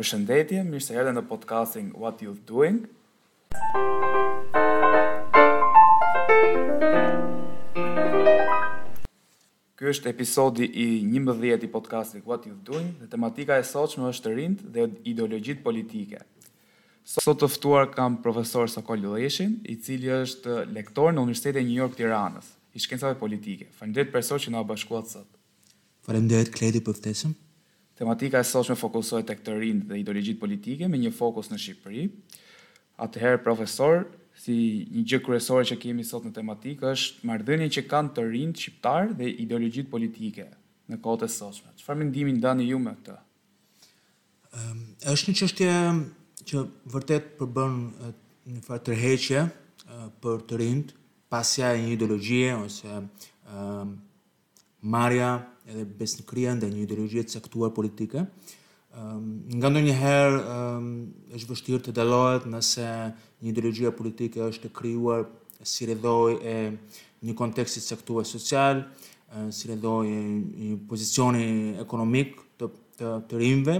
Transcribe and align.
Për 0.00 0.08
shëndetje, 0.14 0.60
mirë 0.64 0.78
se 0.80 0.94
herë 0.96 1.10
në 1.12 1.20
podcastin 1.28 1.90
What 2.00 2.22
You're 2.24 2.38
Doing. 2.48 2.76
Ky 9.76 9.90
është 9.92 10.08
episodi 10.08 10.64
i 10.64 10.86
11 11.04 11.66
i 11.66 11.68
podcastit 11.74 12.24
What 12.24 12.46
You're 12.48 12.56
Doing 12.64 12.94
dhe 13.02 13.10
tematika 13.12 13.58
e 13.60 13.66
sotshme 13.74 14.08
është 14.14 14.32
të 14.62 14.70
dhe 14.78 14.86
ideologjit 15.12 15.60
politike. 15.68 16.24
Sot 17.04 17.42
të 17.44 17.50
ftuar 17.58 17.92
kam 17.92 18.16
profesor 18.24 18.72
Sokol 18.72 19.04
Lëshin, 19.04 19.58
i 19.68 19.76
cili 19.84 20.08
është 20.16 20.62
lektor 20.72 21.12
në 21.12 21.26
Universitetin 21.26 21.60
e 21.60 21.68
New 21.68 21.76
York 21.82 22.00
Tiranës 22.00 22.48
i 22.72 22.80
shkencave 22.80 23.20
politike. 23.20 23.68
Faleminderit 23.76 24.24
sot 24.32 24.46
që 24.48 24.56
na 24.56 24.64
bashkuat 24.64 25.12
sot. 25.12 25.28
Faleminderit 26.08 26.56
Kledi 26.56 26.80
për 26.88 27.02
ftesën. 27.02 27.36
Tematika 28.00 28.38
e 28.38 28.44
sotshme 28.48 28.78
fokusohet 28.80 29.26
tek 29.28 29.42
të 29.44 29.54
rinjtë 29.60 29.86
dhe 29.90 29.98
ideologjitë 30.00 30.40
politike 30.40 30.86
me 30.88 30.96
një 31.02 31.10
fokus 31.12 31.50
në 31.52 31.58
Shqipëri. 31.60 32.04
Atëherë 33.04 33.42
profesor, 33.44 34.06
si 34.40 34.54
një 34.88 35.02
gjë 35.10 35.18
kryesore 35.26 35.66
që 35.68 35.76
kemi 35.82 36.06
sot 36.08 36.24
në 36.24 36.32
tematikë 36.38 36.88
është 36.94 37.28
marrëdhënia 37.28 37.68
që 37.76 37.82
kanë 37.90 38.14
të 38.16 38.24
rinjtë 38.30 38.62
shqiptar 38.64 39.12
dhe 39.18 39.28
ideologjitë 39.44 39.92
politike 39.92 40.46
në 40.88 41.00
kohët 41.04 41.26
e 41.26 41.30
sotshme. 41.34 41.74
Çfarë 41.82 42.00
mendimi 42.06 42.32
ndani 42.38 42.70
ju 42.70 42.80
me 42.80 42.96
këtë? 43.02 43.18
Ëm 44.48 44.70
um, 44.70 44.80
është 45.12 45.34
një 45.34 45.36
çështje 45.42 45.70
që 46.48 46.64
vërtet 46.94 47.28
përbën 47.36 47.76
një 48.54 48.64
farë 48.64 48.86
tërheqje 48.88 49.44
për 50.24 50.46
të 50.48 50.62
rinjtë 50.64 51.00
pasja 51.30 51.74
e 51.76 51.84
një 51.84 51.92
ideologjie 51.98 52.54
ose 52.64 52.96
ëm 52.96 53.92
um, 53.92 53.96
edhe 55.70 55.84
besnë 56.02 56.24
kryen 56.26 56.58
dhe 56.60 56.68
një 56.70 56.82
ideologjit 56.86 57.32
sektuar 57.34 57.70
politike. 57.76 58.24
Um, 58.90 59.44
nga 59.54 59.68
ndonjë 59.70 59.94
herë 60.02 60.38
um, 60.40 60.44
ehm, 60.50 61.36
është 61.38 61.52
vështirë 61.52 61.82
të 61.88 61.92
dalohet 62.00 62.46
nëse 62.50 62.86
një 63.40 63.52
ideologjia 63.52 63.92
politike 63.94 64.42
është 64.48 64.70
kryuar 64.74 65.28
si 65.62 65.86
redhoj 65.86 66.38
e 66.52 66.56
një 67.22 67.34
kontekstit 67.38 67.84
sektuar 67.84 68.24
social, 68.26 68.80
si 69.52 69.68
redhoj 69.68 70.08
e 70.08 70.20
një 70.24 70.78
pozicioni 70.90 71.42
ekonomik 71.82 72.32
të, 72.58 72.70
të, 72.96 73.10
të 73.28 73.40
rinve, 73.42 73.74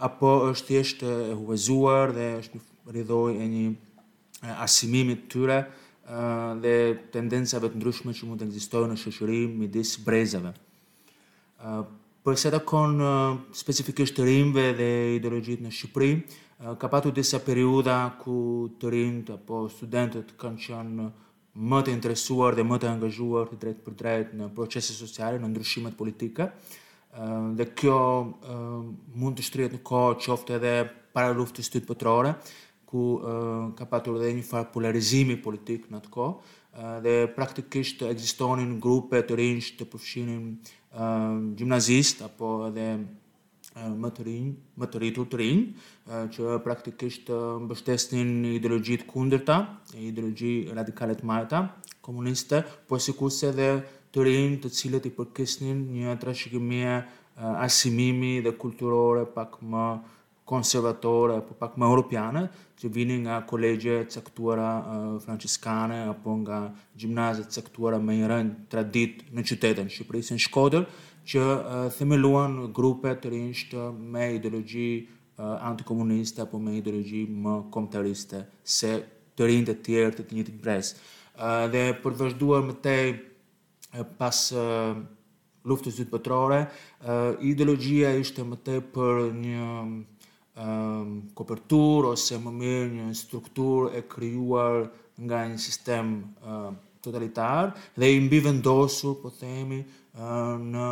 apo 0.00 0.30
është 0.54 0.78
jeshtë 0.78 1.10
e 1.26 1.36
huvezuar 1.36 2.14
dhe 2.16 2.30
është 2.40 2.56
një 2.58 2.96
redhoj 2.98 3.28
e 3.36 3.48
një 3.52 4.50
asimimit 4.64 5.28
tyre 5.32 5.60
dhe 6.64 6.74
tendencave 7.12 7.68
të 7.68 7.82
ndryshme 7.82 8.16
që 8.16 8.30
mund 8.30 8.40
të 8.40 8.48
egzistojnë 8.48 8.94
në 8.96 9.02
shëshërim 9.04 9.58
midis 9.60 9.92
brezave. 10.08 10.56
Për 11.56 12.36
se 12.40 12.50
të 12.52 12.60
kon 12.68 12.98
specifikisht 13.56 14.16
të 14.18 14.24
rinjve 14.28 14.64
dhe 14.76 14.88
ideologjit 15.16 15.62
në 15.64 15.70
Shqipëri, 15.72 16.10
ka 16.80 16.88
patu 16.92 17.10
disa 17.14 17.38
periuda 17.46 17.96
ku 18.20 18.36
të 18.80 18.90
rinjt 18.92 19.30
apo 19.34 19.62
studentët 19.72 20.34
kanë 20.40 20.62
qënë 20.66 21.06
më 21.72 21.80
të 21.86 21.94
interesuar 21.96 22.56
dhe 22.58 22.64
më 22.68 22.78
të 22.80 22.90
angazhuar 22.92 23.48
të 23.48 23.60
drejt 23.62 23.78
për 23.84 23.96
drejt 24.02 24.34
në 24.36 24.50
procese 24.58 24.92
sociale, 24.98 25.38
në 25.40 25.48
ndryshimet 25.54 25.96
politike, 25.96 26.50
dhe 27.56 27.66
kjo 27.72 27.96
mund 29.16 29.38
të 29.40 29.46
shtrijet 29.48 29.76
në 29.78 29.82
kohë 29.88 30.18
qofte 30.26 30.58
edhe 30.58 30.74
para 31.16 31.32
luftës 31.32 31.70
të 31.70 31.78
dytë 31.78 31.90
pëtërore 31.94 32.34
ku 32.86 33.06
ka 33.78 33.86
patur 33.90 34.18
edhe 34.20 34.34
një 34.36 34.44
farë 34.50 34.68
polarizimi 34.74 35.38
politik 35.46 35.86
në 35.90 36.02
atë 36.02 36.12
kohë, 36.16 36.34
dhe 37.06 37.14
praktikisht 37.32 38.02
ekzistonin 38.04 38.74
grupe 38.84 39.22
të 39.24 39.38
rinj 39.40 39.70
të 39.78 39.86
përfshinin 39.94 40.40
Ehm, 40.98 41.52
gjimnazist 41.58 42.16
apo 42.28 42.46
edhe 42.70 42.86
ehm, 42.94 43.96
më 44.00 44.10
të 44.16 44.22
rinj, 44.28 44.46
më 44.80 44.86
të 44.92 45.00
rritur 45.02 45.26
të 45.32 45.40
rinj, 45.42 45.60
që 46.34 46.56
praktikisht 46.64 47.28
mbështesnin 47.64 48.28
ideologjitë 48.56 49.08
kundërta, 49.12 49.56
ideologji 50.08 50.54
radikale 50.78 51.16
të 51.18 51.26
Marta, 51.32 51.60
komuniste, 52.06 52.62
po 52.88 53.00
sikurse 53.06 53.50
edhe 53.50 53.68
të 54.14 54.24
rinj 54.28 54.56
të 54.64 54.70
cilët 54.78 55.08
i 55.10 55.12
përkisnin 55.20 55.80
një 55.96 56.14
trashëgimi 56.22 56.80
asimimi 57.66 58.32
dhe 58.46 58.54
kulturore 58.62 59.26
pak 59.36 59.58
më 59.60 59.84
konservatore 60.46 61.34
apo 61.34 61.52
pak 61.58 61.74
më 61.80 61.84
europiane 61.90 62.42
që 62.78 62.90
vinin 62.96 63.24
nga 63.26 63.40
kolegje 63.50 63.96
të 64.06 64.16
caktuara 64.16 64.68
uh, 64.78 65.08
franciskane 65.24 65.98
apo 66.14 66.36
nga 66.44 66.60
gjimnazje 67.00 67.46
të 67.46 67.56
caktuara 67.58 67.98
me 67.98 68.16
i 68.22 68.26
rënd 68.30 68.62
tradit 68.70 69.24
në 69.34 69.42
qytetin 69.48 69.90
Shqipëri 69.90 70.30
në 70.38 70.44
Shkodër 70.46 70.86
që 71.32 71.44
uh, 71.56 71.82
themeluan 71.98 72.56
grupe 72.78 73.16
të 73.22 73.34
rinjsh 73.34 73.64
të 73.74 73.88
me 74.14 74.30
ideologji 74.38 74.88
uh, 75.00 75.56
antikomuniste 75.72 76.44
apo 76.46 76.62
me 76.62 76.78
ideologji 76.78 77.24
më 77.28 77.58
komtariste 77.74 78.44
se 78.78 78.94
të 79.36 79.50
rinjtë 79.50 79.74
të 79.74 79.90
tjerë 79.90 80.22
të 80.22 80.28
të 80.30 80.50
të 80.52 80.56
brez. 80.62 80.94
Uh, 81.36 81.66
dhe 81.74 81.88
për 82.02 82.12
të 82.38 82.52
më 82.70 82.74
tej 82.84 83.08
pas 84.20 84.38
uh, 84.52 84.94
luftës 85.66 85.96
dytë 85.98 86.12
pëtërore, 86.12 86.58
uh, 86.66 87.30
ideologjia 87.42 88.12
ishte 88.20 88.44
më 88.46 88.56
tej 88.64 88.80
për 88.94 89.18
një 89.42 89.64
um, 90.64 91.22
kopertur 91.34 92.04
ose 92.12 92.38
më 92.40 92.50
mirë 92.60 92.88
një 92.94 93.06
struktur 93.14 93.90
e 93.94 94.02
kryuar 94.12 94.88
nga 95.22 95.38
një 95.50 95.58
sistem 95.60 96.14
uh, 96.44 96.72
totalitar 97.04 97.74
dhe 97.96 98.08
i 98.16 98.20
mbi 98.20 98.40
vendosur, 98.48 99.14
po 99.22 99.30
themi, 99.30 99.82
uh, 100.16 100.56
në 100.60 100.86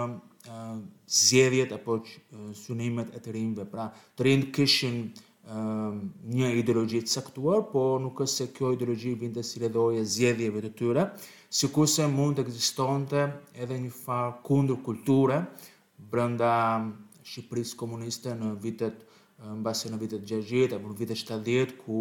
uh, 0.49 0.75
zjedhjet 1.05 1.73
apo 1.77 1.99
uh, 2.01 2.09
sunimet 2.57 3.13
e 3.17 3.21
të 3.21 3.35
rinjve. 3.37 3.67
Pra, 3.71 3.89
të 4.17 4.29
rinjë 4.29 4.53
këshin 4.57 5.05
një 6.25 6.47
ideologi 6.57 7.03
të 7.05 7.11
saktuar, 7.19 7.67
po 7.69 7.81
nuk 8.01 8.23
është 8.25 8.33
se 8.41 8.45
kjo 8.57 8.71
ideologi 8.73 9.11
vinte 9.21 9.43
si 9.45 9.61
redhoje 9.61 10.01
zjedhjeve 10.09 10.63
të 10.65 10.71
tyre, 10.79 11.03
si 11.53 11.69
ku 11.69 11.85
se 11.87 12.07
mund 12.09 12.39
të 12.39 12.47
eksistonte 12.47 13.27
edhe 13.53 13.77
një 13.83 13.91
farë 13.93 14.39
kundur 14.49 14.79
kulture, 14.87 15.43
brenda 16.01 16.49
Shqipërisë 17.29 17.77
komuniste 17.77 18.33
në 18.41 18.55
vitet 18.65 19.05
1920, 19.11 19.14
në 19.44 19.59
base 19.65 19.91
në 19.93 19.99
vitet 20.00 20.25
60 20.28 20.75
apo 20.78 20.91
në 20.93 20.99
vitet 21.03 21.21
70 21.21 21.75
ku 21.84 22.00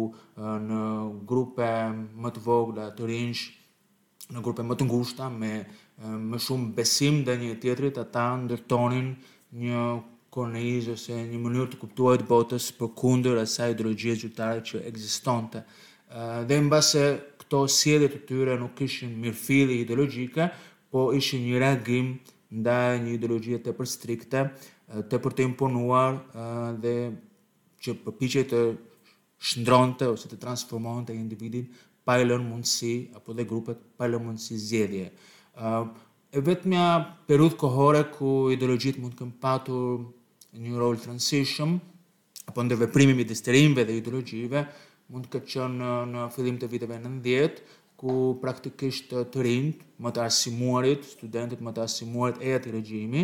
në 0.68 0.80
grupe 1.28 1.68
më 1.92 2.34
të 2.36 2.42
vogla 2.44 2.88
të 2.96 3.08
rinj 3.10 3.44
në 4.34 4.40
grupe 4.44 4.64
më 4.64 4.78
të 4.80 4.86
ngushta 4.88 5.26
me 5.34 5.52
më 6.00 6.40
shumë 6.42 6.72
besim 6.76 7.20
ndaj 7.22 7.36
një 7.42 7.58
tjetrit 7.62 7.98
ata 8.00 8.24
ndërtonin 8.44 9.10
një 9.62 9.84
kornizë 10.34 10.94
ose 10.96 11.18
një 11.30 11.38
mënyrë 11.42 11.68
të 11.74 11.78
kuptuar 11.82 12.18
të 12.22 12.26
botës 12.30 12.70
përkundër 12.78 13.38
asaj 13.44 13.76
ideologjie 13.76 14.16
gjyqtare 14.24 14.64
që 14.66 14.80
ekzistonte. 14.90 15.60
Dhe 16.48 16.58
në 16.58 16.72
base 16.72 17.04
këto 17.44 17.60
sjellje 17.70 18.08
të 18.16 18.20
tyre 18.28 18.56
nuk 18.58 18.74
kishin 18.80 19.12
mirëfillje 19.22 19.76
ideologjike, 19.84 20.48
po 20.90 21.08
ishin 21.18 21.44
një 21.46 21.60
reagim 21.62 22.10
ndaj 22.54 22.98
një 23.04 23.14
ideologjie 23.20 23.60
të 23.62 23.76
strikte, 23.86 24.42
të 25.08 25.22
për 25.22 25.32
të 25.36 25.46
imponuar 25.52 26.18
dhe 26.82 26.96
që 27.84 27.94
përpichet 28.06 28.48
të 28.52 28.60
shëndronëte 29.48 30.06
ose 30.12 30.30
të 30.30 30.38
transformonte 30.40 31.12
të 31.12 31.18
individin 31.20 31.66
pa 32.04 32.16
e 32.20 32.26
lënë 32.26 32.46
mundësi, 32.48 32.92
apo 33.16 33.34
dhe 33.36 33.44
grupët 33.48 33.80
pa 33.98 34.06
e 34.08 34.12
lënë 34.14 34.24
mundësi 34.28 34.58
zjedhje. 34.68 35.06
E 36.38 36.42
vetë 36.48 36.70
mja 36.72 37.58
kohore 37.60 38.04
ku 38.14 38.30
ideologjit 38.54 38.98
mund 39.00 39.16
këm 39.18 39.34
patur 39.40 40.02
një 40.64 40.78
rol 40.80 40.98
transition, 41.00 41.76
apo 42.48 42.62
ndërveprimi 42.64 43.16
primim 43.16 43.76
i 43.76 43.78
dhe 43.86 43.96
ideologjive, 44.00 44.64
mund 45.12 45.28
këtë 45.32 45.50
qënë 45.54 45.92
në 46.12 46.26
fillim 46.34 46.58
të 46.60 46.70
viteve 46.72 46.98
në 46.98 47.48
ku 48.04 48.14
praktikisht 48.42 49.12
të 49.32 49.42
rinjë, 49.46 49.72
më 50.02 50.10
të 50.12 50.22
asimuarit, 50.26 51.04
studentit 51.06 51.60
më 51.64 51.72
të 51.76 51.82
asimuarit 51.84 52.40
e 52.42 52.54
atë 52.56 52.68
i 52.68 52.72
regjimi, 52.74 53.22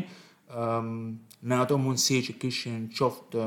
në 1.51 1.59
ato 1.65 1.77
mundësi 1.79 2.21
që 2.29 2.35
kishin 2.41 2.87
qoftë 2.97 3.45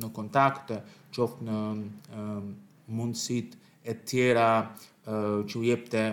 në 0.00 0.08
kontakte, 0.14 0.80
qoftë 1.14 1.46
në 1.48 1.56
um, 1.68 2.52
mundësit 2.96 3.56
e 3.88 3.96
tjera 4.08 4.48
uh, 4.62 5.42
që 5.48 5.58
u 5.58 5.62
jep 5.66 5.88
të 5.92 6.04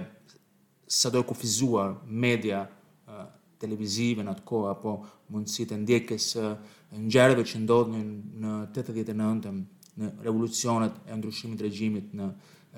sa 0.89 1.11
do 1.13 1.21
e 1.21 1.27
kufizuar 1.29 1.95
media 2.07 2.63
uh, 2.65 3.25
televizive 3.61 4.23
në 4.25 4.33
atë 4.35 4.45
kohë, 4.51 4.69
apo 4.73 4.95
mundësit 5.33 5.73
e 5.75 5.79
ndjekës 5.83 6.29
uh, 6.39 6.53
në 6.97 7.11
gjerëve 7.13 7.45
që 7.51 7.63
ndodhën 7.63 8.09
në 8.43 8.53
89 8.73 9.51
në 9.99 10.13
revolucionet 10.25 10.95
e 11.11 11.15
ndryshimit 11.19 11.61
regjimit 11.65 12.13
në 12.15 12.29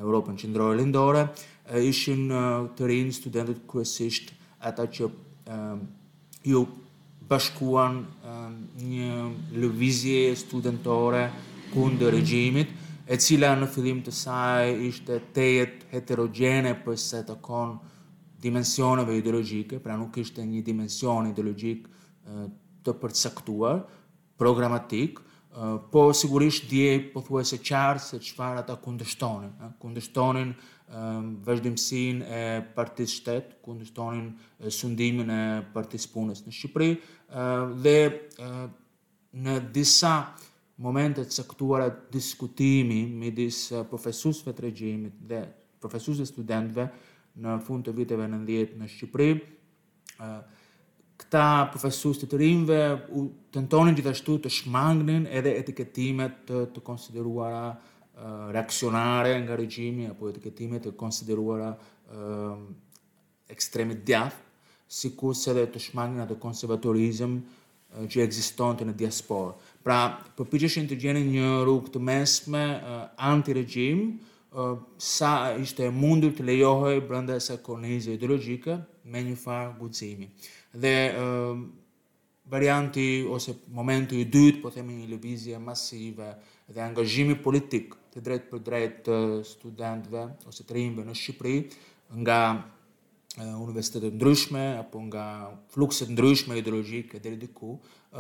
Europën 0.02 0.38
qendrore 0.40 0.78
lindore, 0.80 1.26
uh, 1.70 1.78
ishin 1.82 2.28
uh, 2.30 2.70
të 2.78 2.90
rinë 2.92 3.16
studentët 3.18 3.66
kërësisht 3.72 4.34
ata 4.70 4.86
që 4.94 5.10
uh, 5.10 5.84
ju 6.46 6.66
bashkuan 7.32 7.96
um, 8.28 8.56
një 8.76 9.28
lëvizje 9.56 10.34
studentore 10.36 11.30
kundër 11.72 12.12
regjimit, 12.18 12.74
e 13.08 13.16
cila 13.24 13.54
në 13.56 13.70
fillim 13.72 14.02
të 14.04 14.12
saj 14.16 14.74
ishte 14.90 15.16
tejet 15.36 15.86
heterogjene 15.94 16.74
për 16.84 16.98
se 17.00 17.22
të 17.28 17.38
konë 17.46 17.96
dimensioneve 18.44 19.16
ideologike, 19.22 19.80
pra 19.80 19.96
nuk 20.02 20.18
ishte 20.20 20.44
një 20.44 20.64
dimension 20.66 21.30
ideologik 21.30 21.86
të 22.84 22.94
përcaktuar, 23.00 23.84
programatik, 24.42 25.20
po 25.94 26.06
sigurisht 26.18 26.66
dje 26.72 26.88
përthuese 27.14 27.60
qarë 27.64 28.02
se 28.04 28.20
qëfar 28.24 28.60
ata 28.64 28.78
kundështonin, 28.84 29.52
kundështonin 29.84 30.54
Ehm, 30.92 31.36
vazhdimësin 31.48 32.18
e 32.28 32.40
partisë 32.76 33.14
shtet, 33.16 33.52
ku 33.64 33.72
ndështonin 33.78 34.26
sundimin 34.76 35.30
e 35.32 35.42
partisë 35.72 36.10
punës 36.12 36.42
në 36.44 36.52
Shqipëri, 36.58 36.90
ehm, 37.32 37.78
dhe 37.86 37.96
ehm, 38.04 38.74
në 39.46 39.54
disa 39.76 40.12
momentet 40.84 41.32
se 41.32 41.46
këtuara 41.48 41.88
diskutimi 42.12 43.06
midis 43.24 43.62
profesusve 43.92 44.52
të 44.54 44.66
regjimit 44.66 45.22
dhe 45.30 45.40
profesusve 45.82 46.26
studentve 46.28 46.90
në 47.40 47.56
fund 47.64 47.88
të 47.88 47.96
viteve 48.02 48.28
në 48.28 48.42
ndjetë 48.44 48.80
në 48.82 48.90
Shqipëri, 48.92 49.36
këta 51.22 51.46
profesus 51.74 52.20
të 52.22 52.28
të 52.34 52.40
rinjve 52.42 52.80
të 53.54 53.64
gjithashtu 53.98 54.36
të 54.44 54.50
shmangnin 54.58 55.24
edhe 55.40 55.54
etiketimet 55.62 56.44
të, 56.48 56.82
konsideruara 56.86 57.64
Eh, 58.24 58.52
reakcionare 58.52 59.40
nga 59.42 59.56
regjimi 59.56 60.04
apo 60.06 60.28
etiketime 60.30 60.78
të 60.80 60.92
konsideruara 61.00 61.72
uh, 61.74 62.58
ekstremit 63.50 64.04
djath, 64.06 64.36
si 64.92 65.10
kurse 65.18 65.54
dhe 65.58 65.64
të 65.74 65.80
shmangin 65.82 66.22
atë 66.28 66.36
konservatorizm 66.44 67.32
uh, 67.40 67.64
eh, 67.98 68.04
që 68.14 68.20
eksiston 68.28 68.76
të 68.78 68.86
në 68.86 68.92
diasporë. 69.00 69.56
Pra, 69.88 69.96
përpishëshin 70.38 70.86
të 70.92 70.98
gjeni 71.02 71.24
një 71.32 71.48
rrug 71.64 71.90
të 71.96 72.02
mesme 72.12 72.62
uh, 72.76 73.00
anti-regjim, 73.32 74.04
uh, 74.14 74.76
sa 75.12 75.32
ishte 75.64 75.90
mundur 75.96 76.36
të 76.38 76.46
lejohoj 76.52 76.94
brënda 77.10 77.40
e 77.40 77.46
sa 77.48 77.58
kornizë 77.66 78.20
ideologike 78.20 78.76
me 79.16 79.24
një 79.32 79.34
farë 79.48 79.72
gudzimi. 79.80 80.30
Dhe 80.84 80.94
uh, 81.08 81.64
varianti 82.54 83.08
ose 83.40 83.58
momentu 83.80 84.20
i 84.22 84.28
dytë, 84.30 84.62
po 84.62 84.70
themi 84.78 85.00
një 85.02 85.10
lëvizje 85.16 85.64
masive 85.66 86.30
dhe 86.72 86.86
angazhimi 86.86 87.36
politikë, 87.48 87.98
të 88.12 88.22
drejt 88.26 88.48
për 88.52 88.62
drejt 88.66 89.10
studentve 89.48 90.22
ose 90.50 90.66
të 90.68 90.76
rejimve 90.76 91.06
në 91.08 91.16
Shqipëri 91.16 91.60
nga 92.26 92.40
universitetet 93.46 94.18
ndryshme, 94.20 94.64
apo 94.82 95.00
nga 95.06 95.26
flukset 95.72 96.12
ndryshme 96.12 96.58
ideologike, 96.60 97.22
dhe 97.24 97.36
dhe 97.40 97.50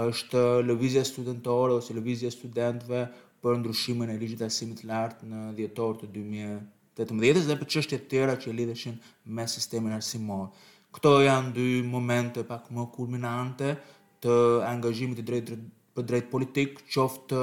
është 0.07 0.43
lëvizja 0.69 1.03
studentore 1.05 1.75
ose 1.81 1.93
lëvizja 1.97 2.31
studentve 2.31 3.05
për 3.43 3.57
ndryshime 3.59 4.07
në 4.07 4.15
i 4.15 4.21
ligjit 4.21 4.45
asimit 4.47 4.85
lartë 4.87 5.27
në 5.27 5.41
dhjetor 5.57 5.97
të 6.05 6.11
2018 6.15 7.47
dhe 7.51 7.59
për 7.59 7.71
qështje 7.75 7.99
të 8.05 8.09
tjera 8.13 8.37
që 8.39 8.55
lidheshin 8.55 8.95
me 9.25 9.47
sistemin 9.51 9.97
arsimor. 9.97 10.47
Këto 10.95 11.17
janë 11.25 11.51
dy 11.55 11.67
momente 11.87 12.45
pak 12.47 12.71
më 12.71 12.87
kulminante 12.95 13.75
të 14.23 14.33
angazhimit 14.71 15.19
të 15.19 15.27
drejt 15.27 15.51
për 15.91 16.05
drejt 16.07 16.27
politik 16.31 16.77
qoftë 16.87 17.39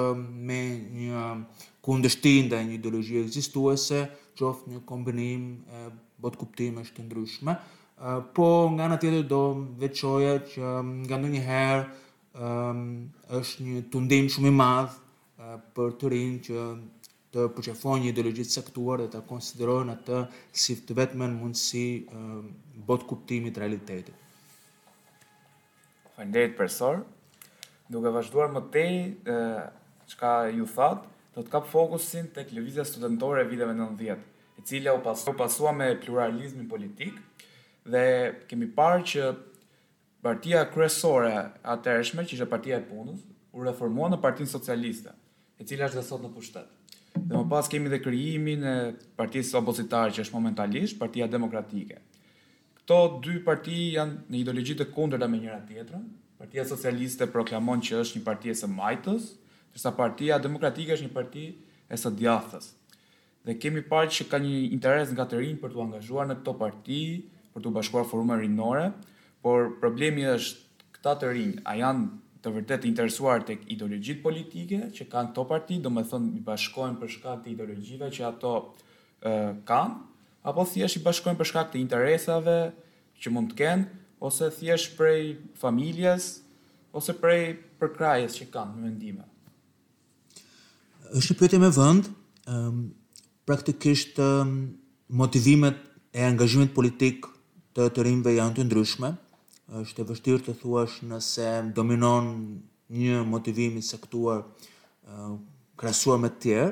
me 0.49 0.61
një 0.89 1.25
ku 1.89 1.95
ndështin 1.97 2.49
dhe 2.53 2.59
një 2.69 2.75
ideologi 2.77 3.15
egzistuese, 3.19 4.03
qoftë 4.41 4.73
një 4.75 4.81
kombinim 4.89 5.45
e 5.77 5.87
bot 6.25 6.35
kuptime 6.37 6.83
është 6.85 6.97
të 6.99 7.05
ndryshme, 7.07 7.55
po 8.37 8.49
nga 8.75 8.89
në 8.93 8.99
tjetër 9.05 9.25
do 9.31 9.39
veqoja 9.85 10.35
që 10.53 10.73
nga 11.09 11.17
në 11.25 11.31
një 11.37 11.41
herë 11.49 13.41
është 13.41 13.65
një 13.71 13.81
tundim 13.95 14.29
shumë 14.37 14.53
i 14.53 14.57
madhë 14.59 15.49
për 15.81 15.97
të 16.03 16.13
rinë 16.17 16.43
që 16.51 16.67
të 17.33 17.47
përqefon 17.57 18.05
një 18.05 18.13
ideologi 18.13 18.45
të 18.51 18.57
sektuar 18.59 19.01
dhe 19.07 19.15
të 19.17 19.25
konsiderojnë 19.35 19.95
atë 19.99 20.21
si 20.65 20.77
të 20.87 20.97
vetëmen 21.03 21.41
mundësi 21.41 21.87
botë 22.89 23.09
kuptimit 23.15 23.59
realitetit. 23.65 24.17
Fëndet, 26.19 26.53
profesor. 26.57 27.01
Duke 27.89 28.13
vazhduar 28.13 28.53
më 28.53 28.67
tej, 28.77 28.95
që 30.09 30.21
ka 30.25 30.35
ju 30.57 30.69
thotë, 30.73 31.15
do 31.39 31.45
të 31.47 31.53
kap 31.55 31.69
fokusin 31.71 32.33
tek 32.35 32.51
lëvizja 32.51 32.83
studentore 32.89 33.45
e 33.45 33.47
viteve 33.47 33.75
90, 33.79 34.25
e 34.59 34.63
cila 34.67 34.97
u 34.99 35.03
pasua, 35.05 35.37
pasua 35.39 35.71
me 35.77 35.93
pluralizmin 36.03 36.67
politik 36.71 37.15
dhe 37.87 38.05
kemi 38.51 38.67
parë 38.75 39.05
që 39.13 39.29
partia 40.27 40.65
kryesore 40.73 41.33
atëherëshme, 41.77 42.25
që 42.27 42.35
ishte 42.41 42.49
partia 42.51 42.81
e 42.81 42.87
punës, 42.91 43.21
u 43.55 43.63
reformua 43.63 44.11
në 44.13 44.19
partinë 44.25 44.51
socialiste, 44.51 45.15
e 45.63 45.67
cila 45.69 45.87
është 45.87 46.01
dhe 46.01 46.07
sot 46.09 46.27
në 46.27 46.33
pushtet. 46.35 46.75
Dhe 47.19 47.35
më 47.39 47.47
pas 47.55 47.71
kemi 47.71 47.91
dhe 47.93 48.03
kryimin 48.03 48.67
e 48.67 48.75
partisë 49.19 49.61
opozitarë 49.63 50.17
që 50.19 50.27
është 50.27 50.35
momentalisht, 50.39 50.99
partia 51.01 51.31
demokratike. 51.33 52.03
Këto 52.83 52.99
dy 53.25 53.39
parti 53.47 53.79
janë 53.95 54.25
në 54.31 54.43
ideologjitë 54.43 54.85
të 54.89 54.93
kundërta 54.95 55.31
me 55.33 55.39
njëra 55.43 55.63
tjetërën, 55.71 56.05
partia 56.39 56.67
socialiste 56.71 57.31
proklamon 57.33 57.79
që 57.87 58.03
është 58.03 58.19
një 58.21 58.27
partijës 58.27 58.67
e 58.67 58.71
majtës, 58.75 59.33
Sërsa 59.77 59.91
partia 59.97 60.37
demokratike 60.43 60.95
është 60.97 61.07
një 61.09 61.13
parti 61.17 61.43
e 61.89 61.97
së 62.03 62.13
djathës. 62.21 62.71
Dhe 63.49 63.57
kemi 63.63 63.83
parë 63.91 64.13
që 64.17 64.27
ka 64.31 64.39
një 64.45 64.53
interes 64.77 65.13
nga 65.15 65.27
të 65.31 65.41
rinjë 65.43 65.61
për 65.65 65.75
të 65.75 65.83
angazhuar 65.85 66.29
në 66.29 66.37
këto 66.41 66.55
parti, 66.63 67.01
për 67.55 67.65
të 67.67 67.73
bashkuar 67.77 68.07
forumën 68.11 68.43
rinore, 68.43 68.87
por 69.47 69.69
problemi 69.85 70.27
është 70.29 70.89
këta 70.99 71.15
të 71.23 71.31
rinjë, 71.37 71.61
a 71.73 71.77
janë 71.81 72.09
të 72.45 72.53
vërtet 72.57 72.87
interesuar 72.89 73.45
të 73.49 73.59
ideologjit 73.75 74.21
politike, 74.25 74.81
që 74.99 75.09
kanë 75.13 75.33
këto 75.33 75.45
parti, 75.53 75.79
do 75.85 75.93
me 75.95 76.05
thënë 76.13 76.37
i 76.39 76.43
bashkojnë 76.49 76.99
për 77.01 77.13
shkak 77.17 77.45
të 77.47 77.55
ideologjive 77.55 78.11
që 78.19 78.27
ato 78.33 78.55
kanë, 79.23 79.97
apo 80.49 80.65
thjesht 80.73 81.01
i 81.01 81.03
bashkojnë 81.07 81.39
për 81.41 81.51
shkak 81.53 81.73
të 81.73 81.83
interesave 81.83 82.59
që 83.23 83.33
mund 83.35 83.55
të 83.55 83.59
kenë, 83.63 83.89
ose 84.29 84.51
thjesht 84.59 84.95
prej 84.99 85.33
familjes, 85.59 86.31
ose 86.99 87.15
prej 87.23 87.41
përkrajes 87.83 88.39
që 88.43 88.51
kanë 88.55 88.85
në 88.87 88.95
është 91.17 91.33
një 91.35 91.39
pyetje 91.41 91.59
me 91.61 91.69
vend, 91.73 92.09
ëm 92.49 92.65
um, 92.69 92.81
praktikisht 93.49 94.19
um, 94.21 94.75
motivimet 95.09 95.79
e 96.13 96.25
angazhimit 96.27 96.75
politik 96.77 97.27
të 97.77 97.87
të 97.97 98.33
janë 98.37 98.57
të 98.59 98.65
ndryshme. 98.69 99.13
Është 99.81 100.03
e 100.03 100.07
vështirë 100.09 100.43
të 100.47 100.55
thuash 100.61 100.99
nëse 101.05 101.49
dominon 101.77 102.29
një 102.89 103.23
motivim 103.25 103.77
i 103.77 103.83
saktuar 103.85 104.43
krahasuar 105.77 106.19
me 106.21 106.29
të 106.29 106.41
tjerë. 106.43 106.71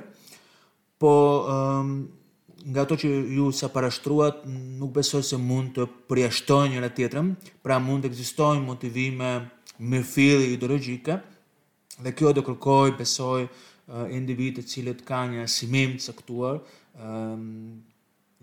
Po 1.01 1.13
ëm 1.49 1.81
um, 1.81 2.07
nga 2.67 2.83
ato 2.83 2.97
që 2.99 3.09
ju 3.37 3.51
sa 3.55 3.69
para 3.69 3.91
shtruat 3.91 4.43
nuk 4.49 4.91
besoj 4.97 5.23
se 5.23 5.37
mund 5.39 5.77
të 5.77 5.85
përjashtojnë 6.11 6.73
njëra 6.75 6.89
tjetrën, 6.97 7.29
pra 7.63 7.77
mund 7.79 8.03
të 8.03 8.09
ekzistojnë 8.11 8.65
motivime 8.65 9.29
me 9.79 10.01
fillë 10.03 10.49
ideologjike, 10.57 11.21
dhe 12.03 12.11
kjo 12.19 12.33
do 12.35 12.43
kërkoj, 12.43 12.97
besoj, 12.99 13.45
Eh, 13.87 14.07
individet 14.19 14.65
të 14.67 14.71
cilët 14.71 15.03
kanë 15.07 15.37
një 15.37 15.43
asimim 15.47 15.93
të 15.95 16.05
saktuar 16.09 16.57
ehm, 16.99 17.43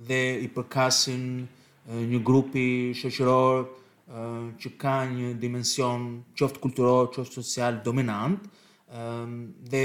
dhe 0.07 0.19
i 0.39 0.45
përkasin 0.55 1.25
eh, 1.43 1.99
një 2.13 2.21
grupi 2.29 2.63
shoqëror 2.95 3.59
eh, 3.65 4.45
që 4.61 4.71
ka 4.79 4.93
një 5.11 5.33
dimension 5.43 6.05
qoftë 6.39 6.61
kulturor, 6.63 7.09
qoftë 7.11 7.41
social 7.43 7.81
dominant 7.83 8.47
ehm, 8.95 9.35
dhe 9.67 9.83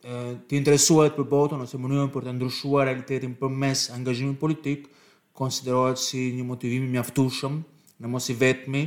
të 0.00 0.56
interesuar 0.56 1.10
për 1.16 1.26
botën 1.32 1.60
ose 1.64 1.76
mënyrën 1.80 2.08
për 2.12 2.24
të 2.26 2.32
ndryshuar 2.38 2.86
realitetin 2.90 3.32
përmes 3.40 3.82
angazhimit 3.96 4.36
politik 4.44 4.86
konsiderohet 5.40 6.00
si 6.04 6.22
një 6.38 6.44
motivim 6.52 6.86
mjaftushëm 6.94 7.56
mjaftueshëm 7.58 8.00
në 8.06 8.12
mos 8.16 8.30
i 8.32 8.36
vetmi 8.44 8.80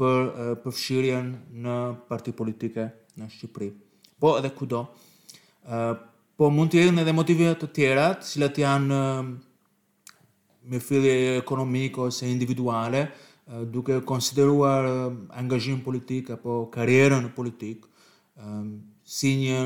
për 0.00 0.22
përfshirjen 0.64 1.28
në 1.66 1.76
parti 2.08 2.32
politike 2.38 2.86
në 3.20 3.28
Shqipëri. 3.34 3.68
Po 4.16 4.38
edhe 4.40 4.54
kudo 4.56 4.80
po 6.38 6.48
mund 6.52 6.70
të 6.72 6.84
jenë 6.86 7.02
edhe 7.04 7.12
motive 7.16 7.50
të 7.60 7.68
tjera, 7.76 8.06
të 8.16 8.24
cilat 8.30 8.58
janë 8.62 9.00
me 10.68 10.80
fillje 10.84 11.16
ekonomik 11.38 11.98
ose 12.06 12.28
individuale, 12.30 13.02
duke 13.72 13.98
konsideruar 14.04 14.86
angazhim 15.40 15.80
politik 15.84 16.30
apo 16.36 16.66
karrierën 16.72 17.28
politik, 17.36 17.84
si 19.04 19.34
një 19.42 19.60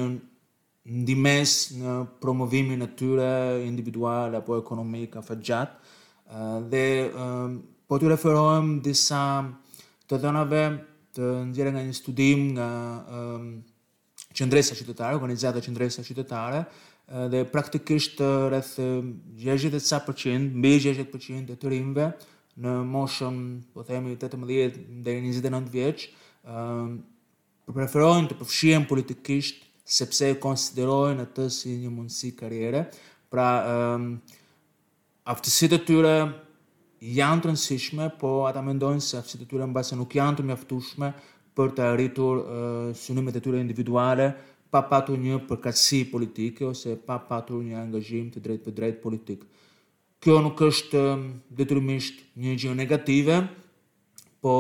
ndimes 0.83 1.53
në 1.79 1.95
promovimin 2.23 2.83
e 2.83 2.89
tyre 2.99 3.31
individual 3.67 4.35
apo 4.39 4.57
ekonomik 4.59 5.15
afë 5.23 5.39
gjatë, 5.51 5.91
dhe 6.73 6.85
po 7.87 7.99
të 7.99 8.11
referohem 8.15 8.79
disa 8.83 9.23
të 10.09 10.19
dënave 10.25 10.63
të 11.15 11.29
nxjerë 11.51 11.75
nga 11.75 11.83
një 11.87 11.97
studim 11.99 12.47
nga 12.57 12.69
qendresa 14.35 14.75
qytetare, 14.75 15.15
organizata 15.15 15.61
qendresa 15.67 16.01
qytetare 16.09 16.61
eh, 17.07 17.27
dhe 17.33 17.45
praktikisht 17.45 18.21
eh, 18.21 18.49
rreth 18.51 18.79
60% 18.79 20.29
eh, 20.33 20.39
mbi 20.61 20.73
60% 20.81 21.53
e 21.55 21.61
të 21.63 21.73
rinve 21.73 22.09
në 22.63 22.73
moshën, 22.95 23.37
po 23.73 23.85
themi 23.89 24.17
18 24.17 24.47
deri 25.05 25.23
në 25.25 25.39
29 25.41 25.69
vjeç, 25.73 26.03
ë 26.45 27.73
preferojnë 27.73 28.29
të 28.29 28.37
përfshihen 28.43 28.85
politikisht 28.91 29.63
sepse 29.89 30.29
e 30.29 30.35
konsiderojnë 30.43 31.25
atë 31.25 31.47
si 31.55 31.73
një 31.81 31.95
mundësi 31.95 32.35
karriere. 32.37 32.83
Pra, 33.33 33.47
ë 33.65 35.33
aftësitë 35.33 35.79
e 35.79 35.85
tyre 35.89 36.13
janë 37.17 37.41
të 37.47 37.51
rëndësishme, 37.55 38.11
po 38.21 38.35
ata 38.51 38.61
mendojnë 38.69 39.01
se 39.01 39.17
aftësitë 39.23 39.49
e 39.49 39.51
tyre 39.55 39.71
mbase 39.73 39.97
nuk 39.97 40.13
janë 40.21 40.43
të 40.43 40.47
mjaftueshme, 40.51 41.09
për 41.57 41.73
të 41.77 41.85
arritur 41.93 42.41
uh, 42.41 42.87
synimet 42.97 43.37
e 43.37 43.43
tyre 43.45 43.61
individuale, 43.61 44.31
pa 44.73 44.81
patur 44.89 45.19
një 45.21 45.41
përkatsi 45.51 46.03
politike 46.13 46.67
ose 46.71 46.95
pa 47.07 47.19
patur 47.29 47.61
një 47.65 47.77
angazhim 47.81 48.31
të 48.33 48.41
drejtë 48.47 48.69
për 48.69 48.77
drejtë 48.79 49.03
politik. 49.03 49.43
Kjo 50.23 50.39
nuk 50.41 50.61
është 50.63 51.01
detyrimisht 51.59 52.23
një 52.41 52.55
gjë 52.63 52.73
negative, 52.79 53.41
po 54.43 54.55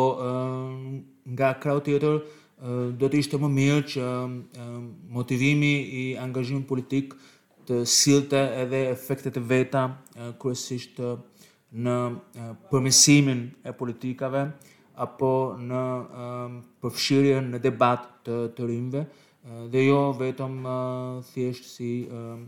nga 1.32 1.52
krau 1.62 1.78
tjetër 1.86 2.18
do 3.00 3.08
të 3.08 3.20
ishte 3.22 3.38
më 3.42 3.48
mirë 3.54 3.84
që 3.94 4.06
motivimi 5.14 5.70
i 6.02 6.04
angazhim 6.22 6.64
politik 6.68 7.14
të 7.70 7.80
silte 7.88 8.42
edhe 8.64 8.82
efektet 8.90 9.38
e 9.40 9.44
veta 9.54 9.86
kërësisht 10.42 11.00
në 11.82 11.96
përmirësimin 12.70 13.44
e 13.64 13.74
politikave, 13.82 14.44
apo 15.00 15.30
në 15.60 15.82
ehm, 16.02 16.58
përfshirje 16.82 17.38
në 17.46 17.60
debat 17.64 18.04
të 18.26 18.38
të 18.56 18.66
rinjve 18.68 19.06
dhe 19.72 19.80
jo 19.82 19.96
vetëm 20.14 20.52
thjesht 21.32 21.64
si 21.66 21.88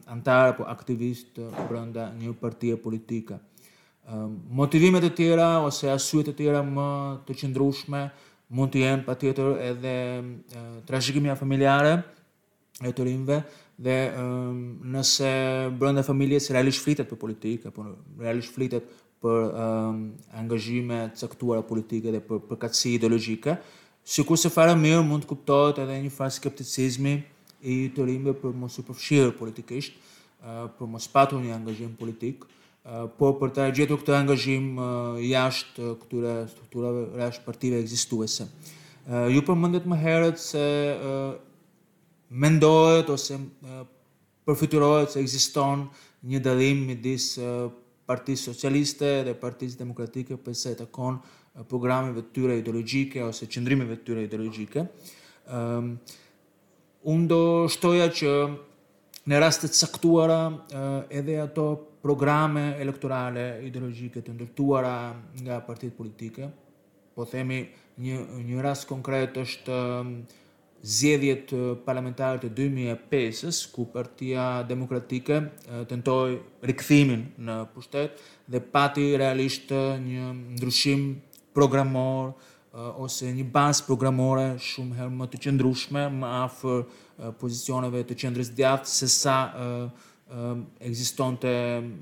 antar 0.07 0.53
apo 0.53 0.63
aktivist 0.71 1.41
brenda 1.69 2.05
një 2.15 2.31
partie 2.39 2.77
politike. 2.79 3.35
Motivimet 4.61 5.03
e 5.03 5.11
tjera 5.11 5.49
ose 5.67 5.91
asyjet 5.91 6.31
e 6.31 6.37
tjera 6.39 6.61
më 6.63 6.85
të 7.27 7.35
qëndrushme 7.41 8.05
mund 8.55 8.71
të 8.77 8.85
jenë 8.85 9.07
pa 9.09 9.17
tjetër 9.19 9.51
edhe 9.73 9.97
trashëgimia 10.87 11.35
familjare 11.35 11.97
e 12.87 12.95
të 12.95 13.09
rinjve 13.11 13.41
dhe 13.75 13.99
nëse 14.95 15.35
brenda 15.75 16.07
familjes 16.07 16.47
realisht 16.55 16.85
flitet 16.87 17.11
për 17.11 17.21
politikë 17.25 17.73
apo 17.75 17.89
realisht 18.23 18.55
flitet 18.55 18.87
për 19.25 19.45
um, 19.57 20.01
angazhime 20.37 20.99
caktuara 21.17 21.63
politike 21.65 22.13
dhe 22.13 22.21
për 22.29 22.43
përkatësi 22.51 22.91
ideologjike, 22.99 23.57
sikurse 24.17 24.51
fara 24.53 24.75
mirë 24.77 25.05
mund 25.09 25.25
të 25.25 25.31
kuptohet 25.31 25.81
edhe 25.81 25.95
një 26.05 26.11
fazë 26.13 26.43
skepticizmi 26.43 27.15
i 27.75 27.77
të 27.97 28.05
rimë 28.11 28.35
për 28.43 28.57
mos 28.61 28.77
u 28.77 28.85
përfshirë 28.85 29.33
politikisht, 29.39 29.95
uh, 30.45 30.67
për 30.77 30.91
mos 30.97 31.09
patur 31.15 31.41
një 31.41 31.55
angazhim 31.57 31.95
politik, 31.97 32.45
uh, 32.51 33.07
por 33.17 33.39
për 33.41 33.55
të 33.57 33.69
gjetur 33.79 34.03
këtë 34.03 34.19
angazhim 34.19 34.67
uh, 34.77 35.17
jashtë 35.25 35.81
uh, 35.89 35.95
këtyre 36.03 36.35
strukturave 36.53 37.05
rreth 37.17 37.39
partive 37.49 37.81
ekzistuese. 37.81 38.45
Uh, 38.45 39.31
ju 39.33 39.41
përmëndet 39.49 39.87
më 39.89 40.03
herët 40.05 40.43
se 40.45 40.67
uh, 40.93 41.31
mendohet 42.45 43.09
ose 43.17 43.41
uh, 43.41 43.87
përfituohet 44.45 45.17
se 45.17 45.21
ekziston 45.25 45.87
një 46.29 46.43
dallim 46.45 46.85
midis 46.91 47.39
uh, 47.41 47.71
partisë 48.09 48.51
socialiste 48.53 49.09
dhe 49.29 49.35
partisë 49.41 49.81
demokratike 49.81 50.37
përse 50.45 50.73
të 50.79 50.87
konë 50.95 51.65
programeve 51.71 52.25
të 52.27 52.33
tyre 52.39 52.57
ideologjike 52.61 53.23
ose 53.25 53.47
qëndrimeve 53.49 53.97
të 54.01 54.05
tyre 54.09 54.25
ideologjike. 54.29 54.85
Um, 55.55 55.95
unë 57.15 57.29
do 57.33 57.43
shtoja 57.73 58.09
që 58.21 58.35
në 59.31 59.41
rastet 59.41 59.77
saktuara 59.79 60.41
uh, 60.51 61.03
edhe 61.09 61.39
ato 61.41 61.69
programe 62.05 62.75
elektorale 62.85 63.47
ideologjike 63.65 64.21
të 64.27 64.35
ndërtuara 64.37 64.97
nga 65.47 65.61
partitë 65.65 65.97
politike, 65.97 66.49
po 67.17 67.25
themi 67.31 67.63
një, 68.05 68.19
një 68.51 68.65
rast 68.67 68.89
konkret 68.91 69.39
është 69.41 69.73
uh, 69.73 70.43
zjedhjet 70.85 71.53
parlamentarë 71.89 72.43
të 72.45 72.51
2005-ës, 72.59 73.61
ku 73.73 73.87
partia 73.93 74.61
demokratike 74.69 75.39
tentoj 75.89 76.37
rikëthimin 76.69 77.23
në 77.47 77.55
pushtet 77.73 78.21
dhe 78.53 78.61
pati 78.73 79.07
realisht 79.17 79.73
një 79.73 80.27
ndryshim 80.59 81.07
programor 81.57 82.35
ose 83.01 83.31
një 83.33 83.47
bas 83.55 83.81
programore 83.87 84.59
shumë 84.61 84.99
herë 84.99 85.15
më 85.23 85.31
të 85.33 85.41
qëndrushme, 85.47 86.05
më 86.21 86.33
afër 86.43 87.35
pozicioneve 87.41 88.03
të 88.05 88.19
qëndrës 88.21 88.53
djatë, 88.59 88.93
se 88.99 89.09
sa 89.09 89.39
egzistonte 90.85 91.55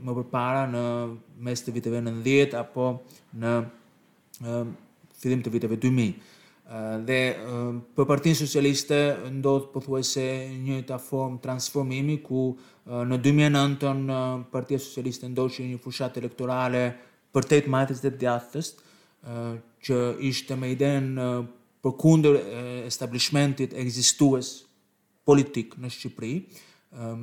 më 0.02 0.16
përpara 0.24 0.66
në 0.72 0.82
mes 1.46 1.62
të 1.62 1.74
viteve 1.78 2.02
90 2.10 2.58
apo 2.64 2.90
në 3.42 3.56
fillim 5.22 5.42
të 5.46 5.54
viteve 5.58 5.78
2000 5.78 6.40
dhe 7.04 7.18
për 7.96 8.06
partinë 8.08 8.38
socialiste 8.38 8.98
ndodhë 9.34 9.72
pëthuaj 9.74 10.02
se 10.06 10.26
një 10.62 10.76
të 10.88 10.98
formë 11.02 11.40
transformimi 11.42 12.20
ku 12.24 12.44
në 13.06 13.18
2009 13.24 13.90
në 14.06 14.20
partia 14.52 14.78
socialiste 14.80 15.28
ndodhë 15.32 15.56
që 15.56 15.66
një 15.72 15.80
fushat 15.82 16.18
elektorale 16.22 16.84
për 17.34 17.48
8 17.64 17.70
majtës 17.74 18.02
dhe 18.04 18.14
djathës 18.22 18.72
që 19.86 19.98
ishte 20.30 20.56
me 20.58 20.70
iden 20.76 21.10
për 21.82 21.96
kunder 21.98 22.38
establishmentit 22.86 23.74
egzistues 23.82 24.52
politik 25.26 25.74
në 25.82 25.90
Shqipëri 25.90 26.36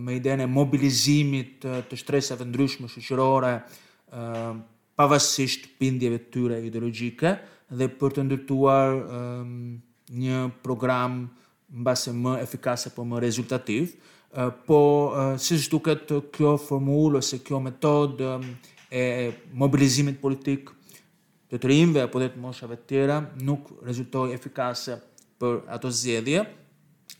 me 0.03 0.17
iden 0.19 0.41
e 0.43 0.49
mobilizimit 0.49 1.63
të 1.63 1.95
shtresave 1.99 2.45
ndryshme 2.47 2.89
shëqërore 2.91 3.53
pavasisht 4.99 5.69
pindjeve 5.79 6.17
të 6.25 6.31
tyre 6.33 6.57
ideologjike, 6.67 7.35
dhe 7.69 7.87
për 7.99 8.15
të 8.17 8.23
ndërtuar 8.27 8.95
um, 8.97 9.51
një 10.09 10.39
program 10.65 11.27
mbase 11.69 12.13
më 12.17 12.39
efikas 12.43 12.87
apo 12.89 13.03
më 13.05 13.21
rezultativ, 13.21 13.91
uh, 14.33 14.49
po 14.65 14.79
uh, 15.09 15.35
siç 15.41 15.67
duket 15.69 16.09
kjo 16.33 16.55
formulë 16.69 17.21
ose 17.21 17.41
kjo 17.45 17.59
metodë 17.65 18.29
um, 18.33 18.47
ehm, 18.89 19.29
e 19.29 19.53
mobilizimit 19.53 20.17
politik 20.21 20.71
të 21.49 21.59
të 21.61 22.03
apo 22.03 22.19
dhe 22.21 22.29
të 22.33 22.41
moshave 22.41 22.75
të 22.77 22.87
tjera 22.89 23.19
nuk 23.41 23.69
rezultoi 23.85 24.33
efikase 24.35 24.97
për 25.39 25.61
ato 25.69 25.89
zgjedhje, 25.89 26.41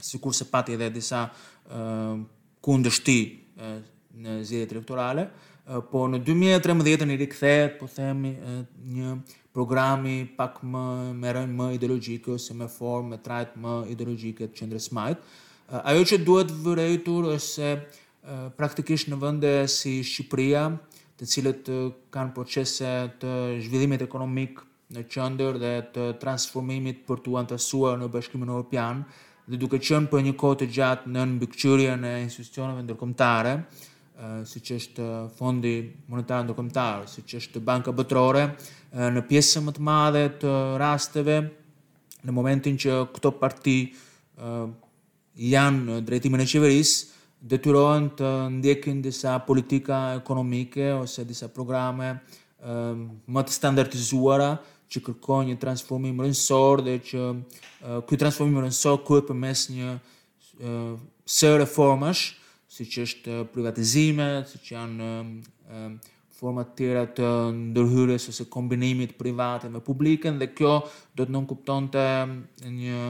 sikur 0.02 0.34
se 0.34 0.46
pati 0.50 0.74
edhe 0.74 0.90
disa 0.94 1.28
uh, 1.30 1.76
ehm, 1.78 2.24
kundështi 2.62 3.20
uh, 3.62 3.78
në 4.20 4.40
zgjedhjet 4.44 4.72
elektorale, 4.76 5.28
uh, 5.70 5.80
po 5.92 6.08
në 6.10 6.24
2013 6.28 7.06
në 7.10 7.20
rikthehet, 7.22 7.78
po 7.80 7.86
themi 7.88 8.34
uh, 8.36 8.64
një 8.96 9.14
programi 9.60 10.22
pak 10.40 10.62
më 10.64 10.82
merren 11.20 11.52
më 11.58 11.66
ideologjikë 11.78 12.32
ose 12.38 12.56
më 12.56 12.68
formë 12.78 13.10
më 13.14 13.18
trajt 13.26 13.56
më 13.64 13.74
ideologjike 13.96 14.48
të 14.48 14.56
qendrës 14.60 14.86
majt. 14.96 15.20
Eh, 15.20 15.90
ajo 15.92 16.06
që 16.12 16.20
duhet 16.28 16.54
vërejtur 16.66 17.28
është 17.34 17.54
se 17.56 17.72
eh, 17.74 18.46
praktikisht 18.60 19.10
në 19.12 19.18
vende 19.24 19.52
si 19.74 19.98
Shqipëria, 20.12 20.62
të 21.20 21.28
cilët 21.34 21.72
eh, 21.76 21.82
kanë 22.16 22.32
procese 22.38 22.94
të 23.22 23.34
zhvillimit 23.66 24.06
ekonomik 24.08 24.64
në 24.96 25.04
qendër 25.16 25.60
dhe 25.64 25.74
të 25.98 26.08
transformimit 26.24 27.04
për 27.10 27.20
të 27.28 27.36
antasuar 27.44 28.00
në 28.00 28.08
bashkimin 28.16 28.54
evropian, 28.56 29.04
dhe 29.50 29.60
duke 29.60 29.82
qenë 29.90 30.08
për 30.14 30.24
një 30.30 30.36
kohë 30.40 30.62
të 30.64 30.72
gjatë 30.78 31.12
në 31.18 31.28
mbikëqyrjen 31.36 32.08
e 32.08 32.16
institucioneve 32.30 32.86
ndërkombëtare, 32.88 33.58
si 34.46 34.60
që 34.60 34.76
është 34.80 35.06
fondi 35.38 35.74
monetare 36.12 36.44
ndokumentare, 36.44 37.08
si 37.08 37.22
që 37.24 37.40
është 37.40 37.62
banka 37.64 37.94
bëtërore, 37.96 38.44
në 39.14 39.22
pjesë 39.30 39.62
më 39.64 39.76
të 39.78 39.86
madhe 39.88 40.24
të 40.42 40.54
rasteve, 40.82 41.38
në 42.28 42.36
momentin 42.36 42.76
që 42.82 42.98
këto 43.16 43.32
parti 43.40 43.78
janë 45.40 46.02
drejtimin 46.08 46.44
e 46.44 46.48
qeveris, 46.52 46.94
detyrohen 47.40 48.10
të 48.20 48.32
ndjekin 48.58 49.00
disa 49.06 49.38
politika 49.46 50.18
ekonomike 50.18 50.90
ose 50.98 51.24
disa 51.24 51.48
programe 51.54 52.10
më 53.30 53.46
të 53.46 53.56
standardizuara 53.56 54.50
që 54.90 55.04
kërkojnë 55.06 55.54
një 55.54 55.60
transformim 55.62 56.20
rëndësor 56.26 56.84
dhe 56.88 56.98
që 57.08 57.22
kërkojnë 57.80 58.12
një 58.12 58.20
transformim 58.26 58.60
rëndësor 58.66 58.98
kërkojnë 59.00 59.28
për 59.30 59.40
mes 59.46 59.64
një 59.78 59.96
se 61.40 61.56
reformash 61.62 62.26
si 62.80 62.88
që 62.88 63.04
është 63.08 63.36
eh, 63.36 63.44
privatizime, 63.54 64.26
si 64.48 64.60
që 64.64 64.72
janë 64.76 65.10
ehm, 65.12 65.32
ehm, 65.76 65.98
format 66.40 66.70
të 66.72 66.78
tjera 66.80 67.02
të 67.18 67.30
ndërhyrës 67.58 68.30
ose 68.32 68.46
kombinimit 68.54 69.18
private 69.20 69.68
me 69.74 69.82
publiken 69.84 70.38
dhe 70.40 70.48
kjo 70.56 70.78
do 71.18 71.26
të 71.28 71.34
nënkupton 71.36 71.90
të 71.94 72.04
ehm, 72.14 72.34
një 72.80 73.02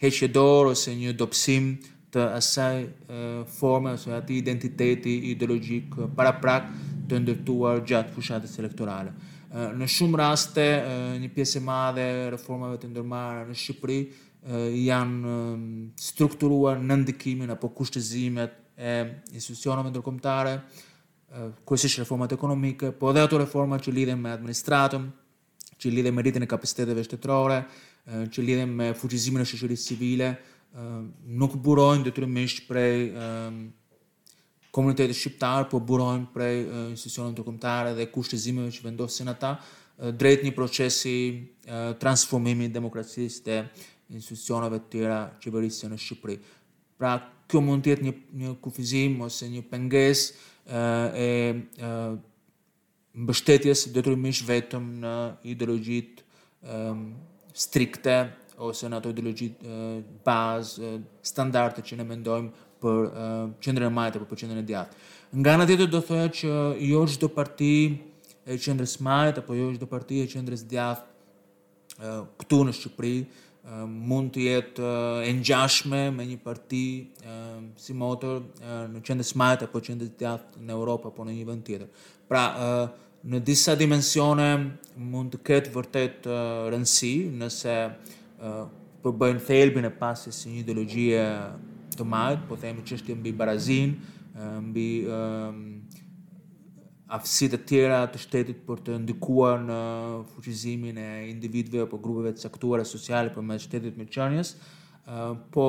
heqedor 0.00 0.70
ose 0.72 0.94
një 0.96 1.12
dopsim 1.20 1.72
të 2.14 2.24
asaj 2.38 2.78
eh, 2.84 3.24
forme, 3.58 3.92
ose 3.98 4.14
ati 4.16 4.38
identiteti 4.40 5.16
ideologjik 5.34 5.98
para 6.16 6.32
prak 6.40 6.70
të 7.08 7.18
ndërtuar 7.26 7.82
gjatë 7.88 8.14
fushatës 8.16 8.54
elektorale. 8.62 9.12
Eh, 9.52 9.74
në 9.76 9.90
shumë 9.92 10.22
raste 10.22 10.64
një 11.20 11.28
pjesë 11.36 11.60
madhe 11.68 12.08
reformave 12.36 12.80
të 12.80 12.94
ndërmarë 12.94 13.44
në 13.52 13.58
Shqipëri 13.64 14.00
janë 14.78 15.30
strukturuar 16.00 16.78
në 16.80 16.94
ndikimin 17.02 17.50
apo 17.52 17.68
kushtëzimet 17.76 18.54
e 18.78 18.90
institucioneve 19.34 19.90
ndërkombëtare, 19.90 20.54
kryesisht 21.66 21.98
reformat 22.02 22.32
ekonomike, 22.36 22.92
po 22.98 23.10
edhe 23.10 23.24
ato 23.26 23.38
reforma 23.42 23.78
që 23.82 23.92
lidhen 23.94 24.20
me 24.22 24.30
administratën, 24.32 25.06
që 25.78 25.90
lidhen 25.94 26.14
me 26.14 26.22
rritjen 26.22 26.46
e 26.46 26.50
kapaciteteve 26.50 27.02
shtetërore, 27.06 27.58
që 28.32 28.44
lidhen 28.46 28.70
me 28.80 28.92
fuqizimin 28.98 29.42
e 29.42 29.48
shoqërisë 29.50 29.86
civile, 29.90 30.30
nuk 31.42 31.56
burojnë 31.64 32.06
detyrimisht 32.06 32.62
prej 32.68 33.10
komunitetit 34.74 35.16
shqiptar, 35.18 35.66
po 35.70 35.82
burojnë 35.82 36.30
prej 36.34 36.54
institucioneve 36.94 37.34
ndërkombëtare 37.34 37.96
dhe 37.98 38.06
kushtëzimeve 38.14 38.70
që 38.76 38.86
vendosin 38.86 39.32
ata 39.32 39.56
drejt 40.14 40.44
një 40.46 40.54
procesi 40.54 41.16
transformimi 41.98 42.70
demokracisë 42.70 43.42
dhe 43.48 43.58
institucioneve 44.14 44.78
të 44.84 44.90
tjera 44.94 45.18
qeverisë 45.42 45.90
në 45.92 45.98
Shqipëri. 45.98 46.38
Pra 46.98 47.20
kjo 47.48 47.60
mund 47.62 47.84
të 47.86 47.92
jetë 47.92 48.04
një 48.08 48.12
një 48.42 48.50
kufizim 48.64 49.20
ose 49.24 49.46
një 49.48 49.62
pengesë 49.70 50.46
ë 50.66 50.86
e 51.14 51.28
ë 51.78 51.90
mbështetjes 53.22 53.84
detyrimisht 53.94 54.42
vetëm 54.48 54.88
në 55.04 55.12
ideologjit 55.52 56.20
ë 56.66 56.80
strikte 57.58 58.16
ose 58.68 58.90
në 58.90 58.98
ato 58.98 59.12
ideologji 59.14 59.48
bazë 60.26 60.90
standarde 61.32 61.86
që 61.86 61.98
ne 62.00 62.06
mendojmë 62.10 62.66
për 62.82 63.00
qendrën 63.64 63.86
e 63.88 63.94
majtë 64.00 64.18
apo 64.18 64.28
për 64.32 64.40
qendrën 64.42 64.60
e 64.60 64.66
djathtë. 64.66 64.98
Nga 65.38 65.54
ana 65.54 65.66
tjetër 65.70 65.90
do 65.94 66.02
thoya 66.06 66.26
që 66.38 66.52
jo 66.90 67.06
çdo 67.14 67.30
parti 67.34 67.74
e 68.50 68.58
qendrës 68.64 68.98
majtë 69.06 69.42
apo 69.44 69.54
jo 69.58 69.70
çdo 69.78 69.86
parti 69.90 70.20
e 70.24 70.28
qendrës 70.34 70.66
së 70.66 70.70
djathtë 70.74 72.10
këtu 72.42 72.60
në 72.66 72.76
Shqipëri 72.78 73.16
Ehm, 73.68 73.90
mund 74.08 74.30
të 74.32 74.42
jetë 74.46 74.84
eh, 74.86 75.26
e 75.28 75.32
ngjashme 75.40 75.98
me 76.16 76.24
një 76.26 76.36
parti 76.42 76.82
ehm, 77.20 77.66
si 77.84 77.92
motor 78.00 78.38
eh, 78.62 78.78
në 78.94 79.02
qendër 79.04 79.26
smart 79.28 79.64
apo 79.66 79.82
qendër 79.84 80.08
të 80.16 80.24
jashtë 80.24 80.62
në 80.68 80.72
Europa, 80.76 81.10
apo 81.12 81.26
në 81.28 81.34
një 81.36 81.46
vend 81.50 81.64
tjetër. 81.68 82.06
Pra 82.30 82.44
eh, 82.48 83.00
në 83.28 83.42
disa 83.48 83.74
dimensione 83.76 84.48
mund 85.12 85.34
të 85.34 85.40
ketë 85.48 85.72
vërtet 85.74 86.28
rëndësi 86.72 87.10
nëse 87.40 87.74
përbëjnë 89.02 89.42
thelbin 89.48 89.88
e 89.88 89.90
pasi 90.00 90.30
si 90.36 90.52
një 90.52 90.60
ideologjie 90.62 91.24
të 91.98 92.06
majtë, 92.14 92.46
po 92.48 92.56
themi 92.62 92.84
që 92.86 92.94
është 93.00 93.16
mbi 93.18 93.32
barazin, 93.40 93.96
mbi 94.70 94.86
ehm, 95.10 95.58
afsi 97.08 97.46
të 97.48 97.58
tjera 97.66 98.00
të 98.12 98.20
shtetit 98.20 98.58
për 98.66 98.82
të 98.88 98.96
ndikuar 99.04 99.62
në 99.64 99.78
fuqizimin 100.34 100.98
e 101.00 101.06
individëve 101.30 101.86
apo 101.86 102.00
grupeve 102.04 102.34
të 102.36 102.44
caktuara 102.48 102.84
sociale 102.88 103.32
për 103.34 103.44
me 103.48 103.56
shtetit 103.62 103.96
me 103.96 104.06
qërnjës, 104.12 104.50
po 105.54 105.66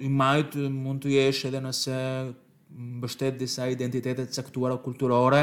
i 0.00 0.08
majtë 0.08 0.68
mund 0.72 1.04
të 1.04 1.12
jesh 1.18 1.42
edhe 1.50 1.60
nëse 1.66 1.98
mbështet 2.72 3.36
disa 3.42 3.68
identitete 3.68 4.24
të 4.24 4.38
caktuara 4.46 4.78
kulturore 4.84 5.42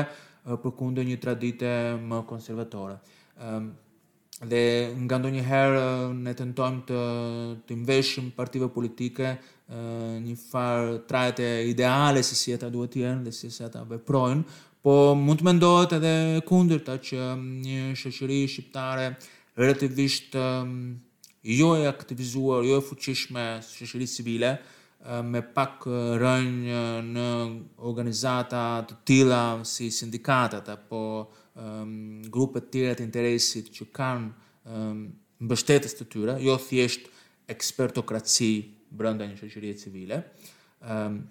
për 0.64 0.74
kundë 0.80 1.06
një 1.12 1.20
tradite 1.24 1.76
më 2.10 2.24
konservatore. 2.26 2.98
dhe 4.50 4.60
nga 5.04 5.18
ndonjëherë 5.20 5.80
ne 6.24 6.34
tentojmë 6.42 6.82
të 6.90 7.00
të 7.68 7.76
mbështesim 7.76 8.30
partive 8.38 8.70
politike 8.76 9.34
një 10.26 10.36
farë 10.44 10.94
trajete 11.10 11.50
ideale 11.70 12.24
si 12.24 12.36
si 12.40 12.54
ata 12.56 12.70
duhet 12.74 12.94
të 12.94 13.02
jenë 13.04 13.24
dhe 13.28 13.34
si 13.36 13.50
e 13.52 13.66
ata 13.68 13.84
veprojnë, 13.90 14.44
Po 14.90 15.14
mund 15.22 15.44
të 15.44 15.46
mendohet 15.46 15.92
edhe 16.00 16.12
kundër 16.50 16.80
ta 16.82 16.96
që 17.06 17.18
mm, 17.22 17.50
një 17.62 17.82
shëqëri 18.00 18.38
shqiptare 18.50 19.04
relativisht 19.62 20.34
mm, 20.40 20.96
jo 21.60 21.68
e 21.78 21.84
aktivizuar, 21.86 22.64
jo 22.66 22.80
e 22.80 22.86
fuqishme 22.88 23.44
shëqëri 23.68 24.08
civile, 24.10 24.50
mm, 25.04 25.30
me 25.36 25.44
pak 25.54 25.86
rënjë 26.24 26.82
në 27.06 27.28
organizata 27.86 28.64
të 28.90 28.98
tila 29.12 29.44
si 29.76 29.92
sindikatat, 29.94 30.74
apo 30.74 31.04
um, 31.22 31.96
grupet 32.34 32.72
të 32.74 32.88
interesit 33.06 33.70
që 33.78 33.92
kanë 34.00 34.34
um, 34.74 35.04
mbështetës 35.46 36.00
të 36.00 36.10
tyre, 36.16 36.40
jo 36.48 36.58
thjesht 36.66 37.12
ekspertokraci 37.54 38.52
brënda 38.90 39.30
një 39.30 39.38
shëqërije 39.44 39.84
civile, 39.86 40.24
um, 40.82 41.22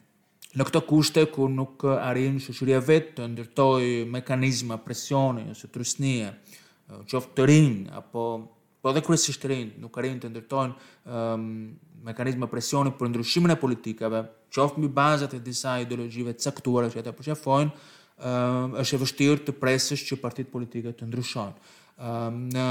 në 0.58 0.64
këto 0.66 0.80
kushte 0.88 1.22
ku 1.30 1.46
nuk 1.48 1.84
arrin 1.92 2.40
shoqëria 2.42 2.80
vetë 2.82 3.12
të 3.18 3.26
ndërtoj 3.36 3.82
mekanizma 4.10 4.78
presioni 4.82 5.44
ose 5.52 5.68
trusnia 5.70 6.32
qoftë 7.10 7.34
të 7.38 7.44
rin 7.46 7.74
apo 7.94 8.24
po 8.82 8.92
dhe 8.96 9.02
kryesisht 9.06 9.44
rin 9.50 9.70
nuk 9.82 9.94
arrin 10.00 10.16
të 10.22 10.30
ndërtojnë 10.32 10.72
um, 10.72 11.44
mekanizma 12.08 12.48
presioni 12.50 12.90
për 12.98 13.10
ndryshimin 13.12 13.54
e 13.54 13.58
politikave 13.60 14.24
qoftë 14.56 14.82
mbi 14.82 14.90
bazat 14.98 15.36
e 15.38 15.40
disa 15.46 15.76
ideologjive 15.84 16.34
të 16.34 16.48
caktuara 16.48 16.90
që 16.90 17.00
ata 17.04 17.14
përqafojnë, 17.18 17.70
um, 17.70 18.76
është 18.82 18.98
e 18.98 19.00
vështirë 19.04 19.44
të 19.48 19.56
presësh 19.62 20.04
që 20.10 20.18
partitë 20.24 20.52
politike 20.56 20.94
të 20.98 21.06
ndryshojnë 21.06 21.54
um, 22.02 22.42
në 22.56 22.66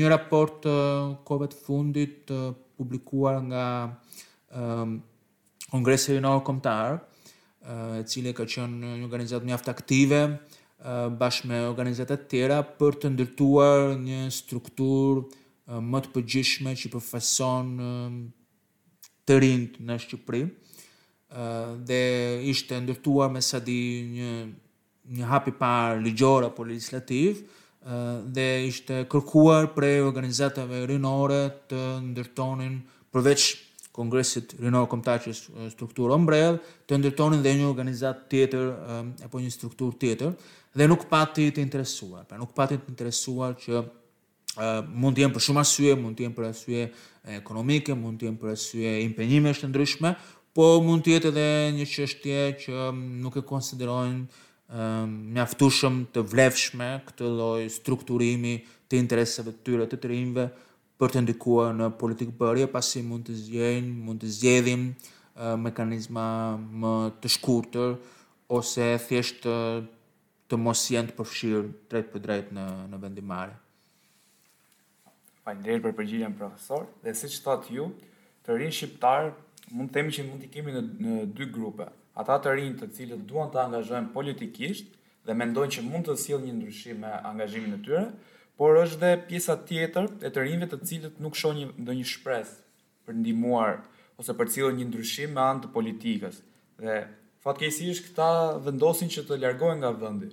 një 0.00 0.12
raport 0.12 0.68
uh, 0.68 1.16
kovet 1.28 1.56
fundit 1.62 2.28
uh, 2.36 2.50
publikuar 2.76 3.40
nga 3.48 3.66
um, 4.60 4.98
Kongresi 5.74 6.12
i 6.14 6.20
Nor 6.22 6.38
Komtar, 6.46 7.00
e 7.98 8.02
cile 8.10 8.32
ka 8.36 8.44
qenë 8.48 8.88
një 8.98 9.06
organizatë 9.06 9.48
mjaft 9.48 9.70
aktive 9.72 10.18
bashkë 11.20 11.48
me 11.48 11.60
organizatat 11.68 12.26
tjera 12.28 12.58
për 12.78 12.98
të 13.02 13.10
ndërtuar 13.14 13.94
një 14.04 14.18
strukturë 14.38 15.80
më 15.84 16.00
të 16.04 16.12
përgjishme 16.16 16.74
që 16.76 16.90
përfason 16.92 17.70
të 19.24 19.38
rind 19.40 19.78
në 19.88 19.96
Shqipëri 20.04 20.42
dhe 21.88 22.02
ishte 22.52 22.80
ndërtuar 22.84 23.32
me 23.32 23.40
sa 23.42 23.62
di 23.64 23.78
një, 24.12 24.30
një 25.18 25.30
hapi 25.32 25.56
par 25.56 26.02
ligjor 26.04 26.50
apo 26.50 26.66
legislativ 26.68 27.40
dhe 28.36 28.46
ishte 28.68 29.04
kërkuar 29.12 29.72
prej 29.74 30.02
organizatave 30.04 30.84
rinore 30.92 31.42
të 31.70 31.80
ndërtonin 32.12 32.76
përveç 33.14 33.48
kongresit 33.94 34.56
rinor 34.58 34.86
komtar 34.90 35.22
që 35.22 35.32
është 35.34 35.68
strukturë 35.74 36.18
të 36.90 36.98
ndërtonin 36.98 37.42
dhe 37.44 37.52
një 37.60 37.66
organizat 37.70 38.24
tjetër 38.30 38.66
e 38.72 39.00
um, 39.04 39.12
po 39.30 39.38
një 39.40 39.50
strukturë 39.54 39.98
tjetër, 40.02 40.32
dhe 40.76 40.88
nuk 40.90 41.06
pati 41.10 41.46
të 41.54 41.62
interesuar, 41.62 42.24
pra 42.28 42.38
nuk 42.40 42.52
pati 42.58 42.76
të 42.80 42.90
interesuar 42.90 43.54
që 43.62 43.76
uh, 43.84 44.80
mund 44.90 45.14
të 45.16 45.24
jenë 45.24 45.36
për 45.36 45.44
shumë 45.46 45.62
asyje, 45.62 45.94
mund 46.02 46.18
të 46.18 46.26
jenë 46.26 46.36
për 46.38 46.48
asyje 46.48 46.88
ekonomike, 47.38 47.94
mund 47.96 48.18
të 48.20 48.28
jenë 48.28 48.42
për 48.42 48.52
asyje 48.56 48.96
impenjime 49.06 49.54
është 49.54 49.66
të 49.66 49.70
ndryshme, 49.72 50.14
po 50.54 50.68
mund 50.84 51.06
të 51.06 51.14
jetë 51.14 51.30
edhe 51.32 51.46
një 51.78 51.86
qështje 51.94 52.42
që 52.64 52.74
um, 52.88 53.00
nuk 53.22 53.38
e 53.40 53.46
konsiderojnë 53.46 54.20
një 54.74 55.38
um, 55.38 55.42
aftushëm 55.46 56.00
të 56.14 56.22
vlefshme 56.34 56.86
këtë 57.06 57.26
loj 57.36 57.66
strukturimi 57.78 58.56
të 58.90 58.98
interesave 58.98 59.52
të 59.54 59.66
tyre 59.68 59.88
të 59.92 59.98
të 60.02 60.10
për 61.02 61.10
të 61.16 61.20
ndikuar 61.24 61.72
në 61.74 61.88
politikë 61.98 62.34
bërje, 62.38 62.68
pasi 62.70 63.00
mund 63.02 63.26
të 63.28 63.34
zjenë, 63.40 63.92
mund 64.06 64.22
të 64.22 64.28
zjedhim 64.36 64.84
uh, 64.94 65.54
mekanizma 65.58 66.26
më 66.84 66.92
të 67.22 67.30
shkurëtër, 67.36 67.96
ose 68.58 68.86
thjesht 69.08 69.40
të, 69.44 69.56
të 70.48 70.60
mos 70.62 70.84
jenë 70.92 71.10
të 71.10 71.16
përfshirë 71.18 71.62
drejt 71.90 72.10
për 72.14 72.24
drejt 72.28 72.52
në, 72.54 72.66
në 72.92 73.00
vendimare. 73.06 73.56
drejt 75.64 75.82
për 75.84 75.92
përgjigjen 76.00 76.36
profesor. 76.38 76.86
Dhe 77.02 77.14
siç 77.14 77.40
thotë 77.44 77.74
ju, 77.76 77.88
të 78.46 78.54
rinë 78.58 78.76
shqiptar 78.78 79.32
mund 79.74 79.90
të 79.90 79.94
themi 79.98 80.12
që 80.16 80.24
mund 80.28 80.44
të 80.44 80.52
kemi 80.54 80.72
në, 80.72 80.82
në 81.04 81.16
dy 81.36 81.48
grupe. 81.52 81.88
Ata 82.22 82.38
të 82.42 82.54
rinj 82.56 82.78
të 82.80 82.88
cilët 82.96 83.26
duan 83.28 83.50
të 83.52 83.60
angazhohen 83.64 84.06
politikisht 84.14 84.86
dhe 85.26 85.34
mendojnë 85.34 85.74
që 85.76 85.82
mund 85.88 86.06
të 86.08 86.16
sillë 86.22 86.46
një 86.46 86.54
ndryshim 86.60 87.00
me 87.04 87.10
angazhimin 87.30 87.74
e 87.76 87.80
tyre, 87.84 88.04
por 88.58 88.76
është 88.78 89.00
dhe 89.02 89.12
pjesa 89.28 89.54
tjetër 89.66 90.06
e 90.26 90.30
të 90.30 90.44
rinjve 90.44 90.68
të 90.70 90.78
cilët 90.88 91.16
nuk 91.24 91.38
shohin 91.38 91.72
ndonjë 91.82 92.06
shpresë 92.12 92.56
për 93.06 93.16
ndihmuar 93.18 93.80
ose 94.20 94.36
për 94.38 94.50
të 94.52 94.68
një 94.78 94.86
ndryshim 94.90 95.32
me 95.34 95.42
anë 95.44 95.64
të 95.64 95.70
politikës. 95.74 96.36
Dhe 96.78 96.98
fatkeqësisht 97.42 98.06
këta 98.08 98.28
vendosin 98.66 99.10
që 99.10 99.24
të 99.26 99.40
largohen 99.42 99.82
nga 99.82 99.90
vendi, 100.04 100.30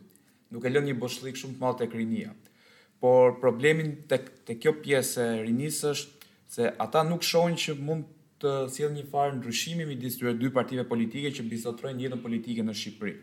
duke 0.54 0.70
lënë 0.70 0.92
një 0.92 1.00
boshllik 1.02 1.36
shumë 1.40 1.58
të 1.58 1.62
madh 1.64 1.82
tek 1.82 1.98
rinia. 1.98 2.36
Por 3.02 3.40
problemi 3.42 3.88
tek 4.12 4.30
tek 4.46 4.62
kjo 4.62 4.76
pjesë 4.86 5.26
e 5.34 5.42
rinisë 5.48 5.90
është 5.96 6.32
se 6.56 6.70
ata 6.86 7.02
nuk 7.08 7.26
shohin 7.26 7.58
që 7.58 7.76
mund 7.82 8.06
të 8.42 8.52
sjellë 8.76 9.00
një 9.00 9.10
farë 9.10 9.40
ndryshimi 9.40 9.86
midis 9.90 10.22
dy 10.22 10.54
partive 10.58 10.86
politike 10.94 11.34
që 11.34 11.50
bisotrojnë 11.50 12.06
jetën 12.06 12.22
politike 12.28 12.62
në 12.66 12.78
Shqipëri. 12.78 13.16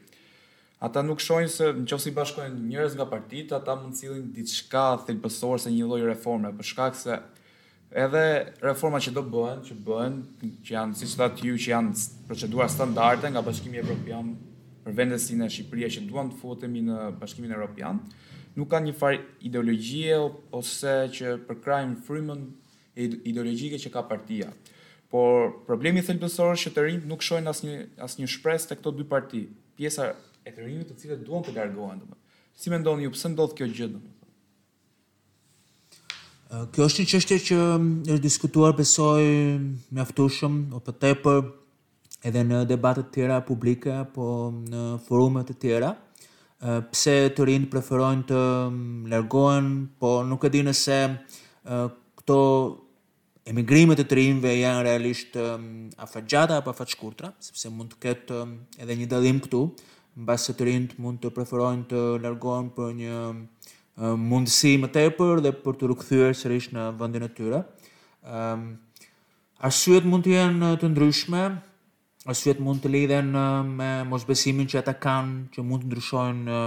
Ata 0.78 1.02
nuk 1.02 1.18
shojnë 1.18 1.50
se 1.50 1.68
në 1.74 1.96
i 2.06 2.10
bashkojnë 2.14 2.60
njerëz 2.70 2.92
nga 2.94 3.04
partit, 3.10 3.50
ata 3.56 3.74
mund 3.80 3.96
cilin 3.98 4.28
ditë 4.30 4.52
shka 4.60 4.82
thilpësorë 5.08 5.62
se 5.64 5.72
një 5.74 5.88
lojë 5.90 6.04
reforme, 6.06 6.52
për 6.54 6.68
shkak 6.68 6.94
se 6.98 7.16
edhe 8.02 8.20
reforma 8.62 9.00
që 9.02 9.10
do 9.16 9.24
bëhen, 9.26 9.64
që 9.66 9.78
bëhen, 9.88 10.20
që 10.62 10.72
janë, 10.76 10.94
si 11.00 11.08
së 11.10 11.26
ju, 11.48 11.56
që 11.64 11.72
janë 11.72 12.04
procedura 12.28 12.68
standarde 12.70 13.26
nga 13.32 13.42
bashkimi 13.42 13.80
Evropian 13.82 14.30
për 14.84 14.94
vendesin 15.00 15.42
e 15.42 15.48
Shqipëria 15.50 15.90
që 15.96 16.04
duan 16.06 16.30
të 16.30 16.38
fotemi 16.44 16.84
në 16.86 17.08
bashkimin 17.18 17.56
Evropian, 17.58 17.98
nuk 18.54 18.70
kanë 18.70 18.92
një 18.92 18.96
farë 19.02 19.20
ideologjie 19.50 20.14
ose 20.60 20.94
që 21.18 21.34
përkrajnë 21.50 21.98
frimën 22.06 22.46
ideologjike 23.26 23.82
që 23.82 23.92
ka 23.96 24.06
partia. 24.12 24.52
Por 25.10 25.56
problemi 25.66 26.06
thilpësorë 26.06 26.60
që 26.62 26.72
të 26.78 26.86
rinjt 26.86 27.10
nuk 27.10 27.24
shojnë 27.26 27.50
as 27.50 27.66
një, 27.66 27.78
as 27.98 28.18
një 28.22 28.58
këto 28.78 28.94
dy 29.00 29.08
parti 29.14 29.42
pjesa 29.78 30.12
e 30.48 30.54
të 30.56 30.62
rrimit 30.64 30.88
të 30.88 30.94
cilët 31.02 31.24
duon 31.26 31.42
të 31.44 31.52
largohen, 31.52 31.98
domethënë. 32.00 32.38
Si 32.58 32.70
mendoni 32.72 33.04
ju 33.04 33.12
pse 33.12 33.28
ndodh 33.34 33.54
kjo 33.56 33.68
gjë 33.68 33.88
domethënë? 33.96 34.14
kjo 36.72 36.84
është 36.88 37.02
një 37.04 37.08
çështje 37.12 37.36
që 37.44 37.56
mm, 37.60 37.88
është 38.14 38.22
diskutuar 38.24 38.72
besoj 38.78 39.24
aftushëm, 40.04 40.54
o 40.72 40.78
po 40.80 40.94
tepër 40.96 41.42
edhe 42.28 42.44
në 42.48 42.62
debate 42.70 43.02
të 43.04 43.12
tjera 43.18 43.36
publike 43.44 43.98
po 44.14 44.28
në 44.64 44.82
forume 45.04 45.42
të 45.44 45.56
tjera 45.60 45.90
pse 46.88 47.14
të 47.36 47.44
rinë 47.50 47.68
preferojnë 47.70 48.24
të 48.32 48.40
mm, 48.70 49.12
largohen, 49.12 49.68
po 50.00 50.14
nuk 50.24 50.48
e 50.48 50.52
di 50.56 50.64
nëse 50.64 50.98
këto 52.22 52.40
emigrime 53.52 53.92
të 54.00 54.08
rinjëve 54.16 54.56
janë 54.62 54.86
realisht 54.88 55.36
mm, 55.36 56.00
afatgjata 56.00 56.62
apo 56.62 56.72
afatshkurtra, 56.72 57.34
sepse 57.44 57.68
mund 57.70 57.92
të 57.92 58.00
ketë 58.06 58.40
edhe 58.86 58.96
një 59.02 59.12
dallim 59.12 59.44
këtu, 59.44 59.66
mbas 60.18 60.48
së 60.50 60.54
trint 60.58 60.94
mund 60.98 61.20
të 61.22 61.30
preferojnë 61.36 61.84
të 61.92 62.00
largohen 62.24 62.68
për 62.74 62.88
një 62.98 63.18
mundësi 64.28 64.72
më 64.82 64.90
tepër 64.94 65.42
dhe 65.44 65.52
për 65.62 65.76
të 65.78 65.90
rikthyer 65.92 66.34
sërish 66.38 66.72
në 66.74 66.88
vendin 67.00 67.26
e 67.26 67.30
tyre. 67.38 67.60
Ëm 68.26 68.64
um, 68.66 68.68
arsyet 69.68 70.06
mund 70.06 70.26
të 70.26 70.34
jenë 70.34 70.72
të 70.82 70.90
ndryshme, 70.90 71.42
arsyet 72.30 72.60
mund 72.62 72.82
të 72.82 72.90
lidhen 72.96 73.30
me 73.78 73.88
mosbesimin 74.10 74.68
që 74.70 74.80
ata 74.82 74.96
kanë 75.04 75.52
që 75.54 75.64
mund 75.66 75.86
të 75.86 75.92
ndryshojnë 75.92 76.58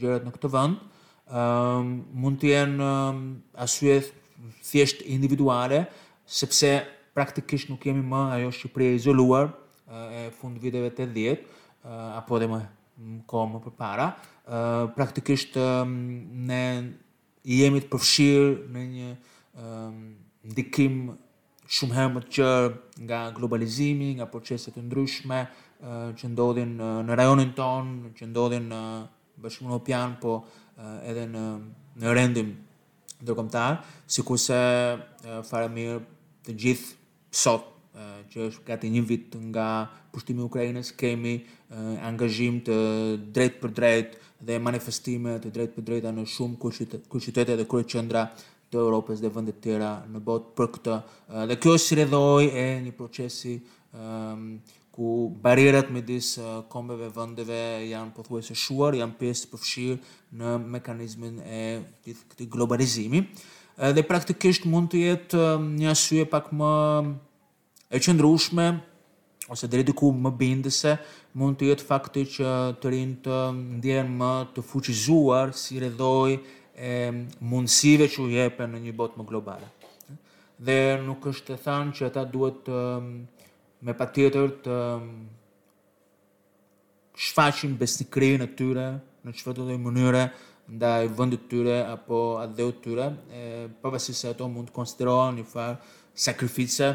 gjërat 0.00 0.26
në 0.28 0.34
këtë 0.36 0.52
vend. 0.54 0.78
Ëm 0.78 1.90
um, 1.90 1.92
mund 2.22 2.38
të 2.42 2.52
jenë 2.52 2.90
arsye 3.66 3.98
thjesht 4.62 5.02
individuale, 5.16 5.88
sepse 6.26 6.72
praktikisht 7.16 7.70
nuk 7.70 7.82
kemi 7.82 8.06
më 8.06 8.24
ajo 8.38 8.54
Shqipëri 8.54 8.92
e 8.92 8.96
izoluar 9.00 9.50
e 9.90 10.26
fund 10.38 10.58
viteve 10.62 10.92
80 10.94 11.54
apo 12.18 12.38
dhe 12.42 12.48
më 12.50 12.58
në 12.98 13.20
kohë 13.28 13.48
më 13.52 13.58
përpara, 13.66 14.06
uh, 14.48 14.82
praktikisht 14.96 15.56
um, 15.60 15.92
ne 16.48 16.62
jemi 17.46 17.82
të 17.84 17.90
përfshirë 17.92 18.54
në 18.72 18.84
një 18.94 19.10
um, 19.62 19.98
ndikim 20.46 21.10
shumë 21.68 21.96
herë 21.98 22.14
më 22.14 22.22
të 22.26 22.34
qërë 22.38 22.72
nga 23.08 23.20
globalizimi, 23.36 24.12
nga 24.18 24.28
proceset 24.32 24.76
të 24.76 24.84
ndryshme 24.86 25.40
uh, 25.42 26.08
që 26.16 26.30
ndodhin 26.32 26.76
uh, 26.80 26.96
në 27.06 27.20
rajonin 27.20 27.52
tonë, 27.58 28.14
që 28.18 28.30
ndodhin 28.30 28.70
në 28.72 28.82
uh, 29.42 29.60
në 29.60 29.76
opian, 29.76 30.16
po 30.22 30.40
uh, 30.40 30.96
edhe 31.04 31.26
në, 31.28 31.44
në 32.00 32.16
rendim 32.16 32.54
ndërkomtar, 33.20 33.82
si 34.08 34.24
kurse 34.26 34.56
uh, 34.56 35.40
fare 35.44 35.68
mirë 35.72 36.00
të 36.48 36.54
gjithë 36.64 37.36
sot, 37.44 37.68
uh, 37.92 38.20
që 38.32 38.48
është 38.48 38.64
gati 38.72 38.90
një 38.96 39.04
vit 39.12 39.36
nga 39.52 39.68
pushtimi 40.16 40.40
i 40.40 40.48
Ukrainës, 40.48 40.88
kemi 41.00 41.34
uh, 41.38 41.94
angazhim 42.08 42.60
të 42.64 42.76
drejt 43.36 43.58
për 43.60 43.72
drejt 43.76 44.14
dhe 44.48 44.56
manifestime 44.64 45.34
të 45.44 45.50
drejt 45.52 45.74
për 45.76 45.84
drejta 45.90 46.12
në 46.16 46.24
shumë 46.32 46.56
kryqytete 47.12 47.56
dhe 47.60 47.66
kryeqendra 47.68 48.22
të 48.72 48.80
Europës 48.80 49.20
dhe 49.22 49.30
vendet 49.36 49.60
tjera 49.64 49.90
në 50.12 50.22
botë 50.24 50.54
për 50.58 50.70
këtë. 50.78 50.96
Uh, 51.28 51.44
dhe 51.50 51.58
kjo 51.60 51.76
si 51.84 51.98
rëdhoj 52.00 52.48
e 52.48 52.66
një 52.86 52.94
procesi 52.96 53.58
um, 53.92 54.54
ku 54.96 55.10
barierat 55.44 55.92
me 55.92 56.00
disë 56.08 56.42
uh, 56.42 56.56
kombeve 56.72 57.10
vëndeve 57.16 57.60
janë 57.90 58.14
pothuajse 58.16 58.56
shuar, 58.56 58.96
janë 58.96 59.18
pjesë 59.20 59.44
të 59.44 59.52
përfshirë 59.52 60.00
në 60.40 60.54
mekanizmin 60.78 61.38
e 61.44 61.60
këti 62.08 62.48
globalizimi. 62.56 63.20
Uh, 63.76 63.92
dhe 63.92 64.06
praktikisht 64.08 64.64
mund 64.64 64.94
të 64.94 65.04
jetë 65.10 65.44
uh, 65.44 65.56
një 65.76 65.92
asyje 65.92 66.28
pak 66.32 66.48
më 66.56 66.74
e 67.94 68.00
qëndrushme 68.02 68.70
ose 69.48 69.66
deri 69.66 69.82
diku 69.86 70.10
më 70.12 70.30
bindëse, 70.38 70.92
mund 71.38 71.58
të 71.60 71.68
jetë 71.70 71.86
fakti 71.86 72.22
që 72.36 72.52
të 72.82 72.92
rinë 72.94 73.16
të 73.26 73.38
ndjenë 73.58 74.14
më 74.20 74.32
të 74.56 74.64
fuqizuar 74.70 75.52
si 75.62 75.78
redhoj 75.82 76.34
e 76.90 76.94
mundësive 77.48 78.08
që 78.12 78.20
u 78.24 78.26
jepe 78.32 78.66
në 78.66 78.80
një 78.86 78.94
botë 79.00 79.20
më 79.20 79.26
globale. 79.30 79.68
Dhe 80.66 80.78
nuk 81.06 81.28
është 81.30 81.54
të 81.54 81.58
thanë 81.66 81.94
që 81.98 82.08
ata 82.10 82.24
duhet 82.32 82.68
ehm, 82.72 83.12
të 83.76 83.86
me 83.86 83.94
pa 83.98 84.06
tjetër 84.18 84.52
të 84.64 84.76
shfaqin 87.26 87.76
besnikri 87.80 88.32
në 88.40 88.50
tyre, 88.58 88.86
në 89.24 89.34
që 89.36 89.46
fëtë 89.46 89.66
dhe 89.70 89.78
mënyre, 89.86 90.24
nda 90.76 90.90
i 91.06 91.10
vëndit 91.18 91.44
tyre, 91.50 91.76
apo 91.92 92.18
atë 92.42 92.56
dhe 92.58 92.64
u 92.66 92.72
tyre, 92.82 93.08
përvesi 93.82 94.14
se 94.18 94.32
ato 94.32 94.48
mund 94.50 94.72
të 94.72 94.76
konsiderohen 94.80 95.38
një 95.38 95.46
farë 95.52 95.78
sakrifice 96.26 96.88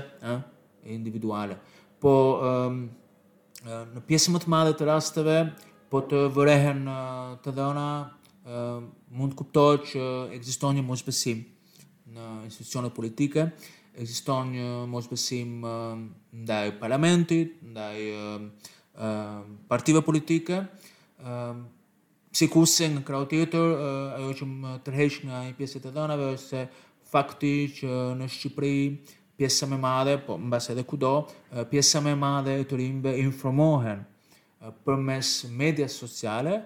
individuale 0.98 1.56
po 2.02 2.14
um, 2.42 2.82
në 3.66 4.02
pjesë 4.10 4.34
më 4.34 4.42
të 4.42 4.50
madhe 4.52 4.74
të 4.80 4.88
rasteve, 4.90 5.36
po 5.92 6.02
të 6.10 6.24
vërehen 6.34 6.86
të 7.44 7.52
dhëna, 7.58 7.88
mund 9.14 9.36
kuptohet 9.38 9.84
që 9.92 10.06
ekziston 10.40 10.80
një 10.80 10.86
mosbesim 10.88 11.42
në 12.16 12.30
institucione 12.48 12.90
politike, 12.96 13.44
ekziston 14.02 14.54
një 14.56 14.70
mosbesim 14.90 15.52
ndaj 15.68 16.72
parlamentit, 16.82 17.60
ndaj 17.62 18.00
partive 19.70 20.02
politike, 20.08 20.62
si 22.34 22.48
kusë 22.50 22.90
në 22.96 23.06
kraut 23.06 23.30
tjetër, 23.36 23.76
ajo 24.18 24.34
që 24.40 24.50
më 24.56 24.78
tërhesh 24.88 25.22
nga 25.28 25.44
një 25.52 25.58
pjesë 25.60 25.84
të 25.86 25.94
dhënave, 26.00 26.32
është 26.40 26.48
se 26.48 27.08
fakti 27.12 27.56
që 27.82 27.94
në 28.18 28.32
Shqipëri, 28.32 28.80
pjesa 29.42 29.66
më 29.66 29.78
madhe, 29.82 30.14
po 30.22 30.36
në 30.38 30.52
base 30.54 30.70
edhe 30.76 30.84
kudo, 30.86 31.12
pjesa 31.72 31.98
më 32.06 32.14
madhe 32.22 32.54
e 32.62 32.66
të 32.70 32.78
informohen 33.24 34.04
për 34.86 35.00
mes 35.02 35.30
media 35.58 35.88
sociale, 35.90 36.60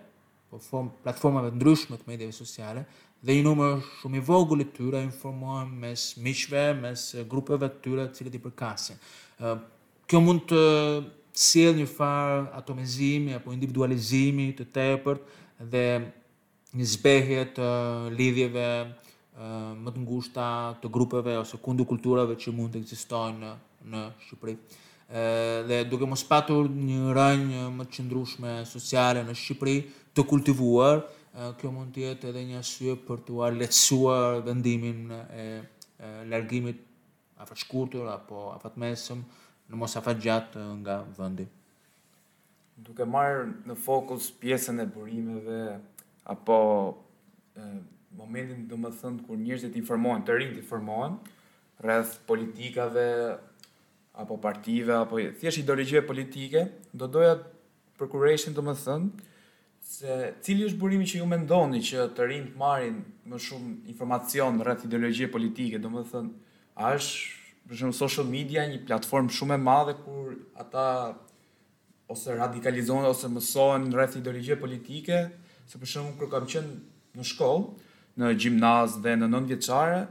po 0.52 0.60
form, 0.60 0.90
platformave 1.04 1.54
ndryshme 1.56 1.96
të 1.96 2.10
medjave 2.10 2.36
sociale, 2.36 2.84
dhe 3.26 3.38
një 3.38 3.46
numër 3.48 3.78
shumë 4.02 4.20
i 4.20 4.24
vogull 4.28 4.66
të 4.66 4.76
tyre 4.76 5.00
informohen 5.08 5.72
mes 5.86 6.04
miqve, 6.22 6.66
mes 6.84 7.06
grupeve 7.32 7.72
të 7.72 7.80
tyre 7.86 8.10
të 8.10 8.18
cilët 8.20 8.36
i 8.36 8.44
përkasin. 8.44 9.00
Kjo 10.08 10.20
mund 10.26 10.44
të 10.52 10.64
sjell 11.46 11.80
një 11.80 11.88
farë 11.96 12.44
atomizimi 12.60 13.36
apo 13.40 13.56
individualizimi 13.56 14.50
të 14.58 14.68
tepërt 14.76 15.34
dhe 15.72 15.88
një 16.76 16.92
zbehje 16.98 17.48
të 17.56 17.72
lidhjeve 18.20 18.70
më 19.36 19.92
të 19.92 20.00
ngushta 20.06 20.46
të 20.82 20.90
grupeve 20.96 21.34
ose 21.38 21.58
kundu 21.60 21.86
kulturave 21.86 22.36
që 22.40 22.54
mund 22.56 22.72
të 22.76 22.82
eksistojnë 22.86 23.40
në, 23.42 23.50
në 23.92 24.04
Shqipëri. 24.24 24.56
dhe 25.68 25.84
duke 25.92 26.08
mos 26.10 26.24
patur 26.24 26.70
një 26.70 27.02
rrënjë 27.12 27.66
më 27.76 27.86
të 27.86 27.92
qëndrueshme 27.98 28.54
sociale 28.66 29.26
në 29.28 29.36
Shqipëri 29.42 29.76
të 30.16 30.24
kultivuar, 30.30 31.04
kjo 31.60 31.72
mund 31.72 31.92
të 31.96 32.02
jetë 32.06 32.30
edhe 32.32 32.46
një 32.48 32.58
arsye 32.62 32.96
për 33.08 33.24
t'u 33.28 33.42
lehtësuar 33.60 34.40
vendimin 34.46 35.12
e, 35.12 35.44
e 36.00 36.10
largimit 36.32 36.80
afër 37.44 37.58
shkurtur 37.58 38.08
apo 38.08 38.54
afatmesëm 38.54 39.20
mesëm 39.20 39.26
në 39.70 39.76
mos 39.82 39.96
afër 40.00 40.20
gjatë 40.26 40.64
nga 40.84 41.02
vendi. 41.18 41.46
Duke 42.78 43.04
marrë 43.08 43.44
në 43.68 43.76
fokus 43.84 44.30
pjesën 44.40 44.80
e 44.80 44.86
burimeve 44.94 45.60
apo 46.32 46.56
momentin 48.18 48.66
do 48.70 48.78
më 48.80 48.92
thënë 49.00 49.24
kur 49.28 49.38
njërzit 49.42 49.76
informohen, 49.80 50.24
të 50.26 50.38
rinjë 50.40 50.56
të 50.56 50.62
informohen, 50.64 51.18
rreth 51.84 52.16
politikave, 52.28 53.06
apo 54.24 54.38
partive, 54.44 54.96
apo 55.04 55.20
thjesht 55.40 55.64
ideologjive 55.64 56.06
politike, 56.08 56.66
do 56.94 57.08
doja 57.12 57.36
procuration 58.00 58.56
do 58.58 58.64
më 58.68 58.76
thënë, 58.84 59.26
se 59.86 60.16
cili 60.42 60.66
është 60.66 60.80
burimi 60.82 61.06
që 61.06 61.20
ju 61.20 61.26
mendoni 61.30 61.84
që 61.86 62.08
të 62.18 62.26
rinjë 62.32 62.50
të 62.54 62.58
marin 62.60 63.02
më 63.30 63.42
shumë 63.48 63.76
informacion 63.94 64.64
rreth 64.66 64.88
ideologjive 64.88 65.30
politike, 65.36 65.80
do 65.82 65.92
më 65.94 66.06
thënë, 66.14 66.32
a 66.82 66.94
është 66.96 67.34
për 67.70 67.80
shumë 67.82 67.98
social 68.00 68.28
media 68.30 68.66
një 68.70 68.84
platformë 68.88 69.34
shumë 69.36 69.56
e 69.56 69.62
madhe 69.66 69.96
kur 70.06 70.34
ata 70.62 70.88
ose 72.14 72.36
radikalizohen 72.38 73.06
ose 73.10 73.30
mësohen 73.34 73.90
rreth 73.96 74.18
ideologjive 74.20 74.60
politike, 74.62 75.20
se 75.66 75.80
për 75.82 75.94
shumë 75.96 76.18
kur 76.20 76.30
kam 76.34 76.50
qenë 76.52 76.76
në 77.18 77.24
shkollë, 77.24 77.85
në 78.20 78.32
gjimnaz 78.40 78.98
dhe 79.04 79.16
në 79.20 79.28
nën 79.32 79.48
vjeqare, 79.50 80.02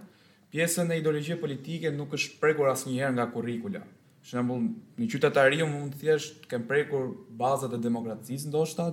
pjesën 0.53 0.91
e 0.93 0.99
ideologjie 1.01 1.37
politike 1.41 1.91
nuk 1.95 2.15
është 2.19 2.39
prekur 2.43 2.69
asë 2.71 2.91
njëherë 2.93 3.17
nga 3.17 3.29
kurikula. 3.33 3.81
Shembul, 4.25 4.69
një 5.01 5.09
qytetari 5.13 5.59
unë 5.65 5.73
mund 5.73 5.97
të 5.97 6.01
thjesht 6.05 6.47
kem 6.51 6.65
prekur 6.69 7.11
bazat 7.39 7.75
e 7.77 7.81
demokracisë 7.85 8.49
ndoshta, 8.49 8.91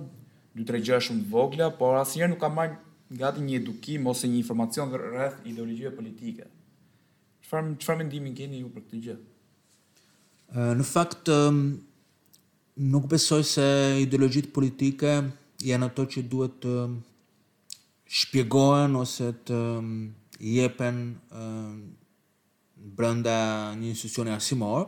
dy 0.56 0.66
të 0.68 0.80
gjë 0.88 0.98
shumë 1.08 1.28
vogla, 1.32 1.68
por 1.78 1.96
asnjëherë 2.02 2.32
nuk 2.34 2.40
kam 2.42 2.56
marrë 2.56 2.80
gati 3.20 3.44
një 3.44 3.60
edukim 3.62 4.06
ose 4.08 4.28
një 4.28 4.40
informacion 4.42 4.92
rreth 4.96 5.38
ideologjive 5.48 5.92
politike. 5.96 6.48
Çfarë 7.46 7.76
çfarë 7.84 8.00
mendimi 8.02 8.34
keni 8.36 8.60
ju 8.62 8.72
për 8.72 8.86
këtë 8.86 9.02
gjë? 9.06 9.16
Në 10.80 10.84
fakt 10.88 11.28
nuk 12.92 13.06
besoj 13.12 13.42
se 13.54 13.64
ideologjitë 14.04 14.52
politike 14.56 15.14
janë 15.64 15.88
ato 15.92 16.08
që 16.12 16.26
duhet 16.32 16.58
të 16.64 16.74
shpjegohen 18.12 18.92
ose 19.00 19.30
të 19.48 19.56
mm, 19.58 20.00
jepen 20.52 20.98
mm, 21.32 21.76
brenda 22.98 23.36
një 23.78 23.92
institucioni 23.94 24.34
arsimor, 24.34 24.84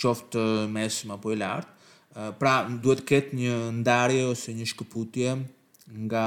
qoftë 0.00 0.44
mm, 0.44 0.72
mesëm 0.78 1.12
apo 1.18 1.34
i 1.34 1.38
lartë. 1.40 1.76
Eh, 2.16 2.30
pra, 2.40 2.54
duhet 2.70 3.04
këtë 3.08 3.36
një 3.36 3.52
ndarje 3.82 4.24
ose 4.30 4.54
një 4.56 4.68
shkëputje 4.72 5.36
nga 6.08 6.24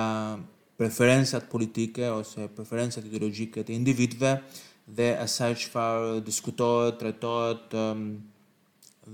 preferensat 0.81 1.47
politike 1.49 2.07
ose 2.09 2.45
preferensat 2.57 3.05
ideologike 3.09 3.63
të 3.65 3.73
individve 3.75 4.35
dhe 4.97 5.11
asaj 5.25 5.55
që 5.63 5.71
farë 5.73 6.13
diskutohet, 6.25 7.01
tretohet 7.01 7.73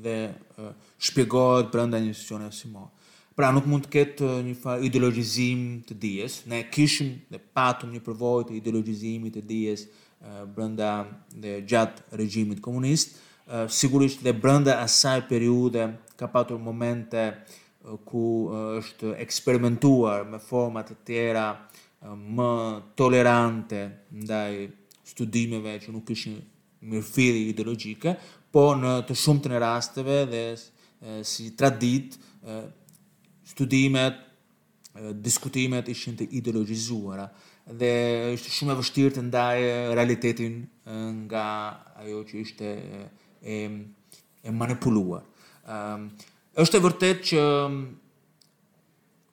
dhe 0.03 0.17
eh, 0.33 0.69
shpjegohet 1.07 1.71
brenda 1.71 2.03
një 2.03 2.11
institucioni 2.11 2.51
arsimor. 2.51 2.91
Pra 3.37 3.51
nuk 3.53 3.67
mund 3.69 3.83
të 3.85 3.89
ketë 3.93 4.25
uh, 4.25 4.35
një 4.41 4.53
farë 4.57 4.85
ideologizim 4.87 5.59
të 5.85 5.95
dijes. 6.01 6.39
Ne 6.49 6.63
kishim 6.73 7.11
dhe 7.29 7.37
patëm 7.53 7.91
një 7.93 7.99
përvoj 8.07 8.47
të 8.49 8.55
ideologizimit 8.57 9.35
të 9.37 9.43
dijes 9.45 9.83
uh, 9.91 10.39
brenda 10.55 10.87
dhe 11.43 11.51
gjatë 11.69 12.15
regjimit 12.17 12.63
komunist. 12.65 13.13
Uh, 13.45 13.67
sigurisht 13.69 14.23
dhe 14.25 14.33
brenda 14.41 14.79
asaj 14.81 15.21
periude 15.29 15.85
ka 16.17 16.25
patur 16.33 16.57
momente 16.57 17.27
ku 18.09 18.23
është 18.81 19.13
eksperimentuar 19.23 20.25
me 20.27 20.41
format 20.43 20.89
të 20.91 20.95
tjera 21.07 21.45
më 22.35 22.49
tolerante 22.99 23.83
ndaj 24.23 24.49
studimeve 25.13 25.75
që 25.85 25.93
nuk 25.95 26.03
kishin 26.09 26.41
mirëfiri 26.83 27.45
ideologike, 27.53 28.11
po 28.51 28.65
në 28.81 28.91
të 29.07 29.15
shumë 29.23 29.45
të 29.45 29.61
rasteve 29.63 30.17
dhe 30.33 30.43
si 31.29 31.47
tradit, 31.55 32.17
studimet, 33.57 34.13
diskutimet 35.25 35.89
ishin 35.93 36.15
të 36.19 36.27
ideologizuara 36.39 37.27
dhe 37.81 37.89
ishte 38.37 38.53
shumë 38.53 38.73
e 38.73 38.77
vështirë 38.79 39.13
të 39.17 39.21
ndaj 39.27 39.65
realitetin 39.97 40.59
nga 41.25 41.43
ajo 42.01 42.21
që 42.29 42.41
ishte 42.41 42.69
e, 43.43 43.57
e 44.47 44.53
manipuluar. 44.61 45.23
Um, 45.67 46.05
është 46.63 46.79
e 46.79 46.83
vërtet 46.85 47.19
që 47.29 47.43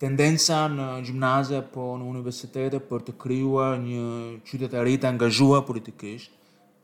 tendenca 0.02 0.58
në 0.74 0.88
gjimnaze 1.06 1.62
po 1.72 1.86
në 2.00 2.08
universitete 2.12 2.80
për 2.88 3.06
të 3.08 3.16
kryuar 3.22 3.78
një 3.86 4.04
qytetarit 4.48 5.06
angazhua 5.12 5.62
politikisht, 5.68 6.32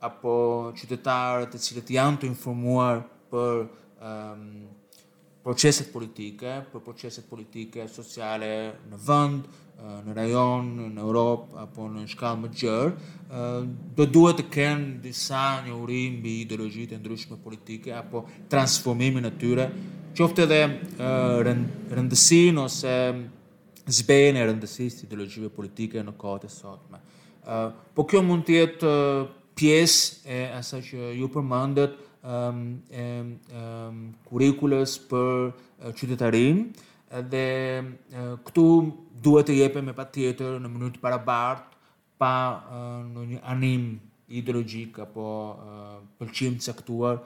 apo 0.06 0.34
qytetarët 0.78 1.56
e 1.56 1.60
cilët 1.66 1.90
janë 1.98 2.22
të 2.22 2.30
informuar 2.32 3.02
për 3.32 3.64
um, 3.64 4.46
proceset 5.42 5.88
politike, 5.92 6.56
për 6.72 6.82
proceset 6.84 7.26
politike 7.30 7.86
sociale 7.88 8.50
në 8.90 8.98
vënd, 9.06 9.46
në 10.04 10.14
rajon, 10.16 10.66
në 10.94 11.00
Europë, 11.00 11.54
apo 11.62 11.86
në 11.88 12.02
shkallë 12.12 12.40
më 12.42 12.50
gjërë, 12.62 13.14
do 13.96 14.06
duhet 14.12 14.38
të 14.42 14.46
kënë 14.56 14.90
disa 15.04 15.44
një 15.64 15.76
urim 15.80 16.18
bi 16.20 16.34
ideologjit 16.42 16.92
e 16.92 17.00
ndryshme 17.00 17.38
politike, 17.40 17.94
apo 17.96 18.26
transformimi 18.52 19.22
në 19.24 19.32
tyre, 19.40 19.68
qofte 20.18 20.44
dhe 20.50 20.60
rëndësin 21.00 22.60
ose 22.60 22.92
zbejnë 23.90 24.42
e 24.42 24.48
rëndësis 24.50 25.00
të 25.00 25.08
ideologjive 25.08 25.48
politike 25.56 26.04
në 26.04 26.16
kote 26.20 26.50
sotme. 26.52 27.00
Po 27.96 28.04
kjo 28.04 28.20
mund 28.26 28.44
tjetë 28.50 28.92
pjesë 29.56 30.28
e 30.30 30.42
asa 30.60 30.82
që 30.84 31.14
ju 31.16 31.32
përmandet, 31.32 31.96
um, 32.22 32.80
ehm, 32.90 33.32
e, 33.50 33.64
um, 33.88 33.98
kurikulës 34.28 34.96
për 35.10 35.52
qytetarin, 35.98 36.64
dhe 37.26 37.44
këtu 38.46 38.64
duhet 39.24 39.48
të 39.48 39.56
jepe 39.62 39.80
me 39.82 39.94
pa 39.96 40.04
tjetër 40.12 40.60
në 40.62 40.68
mënyrë 40.70 40.96
të 40.98 41.02
parabart, 41.04 41.72
pa 42.20 42.32
e, 42.54 42.82
në 43.10 43.24
një 43.32 43.38
anim 43.54 43.86
ideologjik 44.38 45.00
apo 45.02 45.24
pëlqim 46.20 46.60
të 46.60 46.68
saktuar 46.70 47.18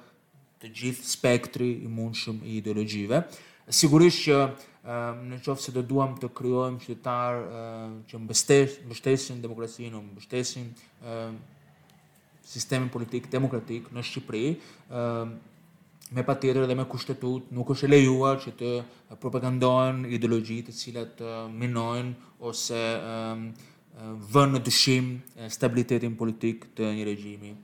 të 0.63 0.71
gjithë 0.79 1.11
spektri 1.11 1.69
i 1.85 1.91
mundshëm 1.93 2.39
i 2.49 2.55
ideologjive. 2.63 3.19
Sigurisht 3.69 4.23
që 4.29 4.39
në 5.29 5.39
qofë 5.45 5.63
se 5.67 5.73
do 5.75 5.83
duham 5.91 6.15
të 6.21 6.31
kryojmë 6.39 6.81
qytetarë 6.81 7.61
që 8.09 8.21
mbështesin 8.23 9.45
demokracinë, 9.45 10.01
mbështesin 10.15 10.73
sistemin 12.45 12.89
politik 12.93 13.27
demokratik 13.33 13.91
në 13.95 14.03
Shqipëri, 14.05 14.47
ë 14.93 15.03
me 16.15 16.23
pa 16.23 16.35
dhe 16.37 16.75
me 16.77 16.85
kushtetut, 16.85 17.51
nuk 17.51 17.71
është 17.73 17.87
e 17.87 17.91
lejuar 17.95 18.37
që 18.39 18.51
të 18.59 18.71
propagandohen 19.19 20.05
ideologi 20.07 20.61
të 20.63 20.73
cilat 20.77 21.23
minojnë 21.51 22.13
ose 22.41 22.81
vënë 24.35 24.53
në 24.53 24.61
dyshim 24.67 25.09
stabilitetin 25.51 26.15
politik 26.17 26.67
të 26.77 26.93
një 26.99 27.05
regjimi 27.09 27.55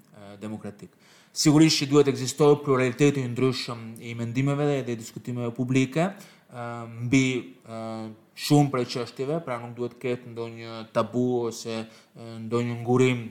demokratik. 0.40 0.90
Sigurisht 1.32 1.78
që 1.82 1.90
duhet 1.90 2.08
ekzistojë 2.10 2.58
pluraliteti 2.64 3.20
i 3.22 3.30
ndryshëm 3.30 3.82
i 4.02 4.14
mendimeve 4.18 4.80
dhe 4.86 4.96
i 4.96 4.98
diskutimeve 4.98 5.52
publike 5.54 6.08
mbi 7.04 7.24
shumë 8.46 8.70
prej 8.72 8.88
çështjeve, 8.96 9.42
pra 9.44 9.60
nuk 9.62 9.76
duhet 9.76 9.94
të 9.94 10.00
ketë 10.02 10.32
ndonjë 10.32 10.80
tabu 10.96 11.26
ose 11.52 11.84
ndonjë 12.48 12.80
ngurim 12.82 13.26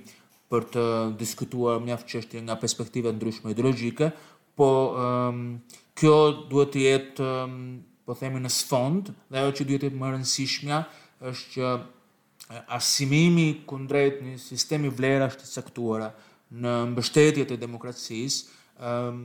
për 0.49 0.65
të 0.73 0.83
diskutuar 1.21 1.79
mjaft 1.85 2.07
çështje 2.09 2.41
nga 2.47 2.55
perspektiva 2.61 3.11
ndryshme 3.13 3.53
ideologjike, 3.53 4.09
po 4.57 4.69
um, 4.97 5.41
kjo 5.97 6.15
duhet 6.49 6.73
të 6.75 6.83
jetë 6.87 7.25
um, 7.29 7.53
po 8.09 8.15
themi 8.17 8.41
në 8.41 8.49
sfond, 8.51 9.11
dhe 9.29 9.43
ajo 9.43 9.53
që 9.59 9.67
duhet 9.69 9.85
të 9.85 9.89
jetë 9.91 10.01
më 10.01 10.11
rëndësishmja 10.15 10.79
është 11.29 11.53
që 11.53 12.69
asimimi 12.77 13.47
kundrejt 13.69 14.23
një 14.25 14.39
sistemi 14.41 14.89
vlerash 14.89 15.37
të 15.37 15.51
caktuara 15.53 16.09
në 16.59 16.73
mbështetje 16.95 17.45
të 17.51 17.59
demokracisë 17.61 18.61
um, 18.81 19.21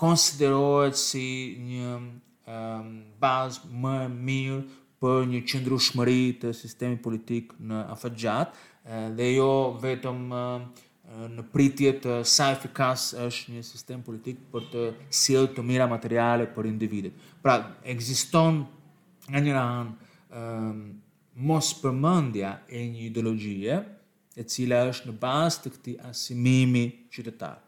konsiderohet 0.00 0.96
si 0.98 1.26
një 1.66 1.98
um, 2.00 2.88
bazë 3.22 3.68
më 3.84 3.96
mirë 4.16 4.62
për 5.04 5.26
një 5.34 5.42
qëndru 5.50 5.76
shmëri 5.84 6.20
të 6.40 6.54
sistemi 6.56 6.96
politik 7.04 7.52
në 7.60 7.84
gjatë, 8.16 8.54
dhe 9.16 9.30
jo 9.34 9.76
vetëm 9.80 10.20
në 11.34 11.44
pritje 11.52 11.92
të 12.04 12.18
sa 12.28 12.50
efikas 12.52 13.10
është 13.26 13.54
një 13.56 13.62
sistem 13.64 14.02
politik 14.04 14.42
për 14.52 14.66
të 14.72 14.84
sjellë 15.14 15.52
të 15.56 15.64
mira 15.64 15.86
materiale 15.88 16.46
për 16.52 16.68
individët. 16.68 17.16
Pra, 17.44 17.58
ekziston 17.86 18.62
nga 19.28 19.40
një 19.44 19.54
anë 19.60 20.40
um, 20.40 20.78
mos 21.48 21.70
përmendja 21.80 22.56
e 22.68 22.82
një 22.90 23.06
ideologjie 23.08 23.76
e 24.34 24.44
cila 24.48 24.82
është 24.90 25.10
në 25.12 25.16
bazë 25.22 25.62
të 25.64 25.72
këtij 25.76 25.98
asimimi 26.10 26.84
qytetar. 27.14 27.60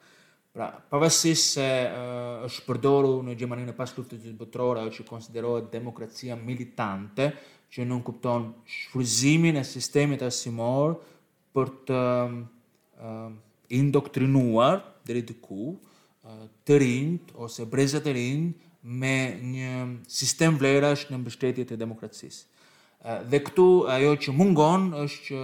Pra, 0.57 0.71
pavarësisht 0.91 1.55
se 1.59 1.69
uh, 1.87 2.49
është 2.49 2.65
përdorur 2.67 3.23
në 3.29 3.37
Gjermaninë 3.39 3.77
pas 3.77 3.93
luftës 3.97 4.25
së 4.27 4.35
botërore 4.41 4.83
ajo 4.85 4.97
që 4.99 5.07
konsiderohet 5.09 5.69
demokracia 5.73 6.37
militante, 6.41 7.31
që 7.77 7.85
nuk 7.85 8.05
kupton 8.09 8.45
shfryzimin 8.75 9.59
e 9.61 9.63
sistemit 9.69 10.23
arsimor 10.25 10.95
për 11.55 11.73
të 11.89 12.01
uh, 12.25 13.35
indoktrinuar 13.81 14.81
dhe 15.07 15.21
diku 15.29 15.75
uh, 15.75 16.47
të 16.67 16.79
rinjt 16.83 17.35
ose 17.47 17.67
brezat 17.73 18.07
të 18.09 18.15
rinjt 18.17 18.65
me 19.03 19.17
një 19.53 19.73
sistem 20.17 20.57
vlerash 20.61 21.03
në 21.11 21.19
mbështetjet 21.25 21.75
e 21.77 21.79
demokracisë. 21.85 22.41
Uh, 22.47 23.21
dhe 23.33 23.43
këtu 23.47 23.69
ajo 23.97 24.15
që 24.25 24.35
mungon 24.41 24.89
është 25.05 25.23
që 25.29 25.43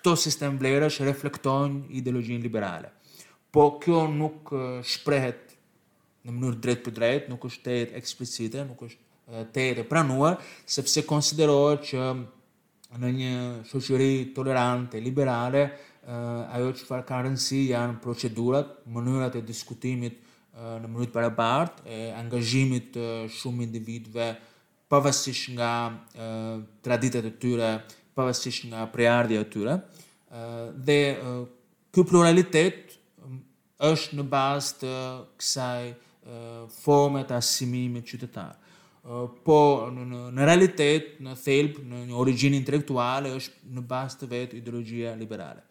këto 0.00 0.14
sistem 0.18 0.54
vlerash 0.58 0.98
reflektojnë 1.06 1.84
ideologjinë 2.02 2.42
liberale. 2.46 2.88
Po 3.54 3.66
kjo 3.82 4.06
nuk 4.10 4.50
uh, 4.50 4.82
shprehet 4.88 5.54
në 6.26 6.32
mënyrë 6.34 6.60
drejt 6.66 6.84
për 6.88 6.96
drejt, 6.98 7.30
nuk 7.32 7.46
është 7.50 7.62
tejet 7.68 7.96
eksplicite, 8.02 8.66
nuk 8.70 8.82
është 8.90 9.06
të 9.52 9.64
e 9.78 9.84
pranuar, 9.88 10.34
sepse 10.68 11.04
konsiderohet 11.08 11.86
që 11.92 12.00
në 13.00 13.10
një 13.18 13.32
shoqëri 13.70 14.10
tolerante, 14.36 15.00
liberale, 15.00 15.62
ajo 16.52 16.72
që 16.76 16.86
farë 16.88 17.06
ka 17.08 17.20
rëndësi 17.24 17.62
janë 17.70 18.00
procedurat, 18.04 18.74
mënyrat 18.92 19.38
e 19.40 19.44
diskutimit 19.48 20.18
në 20.52 20.88
mënyrët 20.88 21.16
e 21.16 21.32
partë, 21.36 21.86
e 21.88 21.98
angazhimit 22.20 22.90
të 22.94 23.06
shumë 23.38 23.64
individve 23.70 24.26
përvësish 24.92 25.46
nga 25.56 25.70
traditet 26.84 27.30
e 27.30 27.32
tyre, 27.40 27.70
përvësish 28.12 28.66
nga 28.68 28.84
preardhja 28.92 29.40
e 29.46 29.48
tyre. 29.54 29.78
Dhe 30.88 31.00
kjo 31.94 32.04
pluralitet 32.08 32.98
është 33.82 34.18
në 34.20 34.26
bazë 34.32 34.74
të 34.82 34.92
kësaj 35.40 35.82
forme 36.82 37.24
të 37.26 37.38
asimimit 37.40 38.04
qytetarë 38.10 38.58
po 39.42 39.56
në, 39.90 40.04
në, 40.06 40.18
në 40.36 40.44
realitet, 40.46 41.06
në 41.22 41.32
thelb, 41.42 41.78
në 41.82 42.04
një 42.10 42.16
origjinë 42.22 42.56
intelektuale 42.60 43.32
është 43.36 43.72
në 43.74 43.82
bazë 43.90 44.18
të 44.20 44.28
vetë 44.30 44.56
ideologjia 44.60 45.14
liberale. 45.18 45.62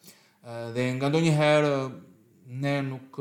dhe 0.74 0.84
nga 0.98 1.08
ndonjëherë 1.08 1.74
ne 2.64 2.82
nuk 2.82 3.20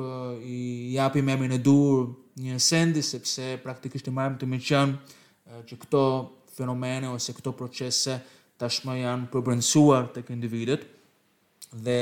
i 0.51 0.93
japim 0.97 1.29
emrin 1.29 1.53
e 1.53 1.59
dur 1.59 2.09
një 2.41 2.59
sendi 2.59 3.03
sepse 3.03 3.61
praktikisht 3.63 4.07
i 4.09 4.15
marrëm 4.15 4.39
të 4.41 4.49
më 4.49 4.59
qenë 4.67 5.61
që 5.69 5.77
këto 5.83 6.03
fenomene 6.57 7.09
ose 7.11 7.35
këto 7.37 7.53
procese 7.53 8.17
tashmë 8.59 8.97
janë 9.03 9.29
përbërësuar 9.35 10.09
tek 10.17 10.33
individët 10.33 10.89
dhe 11.77 11.99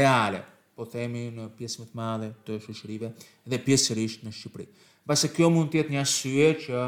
reale 0.00 0.44
po 0.80 0.86
themi 0.88 1.26
në 1.28 1.44
pjesë 1.58 1.82
më 1.82 1.88
të 1.90 1.98
madhe 1.98 2.28
të 2.46 2.54
shëshërive 2.64 3.08
dhe 3.52 3.58
pjesërisht 3.66 4.22
në 4.24 4.30
Shqipëri. 4.32 4.64
Base 5.04 5.28
kjo 5.28 5.50
mund 5.52 5.68
tjetë 5.74 5.92
një 5.92 6.00
asyje 6.00 6.46
që 6.66 6.84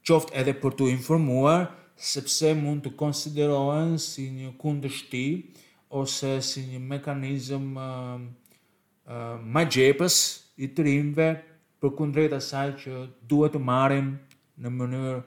qoftë 0.09 0.37
edhe 0.41 0.55
për 0.63 0.77
të 0.79 0.89
informuar, 0.95 1.67
sepse 2.11 2.55
mund 2.57 2.87
të 2.87 2.95
konsiderohen 3.03 3.99
si 4.01 4.31
një 4.39 4.55
kundështi, 4.63 5.27
ose 6.01 6.39
si 6.41 6.65
një 6.71 6.81
mekanizm 6.95 7.69
ma 9.45 9.67
gjepës 9.77 10.17
i 10.65 10.71
të 10.73 10.89
rinve, 10.89 11.29
për 11.81 11.93
kundrejta 12.01 12.41
asaj 12.41 12.73
që 12.85 13.03
duhet 13.29 13.57
të 13.57 13.61
marim 13.65 14.15
në 14.61 14.73
mënyrë 14.81 15.21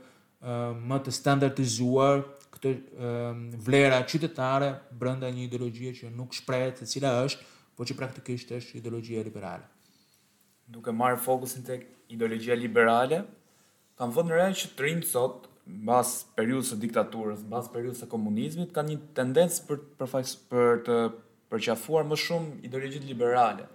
Ehm, 0.47 0.79
më 0.91 0.97
të 1.06 1.12
standardizuar 1.15 2.23
këtë 2.53 2.71
ehm, 3.08 3.43
vlera 3.63 3.99
qytetare 4.12 4.67
brenda 4.99 5.29
një 5.32 5.45
ideologjie 5.47 5.93
që 6.01 6.10
nuk 6.17 6.34
shprehet 6.36 6.82
se 6.84 6.88
cila 6.93 7.13
është, 7.27 7.47
por 7.77 7.88
që 7.88 7.95
praktikisht 7.99 8.51
është 8.58 8.77
ideologjia 8.82 9.23
liberale. 9.23 9.63
Duke 10.67 10.91
marrë 10.93 11.21
fokusin 11.23 11.63
tek 11.67 11.86
ideologjia 12.13 12.58
liberale, 12.60 13.21
kam 13.97 14.12
vënë 14.15 14.34
re 14.36 14.49
që 14.60 14.73
të 14.75 14.86
rinë 14.86 15.08
sot 15.10 15.47
mbas 15.63 16.12
periudhës 16.38 16.73
së 16.73 16.79
diktaturës, 16.84 17.45
mbas 17.47 17.71
periudhës 17.71 18.03
së 18.03 18.10
komunizmit 18.12 18.73
kanë 18.75 18.91
një 18.93 19.01
tendencë 19.21 19.63
për 19.69 19.82
për 20.01 20.27
për 20.51 20.82
të 20.89 20.97
përqafuar 21.56 22.03
më 22.10 22.17
shumë 22.25 22.65
ideologjitë 22.67 23.08
liberale. 23.13 23.69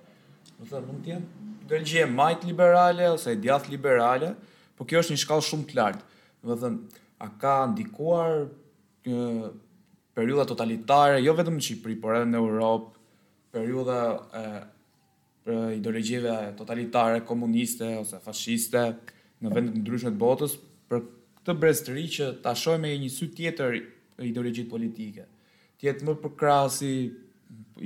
Do 0.58 0.68
të 0.68 0.74
thënë 0.74 0.84
mund 0.90 1.00
të 1.06 1.14
jetë 1.14 1.50
ideologji 1.68 2.02
e 2.04 2.10
majt 2.20 2.44
liberale 2.48 3.08
ose 3.14 3.32
e 3.32 3.58
liberale, 3.72 4.34
por 4.76 4.86
kjo 4.88 5.00
është 5.02 5.16
një 5.16 5.22
shkallë 5.24 5.48
shumë 5.50 5.68
të 5.72 5.78
lartë. 5.80 6.04
Dhe 6.46 6.54
thënë, 6.62 6.98
a 7.18 7.26
ka 7.42 7.54
ndikuar 7.72 8.44
një 9.08 9.22
periuda 10.14 10.44
totalitare, 10.46 11.18
jo 11.24 11.34
vetëm 11.38 11.56
në 11.58 11.64
Shqipëri, 11.66 11.96
por 12.02 12.14
edhe 12.18 12.28
në 12.30 12.38
Europë, 12.38 12.90
periuda 13.56 13.96
e, 14.12 14.42
e, 15.50 15.56
ideologjive 15.78 16.36
totalitare, 16.58 17.24
komuniste 17.26 17.88
ose 18.02 18.20
fasciste, 18.22 18.84
në 19.42 19.52
vendet 19.54 19.78
në 19.78 19.82
ndryshmet 19.82 20.18
botës, 20.18 20.54
për 20.90 21.02
këtë 21.40 21.56
brez 21.62 21.82
të 21.86 21.98
që 22.16 22.30
të 22.44 22.52
ashoj 22.54 22.76
një 22.86 23.10
sy 23.14 23.28
tjetër 23.34 23.78
ideologjit 24.30 24.70
politike. 24.70 25.26
Tjetë 25.78 26.06
më 26.08 26.16
përkrasi 26.22 26.92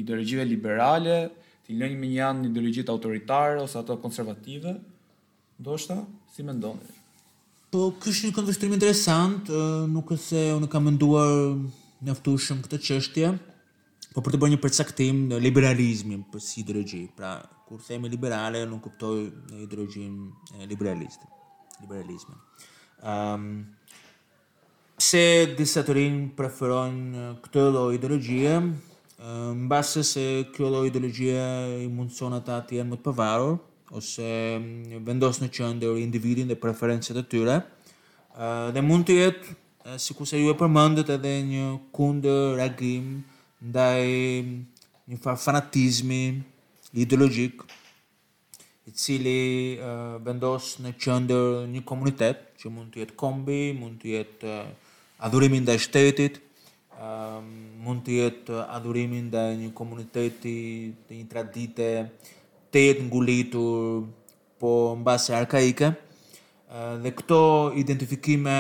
ideologjive 0.01 0.45
liberale, 0.49 1.17
t'i 1.65 1.77
lënjë 1.77 1.99
me 2.01 2.09
një 2.13 2.19
janë 2.21 2.49
ideologjit 2.51 2.89
autoritare, 2.93 3.61
ose 3.65 3.79
ato 3.81 3.97
konservative, 4.01 4.77
do 5.63 5.77
shta, 5.79 6.01
si 6.33 6.43
me 6.45 6.57
ndonërë. 6.57 6.99
Po, 7.73 7.87
kështë 8.05 8.29
një 8.29 8.35
konvestrim 8.37 8.73
interesant, 8.77 9.49
nuk 9.89 10.11
e 10.13 10.19
se 10.21 10.41
unë 10.53 10.67
kam 10.69 10.83
mënduar 10.91 11.31
në 12.05 12.13
aftushëm 12.13 12.59
këtë 12.67 12.79
qështje, 12.85 13.31
po 14.13 14.21
për 14.21 14.35
të 14.35 14.41
bërë 14.43 14.53
një 14.53 14.59
përcaktim 14.61 15.23
në 15.31 15.39
liberalizmin 15.41 16.19
për 16.29 16.43
si 16.45 16.59
ideologi. 16.61 17.01
Pra, 17.17 17.31
kur 17.65 17.81
themi 17.81 18.11
liberale, 18.13 18.67
nuk 18.69 18.85
kuptoj 18.91 19.15
në 19.55 19.63
ideologjin 19.65 20.19
liberalist, 20.69 21.25
liberalizmin. 21.81 22.37
Um, 23.01 23.09
ehm, 23.09 23.49
se 25.01 25.25
disa 25.57 25.81
të 25.89 25.97
rinë 25.97 26.23
preferojnë 26.37 27.27
këtë 27.47 27.65
do 27.79 27.87
ideologjie, 27.97 28.53
um, 28.61 28.71
ehm, 29.17 29.65
në 29.65 29.73
base 29.73 30.05
se 30.05 30.27
kjo 30.53 30.69
do 30.77 30.85
ideologjie 30.93 31.49
i 31.81 31.89
mundëson 31.89 32.37
ata 32.37 32.61
të 32.69 32.83
jenë 32.83 32.93
më 32.93 33.01
të 33.01 33.09
pëvarur, 33.09 33.61
ose 33.93 34.57
mm, 34.57 35.03
vendos 35.07 35.41
në 35.43 35.49
qëndër 35.53 35.99
individin 36.01 36.49
dhe 36.51 36.57
preferencet 36.61 37.19
e 37.21 37.25
tyre, 37.35 37.59
dhe 38.73 38.81
mund 38.85 39.05
të 39.09 39.17
jetë, 39.19 39.57
si 40.01 40.15
se 40.27 40.39
ju 40.41 40.49
e 40.53 40.57
përmëndet 40.61 41.11
edhe 41.19 41.33
një 41.51 41.67
kundër 41.97 42.55
reagim, 42.61 43.19
ndaj 43.69 44.05
mm, 44.09 44.59
një 45.13 45.21
farë 45.21 45.43
fanatizmi 45.45 46.23
ideologjik, 47.05 47.65
i 48.87 48.91
cili 48.99 49.79
vendos 50.27 50.73
në 50.83 50.91
qëndër 51.03 51.51
një 51.71 51.83
komunitet, 51.87 52.41
që 52.59 52.71
mund 52.73 52.95
të 52.95 53.05
jetë 53.05 53.17
kombi, 53.21 53.61
mund 53.79 54.01
të 54.03 54.15
jetë 54.17 54.57
adhurimin 55.29 55.63
ndaj 55.67 55.79
shtetit, 55.85 56.41
mund 57.85 58.03
të 58.07 58.17
jetë 58.17 58.65
adhurimin 58.75 59.29
ndaj 59.29 59.51
një 59.61 59.69
komuniteti, 59.77 60.57
të 61.07 61.21
një 61.21 61.29
tradite, 61.31 61.91
të 62.73 62.81
jetë 62.87 63.03
ngulitur 63.05 64.01
po 64.61 64.71
në 64.97 65.03
base 65.05 65.35
arkaike. 65.37 65.89
Eh, 65.93 66.93
dhe 67.05 67.11
këto 67.19 67.41
identifikime 67.83 68.55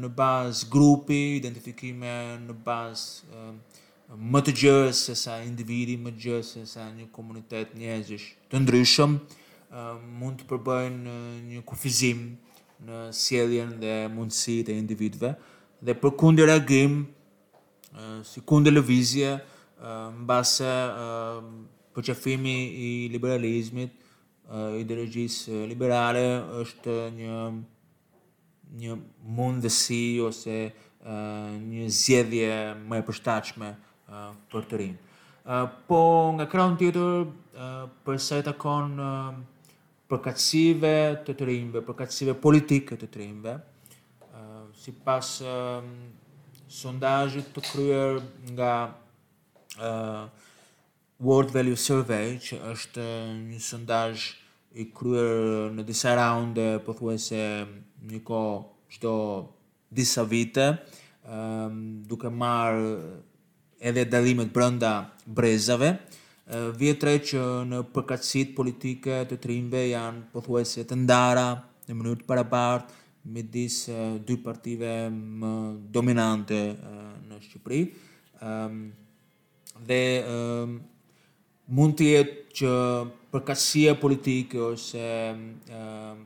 në 0.00 0.08
bazë 0.16 0.68
grupi, 0.72 1.18
identifikime 1.40 2.14
në 2.46 2.54
bazë 2.64 3.34
eh, 3.34 3.82
më 4.16 4.40
të 4.46 4.54
gjërës 4.62 5.02
se 5.10 5.14
sa 5.24 5.34
individi, 5.44 5.98
më 6.00 6.14
të 6.16 6.22
gjërës 6.24 6.52
se 6.56 6.64
sa 6.72 6.86
një 6.96 7.10
komunitet 7.14 7.74
njëzish 7.78 8.30
të 8.50 8.62
ndryshëm, 8.64 9.18
eh, 9.18 9.90
mund 10.22 10.40
të 10.40 10.48
përbëjnë 10.54 11.16
një 11.52 11.60
kufizim 11.68 12.24
në 12.86 13.02
sjeljen 13.12 13.74
dhe 13.82 13.94
mundësi 14.14 14.62
të 14.64 14.78
individve. 14.80 15.34
Dhe 15.84 15.92
për 16.00 16.16
kundi 16.20 16.48
reagim, 16.48 17.00
si 18.24 18.40
kundi 18.46 18.70
lëvizje, 18.72 19.34
në 19.82 20.24
base 20.28 20.68
për 22.00 22.08
qëfimi 22.08 22.54
i 22.80 22.92
liberalizmit, 23.12 23.92
i 24.80 24.84
liberale, 25.68 26.22
është 26.62 26.94
një, 27.18 27.42
një 28.80 28.96
mundësi 29.36 30.02
ose 30.24 30.56
një 31.02 31.88
zjedhje 32.00 32.52
më 32.88 33.00
e 33.02 33.04
përshtachme 33.08 33.68
për 34.52 34.64
të 34.72 34.80
rinë. 34.80 35.06
Po 35.88 36.00
nga 36.38 36.48
kraun 36.52 36.74
të 36.80 36.88
jetër, 36.90 37.30
për 38.06 38.20
sa 38.20 38.40
e 38.40 38.44
takon 38.48 38.96
përkatsive 40.10 40.94
të 41.26 41.36
të 41.38 41.48
rinëve, 41.50 41.84
përkatsive 41.86 42.34
politike 42.40 42.96
të 42.98 43.08
të 43.12 43.20
rinëve, 43.24 43.56
si 44.80 44.96
pas 45.04 45.34
sondajit 46.80 47.52
të 47.54 47.64
kryer 47.70 48.20
nga 48.56 48.72
World 51.22 51.50
Value 51.52 51.76
Survey, 51.76 52.38
që 52.40 52.56
është 52.72 53.02
eh, 53.04 53.32
një 53.52 53.58
sondazh 53.60 54.22
i 54.80 54.86
kryer 54.96 55.66
në 55.76 55.84
disa 55.84 56.14
raunde, 56.16 56.64
po 56.84 56.94
thuaj 56.96 57.16
se 57.20 57.40
një 58.08 58.22
ko 58.24 58.38
qdo 58.94 59.12
disa 59.92 60.24
vite, 60.24 60.68
um, 61.28 61.74
duke 62.08 62.30
marë 62.32 62.94
edhe 63.90 64.06
dalimet 64.08 64.54
brënda 64.54 64.94
brezave, 65.26 65.90
eh, 66.48 66.70
vjetre 66.80 67.18
që 67.20 67.44
në 67.68 67.82
përkatsit 67.92 68.54
politike 68.56 69.20
të 69.28 69.38
trimbe 69.44 69.82
janë 69.90 70.24
po 70.32 70.40
thuaj 70.46 70.64
se 70.72 70.84
të 70.88 70.96
ndara, 71.02 71.50
në 71.90 71.98
mënyrë 72.00 72.22
të 72.22 72.30
parapart, 72.32 72.96
me 73.28 73.44
disë 73.44 73.92
eh, 73.92 74.14
dy 74.24 74.38
partive 74.40 74.94
më 75.12 75.52
dominante 75.92 76.62
në 77.28 77.42
Shqipëri. 77.44 77.82
Um, 78.40 78.80
dhe 79.84 80.00
um, 80.28 80.80
mund 81.70 81.94
të 81.98 82.06
jetë 82.08 82.56
që 82.60 82.70
përkatësia 83.30 83.92
politike 84.02 84.58
ose 84.72 85.02
uh, 85.02 85.34
ehm, 85.70 86.22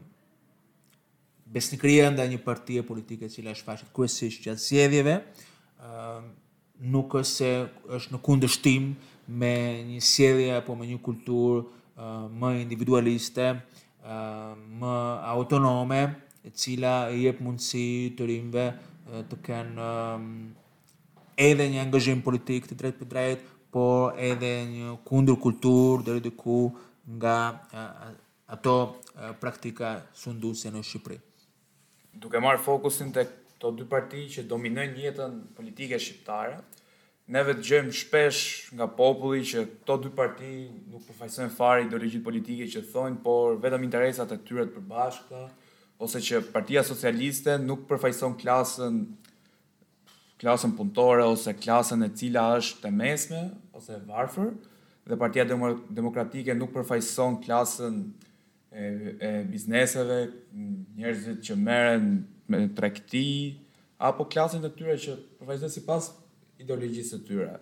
besnikria 1.52 2.08
nda 2.12 2.24
një 2.30 2.38
partia 2.46 2.84
politike 2.88 3.28
cila 3.32 3.52
është 3.52 3.68
fashët 3.68 3.90
kryesisht 3.94 4.42
që 4.46 4.54
atë 4.54 4.64
zjedhjeve, 4.64 5.18
ehm, 5.84 6.30
nuk 6.94 7.16
është 7.20 7.32
se 7.42 7.50
është 7.98 8.16
në 8.16 8.22
kundështim 8.26 8.88
me 9.40 9.52
një 9.92 10.00
sjellje 10.04 10.50
apo 10.62 10.76
me 10.80 10.88
një 10.88 10.98
kulturë 11.04 11.60
ehm, 11.60 12.26
më 12.40 12.54
individualiste, 12.64 13.50
më 14.76 14.90
autonome, 15.32 15.98
e 16.44 16.50
cila 16.52 17.06
i 17.08 17.22
jep 17.24 17.38
mundësi 17.40 17.84
të 18.18 18.26
rinjve 18.28 18.64
të 19.30 19.38
kenë 19.46 19.86
edhe 21.40 21.68
një 21.72 21.80
angazhim 21.86 22.20
politik 22.26 22.68
të 22.68 22.76
drejtë 22.82 23.00
për 23.00 23.08
drejtë, 23.14 23.53
por 23.74 24.14
edhe 24.30 24.50
një 24.70 24.92
kundur 25.08 25.34
kultur 25.42 26.04
dhe 26.06 26.12
rrëtë 26.14 26.30
ku 26.38 26.58
nga 27.18 27.36
ato 28.54 28.74
praktika 29.42 29.88
sunduese 30.20 30.70
në 30.70 30.84
Shqipëri. 30.86 31.16
Duke 32.22 32.38
marë 32.38 32.62
fokusin 32.68 33.10
të 33.16 33.24
ato 33.24 33.72
dy 33.74 33.86
parti 33.90 34.28
që 34.30 34.44
dominojnë 34.46 34.94
njëtën 35.00 35.34
politike 35.58 35.98
shqiptare, 35.98 36.60
neve 37.34 37.56
të 37.58 37.66
gjëmë 37.66 37.96
shpesh 37.98 38.44
nga 38.78 38.86
populli 39.00 39.42
që 39.50 39.64
këto 39.72 39.96
dy 40.04 40.14
parti 40.20 40.52
nuk 40.92 41.02
përfaqësojnë 41.08 41.50
po 41.50 41.58
fari 41.58 41.88
ideologjitë 41.88 42.24
politike 42.28 42.70
që 42.76 42.84
thonë, 42.92 43.18
por 43.26 43.58
vetëm 43.64 43.88
interesat 43.88 44.30
e 44.30 44.38
tyret 44.46 44.70
të 44.70 44.76
përbashkëta 44.84 45.42
ose 46.04 46.22
që 46.28 46.44
partia 46.54 46.86
socialiste 46.86 47.58
nuk 47.66 47.88
përfajson 47.90 48.38
klasën 48.38 49.02
klasën 50.44 50.78
punëtore 50.78 51.26
ose 51.32 51.50
klasën 51.58 52.06
e 52.06 52.12
cila 52.18 52.46
është 52.60 52.82
të 52.84 52.90
mesme, 53.02 53.42
ose 53.74 53.92
e 53.92 53.98
varfër, 54.06 54.52
dhe 55.06 55.16
Partia 55.20 55.44
Demokratike 55.92 56.54
nuk 56.56 56.72
përfaqëson 56.74 57.40
klasën 57.44 57.98
e, 58.70 58.84
e 59.18 59.30
bizneseve, 59.50 60.20
njerëzit 60.96 61.42
që 61.44 61.58
merren 61.60 62.06
me 62.50 62.62
tregti 62.78 63.24
apo 64.08 64.26
klasën 64.32 64.64
e 64.68 64.72
tyre 64.78 64.96
që 65.04 65.18
përfaqëson 65.40 65.74
sipas 65.74 66.12
ideologjisë 66.62 67.16
së 67.18 67.20
tyre. 67.28 67.56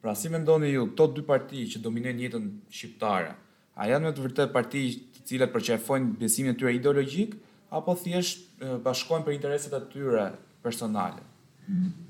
Pra 0.00 0.14
si 0.14 0.30
mendoni 0.30 0.70
ju, 0.76 0.86
këto 0.94 1.08
dy 1.18 1.24
parti 1.28 1.66
që 1.74 1.82
dominojnë 1.84 2.24
jetën 2.24 2.46
shqiptare, 2.70 3.34
a 3.78 3.88
janë 3.90 4.06
me 4.08 4.14
të 4.14 4.24
vërtetë 4.28 4.54
parti 4.54 4.84
të 5.18 5.24
cilat 5.32 5.52
përqafojnë 5.56 6.16
besimin 6.22 6.54
e 6.54 6.58
tyre 6.62 6.72
ideologjik 6.78 7.34
apo 7.76 7.94
thjesht 8.00 8.46
bashkohen 8.84 9.26
për 9.26 9.36
interesat 9.36 9.74
e 9.76 9.82
tyre 9.92 10.30
personale? 10.64 11.22
Mm-hmm. 11.68 12.04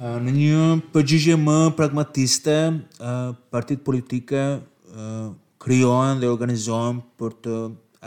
Në 0.00 0.32
një 0.34 0.58
përgjyshje 0.92 1.36
më 1.38 1.56
pragmatiste, 1.76 2.54
partit 3.52 3.82
politike 3.84 4.42
kryohen 5.62 6.20
dhe 6.20 6.30
organizohen 6.32 7.02
për 7.20 7.34
të 7.44 7.56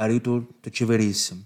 arritur 0.05 0.41
të 0.65 0.73
qeverisim. 0.79 1.45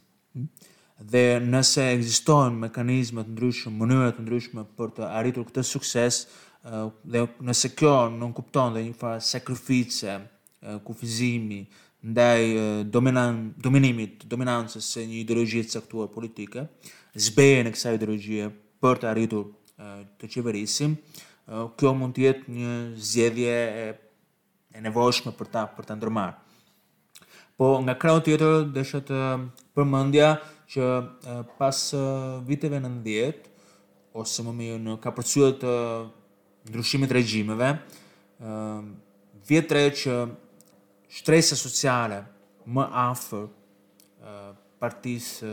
Dhe 1.00 1.40
nëse 1.44 1.84
egzistohen 1.94 2.56
mekanizmet 2.64 3.30
ndryshme, 3.30 3.72
të 4.16 4.24
ndryshme 4.24 4.64
për 4.78 4.90
të 4.98 5.12
arritur 5.20 5.46
këtë 5.50 5.64
sukses, 5.68 6.24
dhe 7.06 7.26
nëse 7.50 7.74
kjo 7.76 7.94
nuk 8.16 8.36
kupton 8.40 8.74
dhe 8.74 8.84
një 8.88 8.96
fa 9.00 9.18
sakrifice, 9.22 10.18
kufizimi, 10.88 11.62
ndaj 12.04 12.42
dominan, 12.92 13.52
dominimit, 13.60 14.24
dominancës 14.32 14.90
e 15.00 15.06
një 15.08 15.20
ideologjit 15.22 15.72
saktuar 15.72 16.10
politike, 16.12 16.66
zbejën 17.16 17.68
e 17.68 17.74
kësa 17.76 17.94
ideologjit 18.00 18.60
për 18.80 19.02
të 19.04 19.08
arritur 19.12 19.46
të 20.20 20.28
qeverisim. 20.34 20.96
Kjo 21.80 21.94
mund 21.98 22.16
të 22.16 22.24
jetë 22.26 22.54
një 22.54 22.74
zjedhje 23.00 23.54
e, 23.56 23.92
nevojshme 24.84 25.32
për 25.38 25.50
ta 25.54 25.64
për 25.74 25.88
të 25.90 25.96
ndërmarë. 25.98 26.36
Po 27.60 27.72
nga 27.84 27.96
krau 28.00 28.20
tjetër 28.24 28.68
dhe 28.76 28.84
të 29.10 29.22
përmëndja 29.76 30.30
që 30.72 30.92
pas 31.58 31.80
viteve 32.48 32.80
90 32.80 33.50
ose 34.22 34.46
më 34.46 34.54
mirë 34.60 34.82
në 34.86 34.96
kapërcuet 35.04 35.58
të 35.64 35.74
ndryshimit 36.70 37.12
regjimeve, 37.18 37.72
vjetre 39.50 39.84
që 40.00 40.16
shtresa 41.18 41.58
sociale 41.60 42.22
më 42.70 42.86
afer 43.10 43.48
partisë 44.80 45.52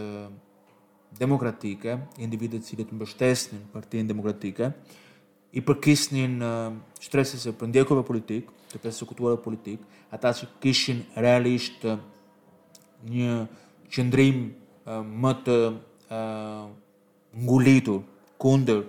demokratike, 1.20 1.98
individet 2.22 2.64
cilët 2.66 2.90
mbështesnin 2.92 3.64
partijin 3.72 4.08
demokratike, 4.08 4.70
i 5.56 5.62
përkisnin 5.64 6.40
uh, 6.44 6.74
shtresës 7.00 7.46
e 7.48 7.54
përndjekove 7.56 8.02
politik, 8.04 8.50
të 8.72 8.80
persekutuarë 8.82 9.38
politik, 9.40 9.80
ata 10.12 10.32
që 10.36 10.48
kishin 10.60 10.98
realisht 11.22 11.86
një 13.06 13.36
qëndrim 13.94 14.42
uh, 14.50 15.00
më 15.06 15.32
të 15.46 15.56
uh, 15.70 16.66
ngulitur 17.46 18.02
kunder 18.40 18.82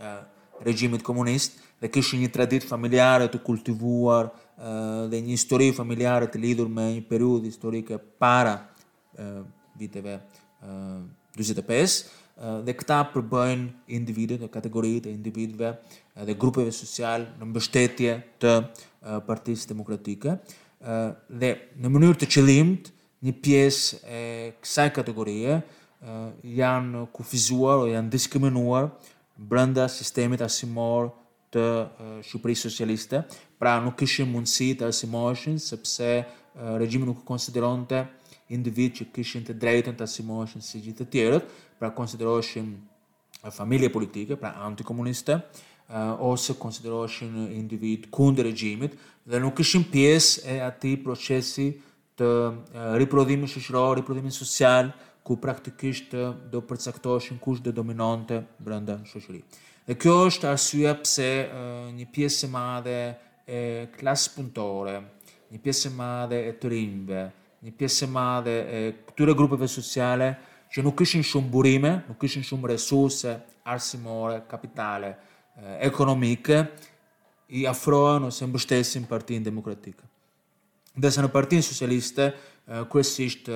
uh, 0.00 0.18
regjimit 0.64 1.04
komunist, 1.06 1.56
dhe 1.80 1.88
kishin 1.88 2.20
një 2.20 2.34
tradit 2.34 2.66
familjare 2.68 3.30
të 3.32 3.40
kultivuar 3.46 4.28
uh, 4.28 5.06
dhe 5.08 5.22
një 5.24 5.32
histori 5.38 5.70
familjare 5.72 6.28
të 6.28 6.42
lidur 6.42 6.68
me 6.68 6.90
një 6.98 7.06
periud 7.08 7.48
historike 7.48 7.96
para 8.20 8.58
uh, 9.16 9.40
viteve 9.80 10.18
uh, 10.20 11.00
25 11.38 12.00
dhe 12.64 12.72
këta 12.74 13.00
përbëjnë 13.12 13.66
individet 13.98 14.42
e 14.42 14.48
kategoritë 14.50 15.10
e 15.10 15.16
individve 15.16 15.74
dhe 16.26 16.34
grupeve 16.40 16.72
sociale 16.72 17.26
në 17.40 17.48
mbështetje 17.50 18.14
të 18.40 18.54
partisë 19.26 19.70
demokratike 19.74 20.38
dhe 20.80 21.50
në 21.84 21.92
mënyrë 21.96 22.18
të 22.22 22.30
qëlimt 22.34 22.88
një 23.26 23.34
pjesë 23.44 24.00
e 24.08 24.22
kësaj 24.62 24.88
kategorie 24.96 25.58
janë 26.62 27.04
kufizuar 27.12 27.82
o 27.84 27.90
janë 27.90 28.12
diskriminuar 28.14 28.88
brënda 29.50 29.84
sistemit 29.92 30.40
asimor 30.44 31.10
të 31.52 31.64
shupëri 32.28 32.56
socialiste 32.56 33.20
pra 33.60 33.76
nuk 33.84 34.00
ishim 34.06 34.32
mundësi 34.32 34.72
të 34.80 34.88
asimoshin 34.88 35.60
sepse 35.60 36.10
regjimin 36.80 37.10
nuk 37.12 37.20
konsideron 37.28 37.84
të 37.90 38.06
individ 38.50 38.94
që 38.98 39.06
kishin 39.14 39.44
të 39.46 39.54
drejtën 39.62 39.96
të 39.98 40.06
asimoheshin 40.06 40.62
si 40.64 40.80
gjithë 40.84 41.04
të 41.06 41.10
tjerët, 41.14 41.50
pra 41.78 41.90
konsideroheshin 41.96 42.72
familje 43.54 43.90
politike, 43.94 44.36
pra 44.36 44.54
antikomuniste, 44.66 45.38
ose 46.26 46.54
konsideroheshin 46.60 47.32
individ 47.56 48.08
kundë 48.14 48.44
regjimit, 48.50 48.96
dhe 49.26 49.40
nuk 49.42 49.56
kishin 49.60 49.86
pjesë 49.92 50.44
e 50.46 50.58
ati 50.66 50.96
procesi 51.04 51.70
të 52.20 52.30
riprodhimi 53.00 53.48
shëshro, 53.50 53.84
riprodhimi 54.02 54.32
social, 54.34 54.90
ku 55.24 55.36
praktikisht 55.38 56.14
do 56.50 56.62
përcaktoheshin 56.66 57.38
kush 57.42 57.60
dhe 57.62 57.72
dominante 57.76 58.40
brënda 58.58 58.98
shëshri. 59.06 59.42
E 59.90 59.94
kjo 59.98 60.14
është 60.30 60.48
arsua 60.50 60.94
pse 61.02 61.30
një 61.96 62.06
pjesë 62.14 62.48
e 62.48 62.50
madhe 62.54 62.98
e 63.50 63.62
klasë 63.98 64.32
punëtore, 64.38 64.96
një 65.50 65.60
pjesë 65.64 65.90
e 65.90 65.94
madhe 65.98 66.40
e 66.50 66.56
të 66.60 66.70
një 67.60 67.72
pjesë 67.76 68.04
e 68.06 68.10
madhe 68.10 68.54
e 68.72 68.78
këtyre 69.10 69.34
grupeve 69.36 69.66
sociale 69.68 70.28
që 70.72 70.84
nuk 70.84 70.96
kishin 71.02 71.24
shumë 71.26 71.50
burime, 71.52 71.90
nuk 72.08 72.18
kishin 72.22 72.44
shumë 72.46 72.70
resurse 72.72 73.34
arsimore, 73.70 74.44
kapitale, 74.50 75.10
ekonomike, 75.84 76.62
i 77.58 77.64
afroan 77.66 78.28
ose 78.28 78.46
mbështesin 78.46 79.08
partinë 79.10 79.42
demokratike 79.50 80.04
Dhe 81.02 81.10
se 81.10 81.22
në 81.22 81.30
partinë 81.34 81.64
socialiste, 81.66 82.28
kërësisht 82.92 83.50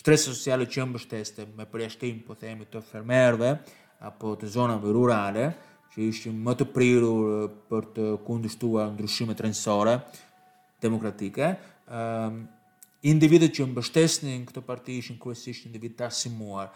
shtresë 0.00 0.32
sociale 0.32 0.64
që 0.64 0.86
mbështeste 0.88 1.44
me 1.56 1.66
përjashtim, 1.68 2.22
po 2.24 2.34
themi, 2.40 2.64
të 2.70 2.80
fermerve, 2.84 3.50
apo 4.04 4.32
të 4.40 4.48
zonave 4.56 4.92
rurale, 4.92 5.44
që 5.92 6.02
ishtë 6.08 6.32
më 6.32 6.54
të 6.58 6.66
prirur 6.72 7.48
për 7.68 7.88
të 7.96 8.06
kundishtua 8.26 8.88
ndryshime 8.96 9.36
trensore 9.36 9.98
rëndësore 9.98 10.82
demokratike, 10.82 11.50
individet 13.02 13.50
që 13.56 13.64
mbështesnin 13.66 13.72
bështesnin 13.78 14.42
këtë 14.46 14.62
parti 14.66 14.94
ishin 15.02 15.16
kërësisht 15.18 15.64
individet 15.66 15.96
të 15.98 16.04
asimuar 16.06 16.68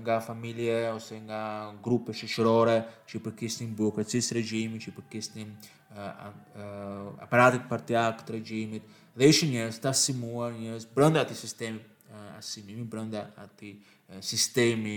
nga 0.00 0.14
familje 0.24 0.76
ose 0.94 1.18
nga 1.20 1.40
grupe 1.84 2.14
shëshërore 2.16 2.76
që 3.04 3.18
i 3.18 3.20
përkisnin 3.26 3.74
bukërëcis 3.76 4.30
regjimi, 4.38 4.80
që 4.80 4.88
i 4.88 4.94
përkisnin 4.96 5.50
aparatit 7.24 7.68
partijak 7.68 8.24
të 8.24 8.34
regjimit 8.38 8.88
dhe 9.16 9.28
ishin 9.28 9.52
njërës 9.52 9.82
të 9.84 9.90
asimuar, 9.92 10.56
njërës 10.56 10.88
brënda 10.96 11.26
ati 11.26 11.36
sistemi 11.36 11.84
asimimi, 12.38 12.88
brënda 12.88 13.26
ati 13.44 13.74
sistemi 14.24 14.96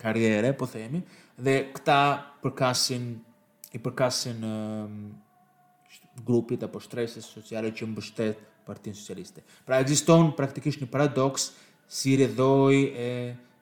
karriere, 0.00 0.52
po 0.60 0.68
themi, 0.68 1.00
dhe 1.40 1.56
këta 1.76 1.98
përkasin 2.44 3.10
i 3.76 3.80
përkasin 3.84 4.44
grupit 6.26 6.60
apo 6.68 6.80
shtresis 6.84 7.24
sociale 7.32 7.72
që 7.72 7.86
më 7.88 8.00
Partinë 8.66 8.94
Socialiste. 8.96 9.42
Pra 9.66 9.78
egziston 9.82 10.32
praktikisht 10.36 10.80
një 10.84 10.88
paradoks 10.92 11.50
si 11.90 12.14
redhoj 12.20 12.76
e 12.94 13.12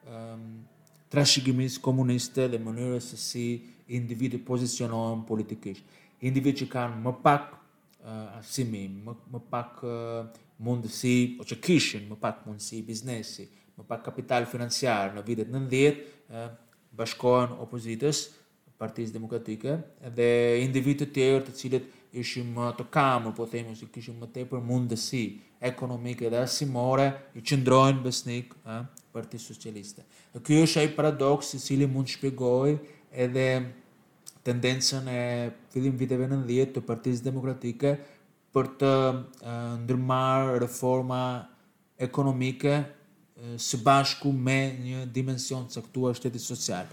um, 0.09 0.43
trashigimis 1.11 1.79
komuniste 1.83 2.47
dhe 2.51 2.59
mënyrës 2.61 3.11
se 3.13 3.17
si 3.21 3.45
individi 3.99 4.37
pozicionohen 4.49 5.23
politikisht. 5.27 5.83
Individi 6.21 6.63
që 6.65 6.71
kanë 6.75 6.99
më 7.07 7.13
pak 7.25 7.47
uh, 7.55 8.39
asimi, 8.39 8.85
më, 9.07 9.15
më 9.33 9.41
pak 9.51 9.81
uh, 9.87 10.41
mundësi, 10.63 11.15
o 11.41 11.47
që 11.47 11.59
kishin 11.63 12.09
më 12.11 12.19
pak 12.19 12.43
mundësi 12.47 12.83
biznesi, 12.85 13.47
më 13.79 13.87
pak 13.89 14.03
kapital 14.09 14.45
financiar 14.51 15.15
në 15.15 15.23
vitet 15.25 15.53
nëndjet, 15.53 16.03
uh, 16.33 16.49
bashkojnë 16.99 17.57
opozitës, 17.63 18.25
partijës 18.79 19.11
demokratike, 19.11 19.73
dhe 20.15 20.27
individi 20.63 21.01
të 21.01 21.07
tjerë 21.15 21.39
të 21.49 21.53
cilët 21.59 21.87
ishim 22.13 22.47
më 22.55 22.71
të 22.77 22.85
kamur, 22.91 23.33
po 23.35 23.45
themi 23.45 23.75
se 23.77 23.85
kishim 23.93 24.17
më 24.21 24.27
tepër 24.33 24.61
mundësi 24.65 25.23
ekonomike 25.71 26.29
dhe 26.29 26.39
arsimore 26.41 27.05
i 27.37 27.41
qëndrojnë 27.43 28.01
besnik 28.03 28.53
ë 28.65 28.79
Parti 29.13 29.39
Socialiste. 29.41 30.03
Dhe 30.33 30.41
ky 30.45 30.57
është 30.63 30.79
ai 30.81 30.89
paradoks 30.95 31.53
i 31.57 31.59
cili 31.61 31.87
mund 31.87 32.07
shpjegoj 32.09 32.73
edhe 33.25 33.47
tendencën 34.45 35.07
e 35.09 35.21
fillim 35.73 35.97
viteve 35.97 36.27
90 36.29 36.73
të 36.75 36.83
Partisë 36.87 37.25
Demokratike 37.25 37.95
për 38.53 38.69
të 38.79 38.93
e, 39.45 40.59
reforma 40.63 41.21
ekonomike 41.97 42.79
së 43.57 43.77
bashku 43.83 44.31
me 44.35 44.59
një 44.83 45.05
dimension 45.15 45.65
të 45.67 45.79
caktuar 45.81 46.15
shtetit 46.17 46.41
social. 46.43 46.85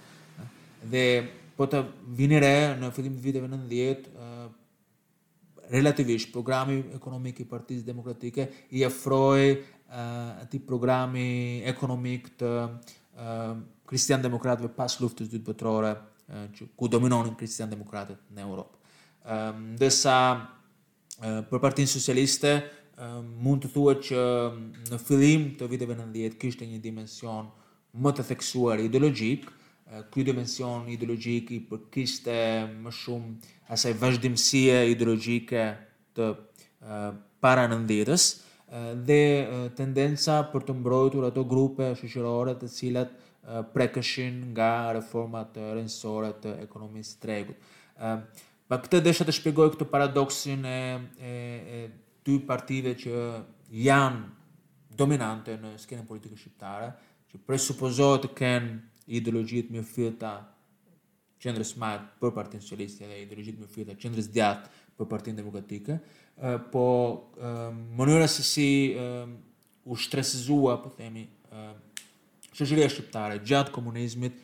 Dhe 0.87 1.05
po 1.57 1.65
të 1.67 1.81
vini 2.19 2.39
re 2.41 2.55
në 2.81 2.91
fillim 2.95 3.17
të 3.19 3.25
viteve 3.29 3.49
90 3.49 4.13
relativisht 5.71 6.31
programi 6.33 6.79
ekonomik 6.97 7.41
i 7.43 7.47
Partisë 7.49 7.85
Demokratike 7.87 8.47
i 8.77 8.85
afroi 8.87 9.53
uh, 9.55 9.99
eh, 10.43 10.61
programi 10.67 11.63
ekonomik 11.67 12.31
të 12.41 12.51
uh, 12.53 12.77
eh, 13.17 13.51
kristian 13.87 14.23
demokratëve 14.25 14.73
pas 14.77 14.95
luftës 15.01 15.31
dytë 15.31 15.47
botërore 15.47 15.93
uh, 15.93 16.01
eh, 16.43 16.63
ku 16.77 16.89
dominonin 16.93 17.37
kristian 17.39 17.71
demokratët 17.73 18.33
në 18.35 18.45
Europë. 18.47 18.73
Ëm 19.27 19.55
um, 19.55 19.71
desa 19.81 20.17
uh, 20.37 21.39
për 21.51 21.63
Partinë 21.67 21.91
Socialiste 21.91 22.59
mund 23.45 23.61
të 23.61 23.69
thuhet 23.75 23.99
që 24.07 24.21
në 24.89 24.99
fillim 25.05 25.43
të 25.61 25.67
viteve 25.69 25.93
90 25.99 26.39
kishte 26.41 26.65
një 26.65 26.79
dimension 26.81 27.45
më 28.01 28.13
të 28.17 28.25
theksuar 28.31 28.81
ideologjik, 28.81 29.51
Eh, 29.89 30.03
ky 30.11 30.25
dimension 30.27 30.89
ideologjik 30.91 31.47
i 31.55 31.61
përkiste 31.71 32.35
më 32.83 32.91
shumë 32.91 33.53
asaj 33.75 33.93
vazhdimësie 34.01 34.81
ideologjike 34.91 35.61
të 36.19 36.25
eh, 36.33 37.05
para 37.39 37.67
nëndjetës 37.71 38.25
eh, 38.33 38.89
dhe 39.11 39.19
tendenca 39.79 40.41
për 40.51 40.67
të 40.67 40.75
mbrojtur 40.81 41.27
ato 41.29 41.45
grupe 41.55 41.93
shëqërore 42.03 42.57
të 42.63 42.73
cilat 42.79 43.15
prekëshin 43.77 44.41
nga 44.57 44.69
reformat 44.97 45.55
rënsore 45.77 46.33
të 46.43 46.57
ekonomisë 46.65 47.13
të 47.15 47.21
tregut. 47.23 47.69
Pa 48.67 48.79
këtë 48.83 49.01
desha 49.07 49.23
të 49.23 49.35
shpjegoj 49.37 49.69
këtë 49.77 49.87
paradoksin 49.93 50.65
e, 50.67 50.73
e, 51.23 51.35
e 51.77 51.79
dy 52.27 52.41
partive 52.49 52.97
që 52.99 53.21
janë 53.87 54.97
dominante 54.99 55.55
në 55.63 55.77
skenën 55.79 56.09
politikë 56.11 56.41
shqiptare, 56.41 56.89
që 57.31 57.39
presupozohet 57.53 58.27
të 58.27 58.33
kenë 58.43 58.75
ideologjit 59.07 59.71
më 59.71 59.83
fyta 59.87 60.33
qendrës 61.43 61.75
smart 61.77 62.07
për 62.21 62.33
partin 62.35 62.63
socialiste 62.65 63.07
dhe 63.07 63.21
ideologjit 63.27 63.59
më 63.63 63.69
fyta 63.71 63.97
qendrës 64.01 64.29
djat 64.35 64.67
për 64.97 65.09
partin 65.11 65.37
demokratike 65.39 65.99
uh, 65.99 66.57
po 66.73 66.85
uh, 67.37 67.69
mënyra 67.99 68.27
se 68.33 68.43
si 68.47 68.69
uh, 68.99 69.29
u 69.87 69.95
shtresizua 69.97 70.79
po 70.83 70.91
themi 70.97 71.27
uh, 71.53 71.75
shoqëria 72.57 72.89
shqiptare 72.91 73.39
gjatë 73.47 73.75
komunizmit 73.77 74.35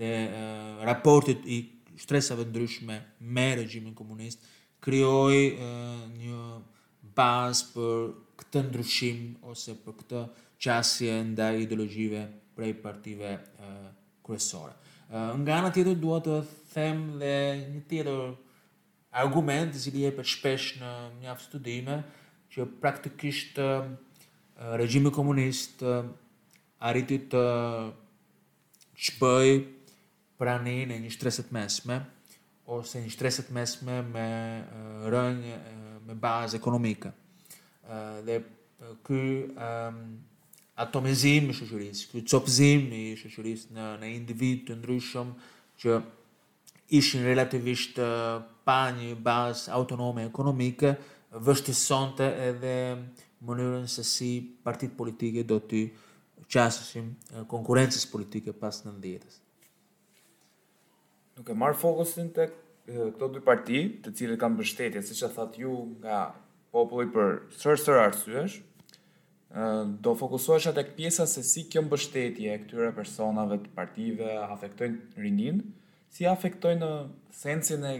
dhe 0.00 0.12
uh, 0.30 0.82
raportit 0.86 1.44
i 1.50 1.58
shtresave 2.00 2.46
ndryshme 2.48 3.00
me 3.20 3.48
regjimin 3.60 3.94
komunist 3.94 4.46
krijoi 4.80 5.40
uh, 5.52 6.04
një 6.08 7.14
bazë 7.18 7.72
për 7.74 8.12
këtë 8.40 8.62
ndryshim 8.70 9.20
ose 9.52 9.74
për 9.84 9.98
këtë 10.02 10.22
qasje 10.60 11.16
nda 11.32 11.50
ideologjive 11.60 12.22
prej 12.60 12.74
partive 12.74 13.28
e, 13.32 13.38
kryesore. 14.24 14.72
nga 15.42 15.52
ana 15.58 15.70
tjetër 15.74 15.94
dua 16.02 16.18
të 16.22 16.34
them 16.72 16.98
dhe 17.22 17.30
një 17.72 17.80
tjetër 17.88 18.34
argument 19.22 19.72
si 19.82 19.90
li 19.94 20.02
për 20.18 20.28
shpesh 20.32 20.66
në 20.82 20.90
mjaftë 21.22 21.46
studime, 21.48 21.96
që 22.52 22.66
praktikisht 22.84 23.58
regjimi 24.82 25.10
komunist 25.18 25.80
e, 25.82 25.94
arriti 26.88 27.18
të 27.32 27.42
çbëj 29.06 29.48
pranin 30.38 30.92
e 30.92 31.00
një 31.06 31.10
shtreset 31.16 31.50
mesme 31.56 31.96
ose 32.78 33.00
një 33.00 33.10
shtreset 33.16 33.50
mesme 33.56 34.02
me 34.12 34.28
e, 34.60 34.64
rënjë 35.10 35.56
me 36.06 36.22
bazë 36.26 36.60
ekonomike. 36.60 37.10
Ë 37.88 37.98
dhe 38.28 38.38
ky 39.06 39.22
atomizim 40.80 41.50
i 41.50 41.54
shëqërisë, 41.56 42.06
këtë 42.14 42.30
copëzim 42.32 42.86
i 42.96 43.02
shëqërisë 43.20 43.74
në, 43.76 43.88
në 44.00 44.10
individ 44.16 44.62
të 44.70 44.76
ndryshëm 44.78 45.32
që 45.82 45.98
ishin 47.00 47.24
relativisht 47.28 48.00
pa 48.66 48.78
një 48.96 49.10
bazë 49.26 49.74
autonome 49.76 50.24
ekonomike, 50.30 50.94
vështisonte 51.46 52.26
edhe 52.48 52.72
mënyrën 53.46 53.86
se 53.88 54.04
si 54.08 54.32
partit 54.66 54.96
politike 54.98 55.44
do 55.48 55.60
të 55.70 55.82
qasësim 56.50 57.12
konkurencës 57.52 58.06
politike 58.10 58.54
pas 58.60 58.80
në 58.84 58.94
ndjetës. 58.96 59.36
Nuk 61.38 61.52
e 61.52 61.56
marë 61.56 61.76
fokusin 61.80 62.32
të 62.36 62.48
këto 62.90 63.28
dy 63.36 63.42
parti, 63.46 63.84
të 64.02 64.12
cilët 64.18 64.40
kanë 64.42 64.58
bështetje, 64.64 65.04
si 65.06 65.14
që 65.20 65.30
thatë 65.36 65.62
ju 65.62 65.76
nga 66.02 66.24
populli 66.74 67.12
për 67.14 67.36
sërë 67.60 67.82
sërë 67.84 68.02
arsyesh, 68.08 68.58
do 70.00 70.12
fokusohesh 70.14 70.68
atë 70.70 70.82
pjesa 70.94 71.24
se 71.26 71.42
si 71.46 71.64
kjo 71.66 71.82
mbështetje 71.82 72.52
e 72.54 72.58
këtyre 72.62 72.92
personave 72.94 73.56
të 73.64 73.72
partive 73.74 74.28
afektojnë 74.46 75.18
rinin, 75.24 75.58
si 76.10 76.26
afektojnë 76.30 76.80
në 76.80 76.98
sensin 77.34 77.84
e 77.88 77.94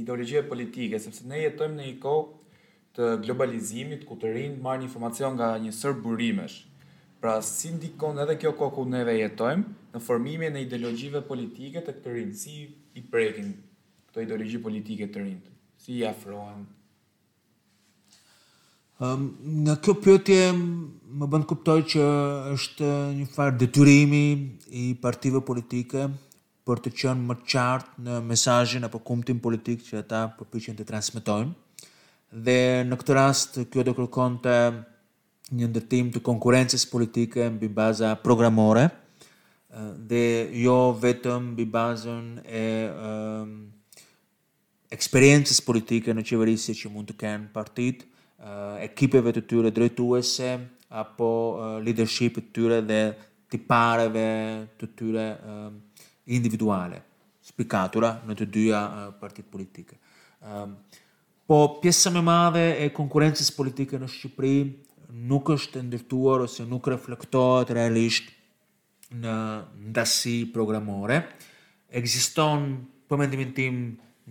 ideologjive 0.00 0.46
politike, 0.48 0.98
sepse 1.00 1.26
ne 1.28 1.42
jetojmë 1.42 1.76
në 1.76 1.88
një 1.90 1.98
kohë 2.00 2.94
të 2.96 3.08
globalizimit 3.26 4.06
ku 4.08 4.16
të 4.22 4.32
rinë 4.36 4.62
marrin 4.64 4.86
një 4.86 4.88
informacion 4.88 5.36
nga 5.36 5.52
një 5.60 5.74
sër 5.76 5.94
burimesh. 6.00 6.62
Pra, 7.20 7.36
si 7.44 7.72
ndikon 7.74 8.20
edhe 8.24 8.38
kjo 8.40 8.54
kohë 8.56 8.74
ku 8.76 8.84
neve 8.88 9.18
jetojmë 9.18 9.90
në 9.94 10.02
formimin 10.06 10.56
e 10.56 10.62
ideologjive 10.64 11.20
politike 11.28 11.84
të 11.86 11.98
të 12.04 12.16
rinë, 12.16 12.32
si 12.32 12.64
i 13.00 13.04
prekin 13.12 13.52
këto 14.08 14.24
ideologji 14.24 14.60
politike 14.62 15.10
të 15.12 15.26
rinë, 15.26 15.54
si 15.84 15.98
i 16.00 16.04
afrohen 16.08 16.64
Në 19.02 19.74
kjo 19.82 19.94
pjotje 19.98 20.36
më 20.54 21.26
bëndë 21.30 21.48
kuptoj 21.50 21.78
që 21.90 22.04
është 22.54 22.90
një 23.18 23.24
farë 23.34 23.56
detyrimi 23.58 24.20
i 24.70 24.84
partive 25.02 25.40
politike 25.42 26.04
për 26.64 26.78
të 26.84 26.92
qënë 27.02 27.26
më 27.30 27.36
qartë 27.50 28.04
në 28.06 28.18
mesajin 28.28 28.86
apo 28.86 29.00
kumtim 29.08 29.40
politik 29.42 29.82
që 29.88 29.98
ata 30.04 30.20
përpishen 30.38 30.78
të 30.78 30.86
transmitojnë. 30.92 31.50
Dhe 32.46 32.58
në 32.86 32.98
këtë 33.02 33.18
rast, 33.18 33.58
kjo 33.70 33.82
do 33.86 33.96
kërkon 33.98 34.38
të 34.46 34.54
një 35.58 35.68
ndërtim 35.74 36.14
të 36.14 36.22
konkurences 36.24 36.86
politike 36.90 37.50
në 37.50 37.60
bimbaza 37.66 38.14
programore 38.24 38.86
dhe 40.10 40.24
jo 40.64 40.78
vetëm 41.02 41.50
bimbazën 41.58 42.24
e 42.46 42.66
um, 42.94 43.50
eksperiences 44.94 45.58
politike 45.66 46.14
në 46.14 46.22
qeverisje 46.30 46.78
që 46.78 46.90
mund 46.94 47.10
të 47.10 47.18
kenë 47.24 47.50
partitë 47.54 48.12
Eh, 48.44 48.84
ekipeve 48.84 49.30
të 49.32 49.40
tyre 49.48 49.70
drejtuese 49.72 50.48
apo 51.00 51.28
eh, 51.56 51.76
leadership 51.86 52.34
të 52.36 52.42
tyre 52.58 52.80
dhe 52.84 52.98
tipareve 53.50 54.24
të 54.76 54.88
tyre 54.98 55.24
eh, 55.38 56.02
individuale 56.36 56.98
spikatura 57.44 58.10
në 58.28 58.36
të 58.42 58.48
dyja 58.58 58.80
partitë 59.20 59.48
politike. 59.52 59.96
Ehm, 60.48 60.70
po 61.48 61.58
pjesa 61.82 62.08
më 62.14 62.20
e 62.22 62.26
madhe 62.28 62.64
e 62.84 62.92
konkurrencës 62.96 63.48
politike 63.56 63.98
në 64.02 64.08
Shqipëri 64.12 64.54
nuk 65.32 65.48
është 65.56 65.82
ndërtuar 65.88 66.44
ose 66.46 66.64
nuk 66.68 66.88
reflektohet 66.92 67.70
realisht 67.78 68.28
në 69.20 69.36
ndasi 69.90 70.38
programore. 70.54 71.20
Ekziston 71.92 72.64
për 73.08 73.20
mendimin 73.22 73.52
tim 73.56 73.78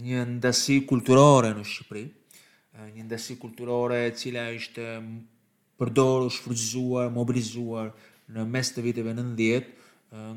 një 0.07 0.25
ndasi 0.35 0.81
kulturore 0.89 1.53
në 1.57 1.65
Shqipëri, 1.69 2.05
një 2.73 3.03
ndësi 3.05 3.35
kulturore 3.37 3.99
e 4.07 4.11
cila 4.17 4.47
është 4.55 4.85
përdorur, 5.77 6.29
shfrytëzuar, 6.33 7.11
mobilizuar 7.13 7.91
në 8.33 8.45
mes 8.49 8.71
të 8.73 8.83
viteve 8.87 9.13
90 9.13 9.67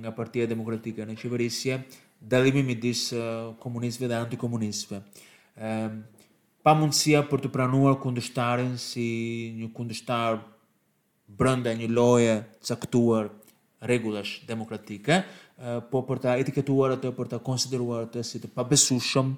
nga 0.03 0.13
Partia 0.17 0.49
Demokratike 0.49 1.05
në 1.09 1.17
Qeverisje, 1.21 1.81
dalimi 2.21 2.63
midis 2.65 3.07
komunistëve 3.61 4.13
dhe 4.13 4.21
antikomunistëve. 4.27 5.01
Ëm 5.61 6.03
pa 6.67 6.73
mundësia 6.75 7.21
për 7.31 7.45
të 7.45 7.49
pranuar 7.55 7.95
kundështarin 8.03 8.73
si 8.83 9.05
një 9.57 9.69
kundështar 9.73 10.41
brenda 11.39 11.71
një 11.79 11.87
loje 11.95 12.33
caktuar 12.67 13.31
rregullash 13.87 14.41
demokratike, 14.49 15.21
po 15.93 16.01
për 16.09 16.21
ta 16.25 16.35
etiketuar 16.43 16.97
atë, 16.97 17.13
për 17.15 17.31
ta 17.31 17.39
konsideruar 17.39 18.09
atë 18.09 18.25
si 18.27 18.41
të 18.43 18.51
besushëm 18.73 19.31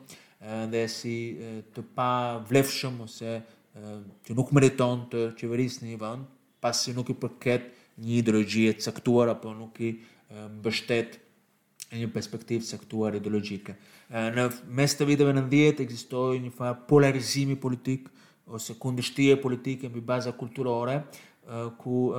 dhe 0.71 0.87
si 0.91 1.15
të 1.75 1.83
pa 1.99 2.11
vlefshëm 2.47 3.01
ose 3.09 3.33
që 4.25 4.35
nuk 4.39 4.53
meriton 4.55 5.07
të 5.11 5.25
qeverisë 5.39 5.87
një 5.87 5.99
vënd, 6.01 6.27
pasi 6.63 6.95
nuk 6.95 7.11
i 7.13 7.17
përket 7.19 7.67
një 7.99 8.21
ideologjie 8.23 8.75
të 8.79 8.85
caktuar 8.91 9.33
apo 9.35 9.53
nuk 9.55 9.81
i 9.83 9.91
mbështet 10.59 11.19
një 11.95 12.11
perspektivë 12.13 12.65
caktuar 12.71 13.17
ideologjike. 13.19 13.75
Në 14.37 14.45
mes 14.77 14.95
të 14.99 15.07
viteve 15.09 15.35
në 15.35 15.47
djetë, 15.51 15.83
egzistoj 15.87 16.37
një 16.43 16.53
fa 16.55 16.73
polarizimi 16.75 17.57
politik 17.57 18.09
ose 18.47 18.77
kundishtie 18.81 19.35
politike 19.41 19.89
në 19.91 20.03
baza 20.05 20.33
kulturore, 20.37 21.01
ku 21.81 22.13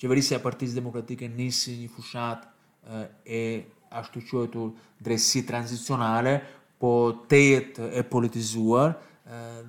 qeverisë 0.00 0.38
e 0.38 0.42
partizë 0.44 0.78
demokratike 0.80 1.28
nisi 1.28 1.76
një 1.82 1.92
fushat 1.94 2.44
e 3.24 3.42
ashtu 3.94 4.20
quajtur 4.28 4.72
transicionale 5.46 6.40
po 6.84 6.92
të 7.30 7.38
jetë 7.40 7.86
e 7.96 8.02
politizuar 8.04 8.90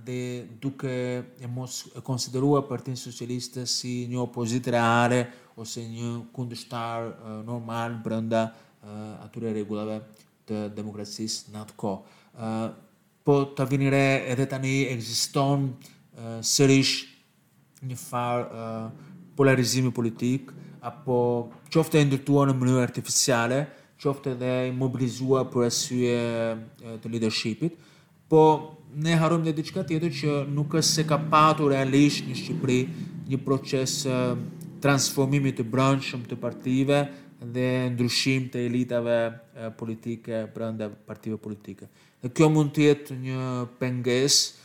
dhe 0.03 0.15
duke 0.59 0.95
e 1.39 1.47
mos 1.47 1.75
e 1.95 2.01
konsideruar 2.03 2.65
partinë 2.67 2.99
socialiste 2.99 3.63
si 3.71 3.93
një 4.11 4.19
opozitë 4.25 4.73
reale 4.75 5.19
ose 5.63 5.85
një 5.87 6.09
kundështar 6.35 7.07
normal 7.47 7.95
brënda 8.03 8.41
atyre 9.23 9.53
regullave 9.55 10.01
të 10.49 10.65
demokracisë 10.75 11.53
në 11.55 11.61
atë 11.63 11.77
ko. 11.79 11.93
Po 13.25 13.37
të 13.55 13.67
vinire 13.71 14.03
edhe 14.35 14.49
tani 14.51 14.75
egziston 14.91 15.69
sërish 16.51 16.97
një 17.87 17.95
farë 17.97 18.67
polarizimi 19.39 19.95
politikë, 19.95 20.53
apo 20.91 21.15
qofte 21.73 22.01
e 22.01 22.05
ndërtuar 22.11 22.51
në 22.51 22.59
mënyrë 22.59 22.83
artificiale, 22.83 23.63
dhe 24.37 24.67
i 24.69 24.71
mobilizuar 24.75 25.45
për 25.49 25.65
asyje 25.67 26.95
të 27.01 27.09
leadershipit, 27.11 27.73
po 28.29 28.41
ne 28.95 29.15
harrojmë 29.19 29.49
edhe 29.49 29.61
diçka 29.61 29.83
tjetër 29.83 30.11
që 30.11 30.45
nuk 30.51 30.73
është 30.75 30.93
se 30.95 31.05
ka 31.07 31.17
patur 31.31 31.71
realisht 31.71 32.25
në 32.27 32.35
Shqipëri 32.35 32.79
një 33.29 33.39
proces 33.45 34.05
transformimi 34.81 35.51
të 35.57 35.63
branshëm 35.65 36.27
të 36.29 36.37
partive 36.39 36.99
dhe 37.41 37.67
ndryshim 37.93 38.49
të 38.53 38.65
elitave 38.67 39.15
politike 39.77 40.45
brenda 40.55 40.89
partive 41.07 41.37
politike. 41.37 41.87
Dhe 42.21 42.29
kjo 42.29 42.49
mund 42.49 42.73
të 42.75 42.85
jetë 42.89 43.17
një 43.23 43.41
penges 43.79 44.55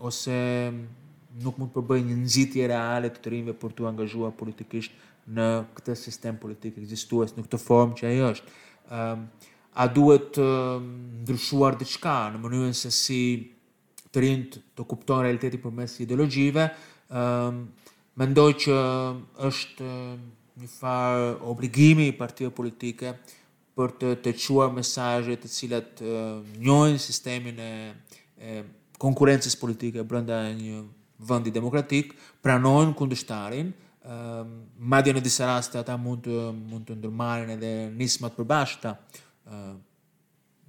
ose 0.00 0.38
nuk 1.44 1.58
mund 1.58 1.72
të 1.74 2.00
një 2.08 2.18
nxitje 2.24 2.66
reale 2.68 3.08
të 3.10 3.22
të 3.22 3.30
rinjve 3.32 3.54
për 3.62 3.70
të 3.76 3.88
angazhuar 3.92 4.32
politikisht 4.36 4.92
në 5.30 5.46
këtë 5.76 5.94
sistem 5.98 6.38
politik 6.40 6.78
ekzistues, 6.80 7.34
në 7.36 7.44
këtë 7.46 7.60
formë 7.62 7.98
që 8.00 8.08
ai 8.10 8.20
është. 8.32 8.54
Um, 8.92 9.26
a 9.72 9.86
duhet 9.88 10.30
të 10.36 10.44
um, 10.46 10.88
ndryshuar 11.22 11.76
diçka 11.80 12.16
në 12.34 12.40
mënyrën 12.42 12.74
se 12.76 12.90
si 12.92 13.20
të 14.12 14.20
rinjt 14.20 14.58
të 14.76 14.84
kuptojnë 14.90 15.24
realiteti 15.30 15.60
për 15.62 15.72
mes 15.72 15.94
ideologjive, 16.04 16.66
um, 16.66 17.22
ehm, 17.22 17.60
mendoj 18.20 18.50
që 18.66 18.74
është 19.48 19.88
një 20.60 20.68
farë 20.68 21.30
obligimi 21.48 22.10
i 22.10 22.12
partive 22.18 22.50
politike 22.52 23.14
për 23.78 23.94
të 24.02 24.10
të 24.26 24.34
quar 24.42 24.68
mesajët 24.76 25.46
të 25.46 25.48
cilat 25.54 26.02
um, 26.02 26.10
ehm, 26.10 26.42
njojnë 26.66 27.00
sistemin 27.00 27.56
e, 27.64 27.70
e 28.36 28.58
konkurences 29.00 29.56
politike 29.58 30.04
brënda 30.04 30.42
një 30.58 30.82
vëndi 31.22 31.50
demokratik, 31.54 32.12
pranojnë 32.44 32.92
kundështarin, 32.98 33.72
um, 34.04 34.52
madje 34.78 35.14
në 35.14 35.22
disa 35.22 35.48
raste 35.50 35.78
ata 35.80 35.96
mund 36.00 36.26
të 36.26 36.36
mund 36.56 36.86
të 36.88 36.96
ndërmarrin 37.02 37.54
edhe 37.56 37.70
nisma 37.94 38.30
të 38.30 38.40
përbashkëta 38.40 38.94
uh, 38.96 39.66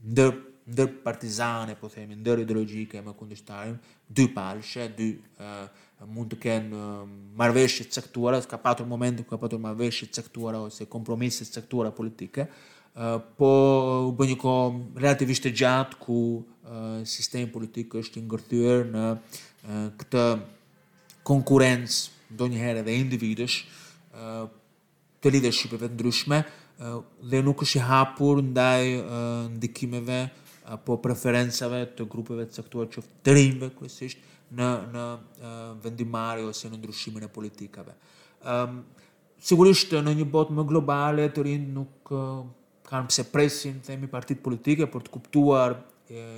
ndër 0.09 0.36
ndër 0.63 0.88
partizane, 1.03 1.73
po 1.75 1.89
themi, 1.91 2.15
ndër 2.15 2.39
ideologjike 2.45 3.01
më 3.03 3.11
kundërshtare, 3.19 3.73
dy 4.07 4.29
palshe 4.31 4.86
dy 4.95 5.09
uh, 5.36 5.65
mund 6.07 6.31
të 6.31 6.38
kenë 6.45 6.71
uh, 6.77 7.01
marrëveshje 7.36 7.84
të 7.89 7.97
caktuara, 7.97 8.39
ka 8.47 8.55
patur 8.63 8.88
momente 8.88 9.25
ku 9.25 9.34
ka 9.34 9.39
patur 9.41 9.59
marrëveshje 9.59 10.07
të 10.07 10.21
caktuara 10.21 10.61
ose 10.69 10.88
kompromise 10.88 11.43
të 11.43 11.57
caktuara 11.59 11.91
politike, 11.91 12.45
uh, 12.95 13.17
po 13.36 13.49
u 14.07 14.15
ko 14.15 14.23
një 14.29 14.39
kohë 14.39 14.81
relativisht 15.03 15.49
e 15.51 15.51
gjatë 15.51 15.99
ku 15.99 16.15
uh, 16.39 17.01
sistemi 17.03 17.51
politik 17.51 17.99
është 17.99 18.21
i 18.21 18.23
ngërthyer 18.23 18.88
në 18.95 19.05
uh, 19.11 19.86
këtë 19.99 20.25
konkurrencë 21.27 22.22
do 22.38 22.45
njëherë 22.51 22.81
edhe 22.84 22.93
individësh, 23.01 23.57
të 25.23 25.31
leadershipeve 25.38 25.89
të 25.89 25.97
ndryshme, 25.97 26.41
dhe 27.31 27.41
nuk 27.45 27.61
është 27.65 27.79
i 27.79 27.84
hapur 27.88 28.41
ndaj 28.43 28.81
ndikimeve 29.57 30.17
apo 30.75 30.97
preferencave 31.03 31.84
të 31.97 32.07
grupeve 32.11 32.45
të 32.47 32.57
caktuar 32.61 32.89
që 32.93 33.03
të 33.23 33.36
rinjve 33.38 33.69
kërësisht 33.77 34.25
në, 34.57 34.67
në 34.95 35.05
vendimari 35.86 36.45
ose 36.49 36.71
në 36.71 36.79
ndryshimin 36.81 37.27
e 37.27 37.31
politikave. 37.39 37.93
sigurisht 39.43 39.93
në 39.99 40.13
një 40.19 40.25
bot 40.34 40.49
më 40.55 40.63
globale 40.67 41.29
të 41.36 41.43
rinjë 41.47 41.73
nuk 41.77 42.11
kanë 42.89 43.07
pse 43.11 43.23
presin, 43.34 43.79
themi, 43.84 44.07
partit 44.07 44.39
politike 44.45 44.88
për 44.88 45.01
të 45.03 45.11
kuptuar 45.13 45.75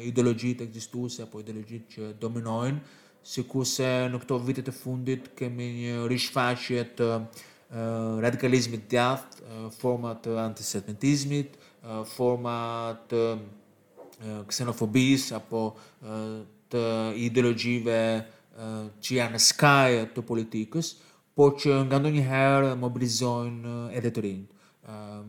ideologjit 0.09 0.61
e 0.61 0.67
gjistuse 0.73 1.23
apo 1.25 1.39
ideologjit 1.41 1.85
që 1.95 2.11
dominojnë, 2.21 2.79
si 3.25 3.41
ku 3.49 3.63
se 3.65 3.87
në 4.13 4.19
këto 4.21 4.37
vitet 4.45 4.67
e 4.69 4.73
fundit 4.75 5.31
kemi 5.37 5.65
një 5.79 5.93
rishfaqje 6.11 6.81
të 6.99 7.07
uh, 7.17 7.77
radikalizmit 8.23 8.83
djath, 8.91 9.39
uh, 9.41 9.67
format 9.73 10.21
të 10.27 10.35
antisetmetizmit, 10.43 11.57
uh, 11.81 12.03
format 12.11 13.01
të 13.09 13.23
uh, 13.39 14.43
ksenofobis, 14.51 15.31
apo 15.39 15.63
uh, 15.71 16.27
të 16.69 16.85
ideologjive 17.25 17.97
uh, 18.21 18.79
që 19.01 19.17
janë 19.19 19.39
në 19.39 19.43
skaj 19.47 19.99
të 20.13 20.25
politikës, 20.29 20.93
po 21.35 21.49
që 21.59 21.79
nga 21.89 21.97
ndo 21.99 22.13
një 22.19 22.27
herë 22.29 22.75
mobilizojnë 22.79 23.79
edhe 23.97 24.13
të 24.19 24.27
rinjë. 24.27 24.69
Uh, 24.85 25.21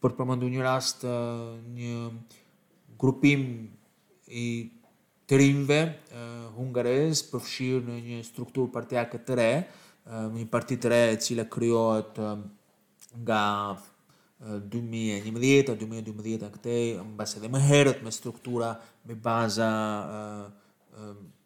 për 0.00 0.14
përmëndu 0.16 0.46
një 0.54 0.62
rast 0.64 1.02
uh, 1.04 1.50
një 1.74 1.98
grupim 3.02 3.42
i 4.30 4.46
politikës, 4.46 4.79
të 5.30 5.38
rinjve 5.38 5.76
hungarez 6.56 7.20
përfshirë 7.30 7.84
në 7.86 7.98
një 8.08 8.16
struktur 8.26 8.66
partijake 8.74 9.20
të 9.22 9.36
re, 9.38 9.50
një 10.34 10.46
parti 10.50 10.78
të 10.82 10.90
re 10.90 10.98
e 11.12 11.18
cila 11.22 11.44
kryohet 11.52 12.16
nga 13.20 13.42
2011-a, 14.40 15.76
2012-a 15.78 16.48
këtej, 16.54 16.82
në 17.04 17.14
base 17.20 17.38
dhe 17.42 17.50
më 17.52 17.60
herët 17.68 18.02
me 18.02 18.10
struktura, 18.14 18.72
me 19.06 19.14
baza 19.14 19.70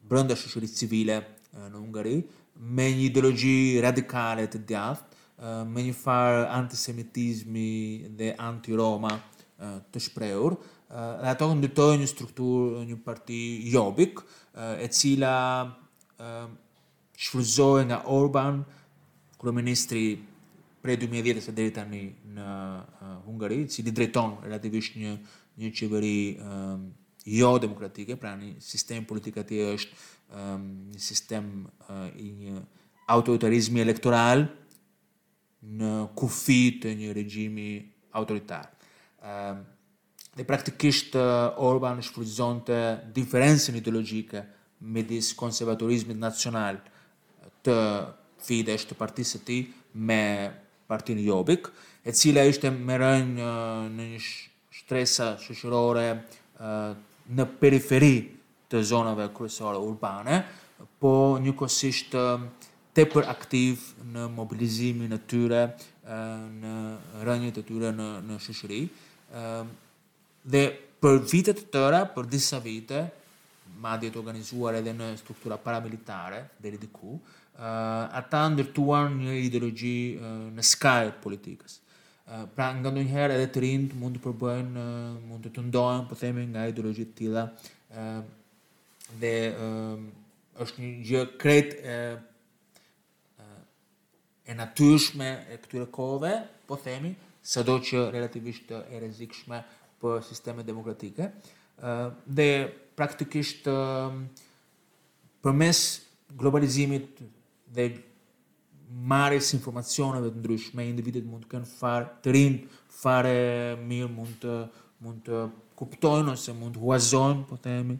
brënda 0.08 0.38
shëshërit 0.38 0.80
civile 0.80 1.18
në 1.52 1.76
Hungari, 1.76 2.16
me 2.56 2.88
një 2.88 3.06
ideologi 3.10 3.56
radikale 3.84 4.48
të 4.48 4.64
djaftë, 4.72 5.22
me 5.74 5.84
një 5.90 5.94
farë 6.00 6.42
antisemitizmi 6.62 7.68
dhe 8.16 8.32
anti-Roma, 8.48 9.12
të 9.60 10.00
shprehur, 10.08 10.56
dhe 10.90 11.30
ato 11.32 11.48
ndërtojnë 11.54 12.02
një 12.02 12.08
strukturë, 12.10 12.82
një 12.90 12.98
parti 13.04 13.40
jobik, 13.70 14.20
e 14.84 14.88
cila 14.90 15.34
shfryzoj 17.14 17.84
nga 17.90 18.00
Orban, 18.10 18.62
kërë 19.38 19.54
ministri 19.54 20.02
pre 20.84 20.98
2010 21.00 21.54
dhe 21.54 21.68
tani 21.72 22.02
në 22.36 22.48
Hungari, 23.26 23.62
që 23.70 23.80
i 23.84 23.94
drejton 23.94 24.36
relativisht 24.44 24.98
një, 25.00 25.14
një 25.62 25.72
qeveri 25.78 26.16
jo 27.24 27.52
demokratike, 27.58 28.16
pra 28.20 28.34
një 28.36 28.58
sistem 28.62 29.06
politika 29.08 29.44
tje 29.48 29.70
është 29.78 30.02
një 30.94 31.00
sistem 31.00 31.66
i 32.20 32.28
një 32.44 32.58
autoritarizmi 33.14 33.80
elektoral 33.84 34.46
në 35.78 35.90
kufit 36.18 36.80
të 36.82 36.92
një 36.98 37.12
regjimi 37.16 37.68
autoritarë. 38.18 38.83
Ehm, 39.24 39.58
dhe 40.34 40.44
praktikisht 40.44 41.14
eh, 41.16 41.22
Orban 41.70 42.00
është 42.02 42.48
të 42.68 42.78
diferencen 43.16 43.76
ideologike 43.80 44.42
me 44.94 45.02
disë 45.08 45.36
konservatorizmit 45.40 46.18
nacional 46.20 46.78
të 47.64 47.76
fidesh 48.44 48.84
të 48.90 48.98
partisë 49.00 49.38
të 49.40 49.44
ti 49.48 49.58
me 49.94 50.20
partinë 50.90 51.24
Jobik, 51.24 51.70
e 52.04 52.12
cila 52.12 52.42
ishte 52.44 52.68
më 52.86 52.98
rënjë 53.02 53.40
eh, 53.40 53.86
në 53.96 54.04
një 54.10 54.20
shtresa 54.82 55.30
shëshërore 55.40 56.06
eh, 56.12 56.92
në 57.36 57.48
periferi 57.62 58.14
të 58.68 58.82
zonave 58.90 59.30
kërësore 59.36 59.80
urbane, 59.80 60.42
po 61.00 61.10
një 61.40 61.52
kosisht 61.56 62.12
uh, 62.16 62.40
të 62.96 63.04
për 63.12 63.26
aktiv 63.30 63.80
në 64.12 64.24
mobilizimin 64.34 65.12
e 65.14 65.18
tyre, 65.30 65.60
në 66.58 66.72
rënjët 67.28 67.60
e 67.60 67.64
tyre 67.68 67.92
në, 67.94 68.08
në 68.26 68.38
shëshëri, 68.42 68.80
Um, 69.34 69.68
dhe 70.46 70.60
për 71.02 71.18
vitet 71.26 71.58
të 71.60 71.68
tëra, 71.74 72.00
për 72.14 72.28
disa 72.30 72.60
vite, 72.62 73.00
madje 73.82 74.12
të 74.14 74.20
organizuar 74.20 74.76
edhe 74.78 74.92
në 74.94 75.08
struktura 75.18 75.58
paramilitare, 75.64 76.38
dhe 76.62 76.70
i 76.70 76.78
diku, 76.80 77.16
uh, 77.16 77.64
ata 78.20 78.44
ndërtuar 78.54 79.08
një 79.16 79.34
ideologi 79.48 79.96
uh, 80.14 80.28
eh, 80.28 80.36
në 80.54 80.66
skaj 80.70 81.08
politikës. 81.24 81.80
Uh, 81.80 82.44
pra 82.54 82.68
nga 82.78 82.92
ndonjë 82.92 83.24
edhe 83.26 83.48
të 83.56 83.64
rind 83.66 83.96
mund 84.00 84.20
të 84.20 84.24
përbëjnë, 84.28 84.84
uh, 84.84 85.18
mund 85.32 85.48
të 85.48 85.52
të 85.58 85.66
ndojnë, 85.66 86.06
po 86.12 86.20
themi 86.22 86.46
nga 86.52 86.68
ideologi 86.70 87.08
të 87.10 87.18
tila, 87.20 87.42
uh, 87.90 88.16
dhe 89.20 89.34
uh, 89.50 90.06
është 90.64 90.84
një 90.86 90.92
gjë 91.08 91.24
kret 91.42 91.72
e, 91.82 91.94
e 94.50 94.54
natyrshme 94.56 95.32
e 95.50 95.56
këtyre 95.64 95.88
kove, 95.92 96.30
po 96.70 96.76
themi, 96.86 97.10
së 97.44 97.62
do 97.68 97.76
që 97.86 98.08
relativisht 98.12 98.72
e 98.78 99.00
rezikshme 99.00 99.58
për 100.00 100.22
sisteme 100.24 100.64
demokratike. 100.64 101.28
Dhe 102.24 102.46
praktikisht 102.96 103.68
për 105.44 105.52
mes 105.62 105.82
globalizimit 106.40 107.20
dhe 107.76 107.90
informacionet 109.56 110.22
dhe 110.24 110.30
të 110.34 110.38
ndryshme, 110.40 110.86
individet 110.88 111.24
mund 111.26 111.44
të 111.44 111.50
kënë 111.56 111.68
farë 111.76 112.08
të 112.24 112.34
rinë, 112.36 112.58
fare 112.94 113.36
mirë 113.82 114.10
mund 114.14 114.36
të, 114.42 114.58
mund 115.04 115.22
të 115.28 115.40
kuptojnë 115.76 116.32
ose 116.36 116.54
mund 116.54 116.76
të 116.78 116.82
huazojnë, 116.84 117.42
po 117.48 117.58
temi, 117.58 117.98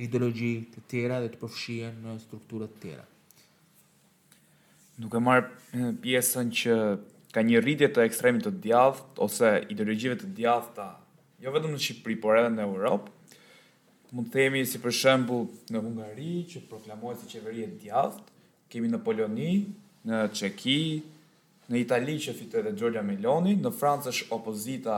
ideologji 0.00 0.54
të 0.74 0.84
tjera 0.90 1.20
dhe 1.26 1.32
të 1.34 1.40
përfshien 1.42 1.98
në 2.06 2.16
strukturët 2.24 2.76
të 2.76 2.82
tjera. 2.86 3.06
Nuk 5.02 5.12
e 5.14 5.20
marë 5.22 5.90
pjesën 6.04 6.48
që 6.60 6.76
ka 7.34 7.42
një 7.44 7.60
rritje 7.62 7.88
të 7.92 8.04
ekstremit 8.08 8.44
të 8.46 8.52
djathtë 8.64 9.22
ose 9.26 9.50
ideologjive 9.74 10.16
të 10.22 10.30
djathta, 10.38 10.86
jo 11.42 11.52
vetëm 11.52 11.74
në 11.74 11.80
Shqipëri, 11.84 12.16
por 12.22 12.38
edhe 12.40 12.50
në 12.54 12.64
Europë. 12.64 13.12
Mund 14.16 14.30
të 14.30 14.38
themi 14.40 14.62
si 14.64 14.80
për 14.80 14.94
shembull 14.96 15.42
në 15.74 15.82
Hungari 15.84 16.30
që 16.48 16.62
proklamohet 16.70 17.20
si 17.20 17.28
qeveri 17.34 17.66
e 17.66 17.70
djathtë, 17.82 18.34
kemi 18.72 18.88
në 18.88 19.02
Poloni, 19.04 19.50
në 20.08 20.22
Çeki, 20.32 20.78
në 21.68 21.82
Itali 21.84 22.14
që 22.24 22.32
fitoi 22.38 22.62
edhe 22.62 22.72
Giorgia 22.80 23.02
Meloni, 23.04 23.54
në 23.60 23.72
Francë 23.76 24.12
është 24.14 24.30
opozita 24.38 24.96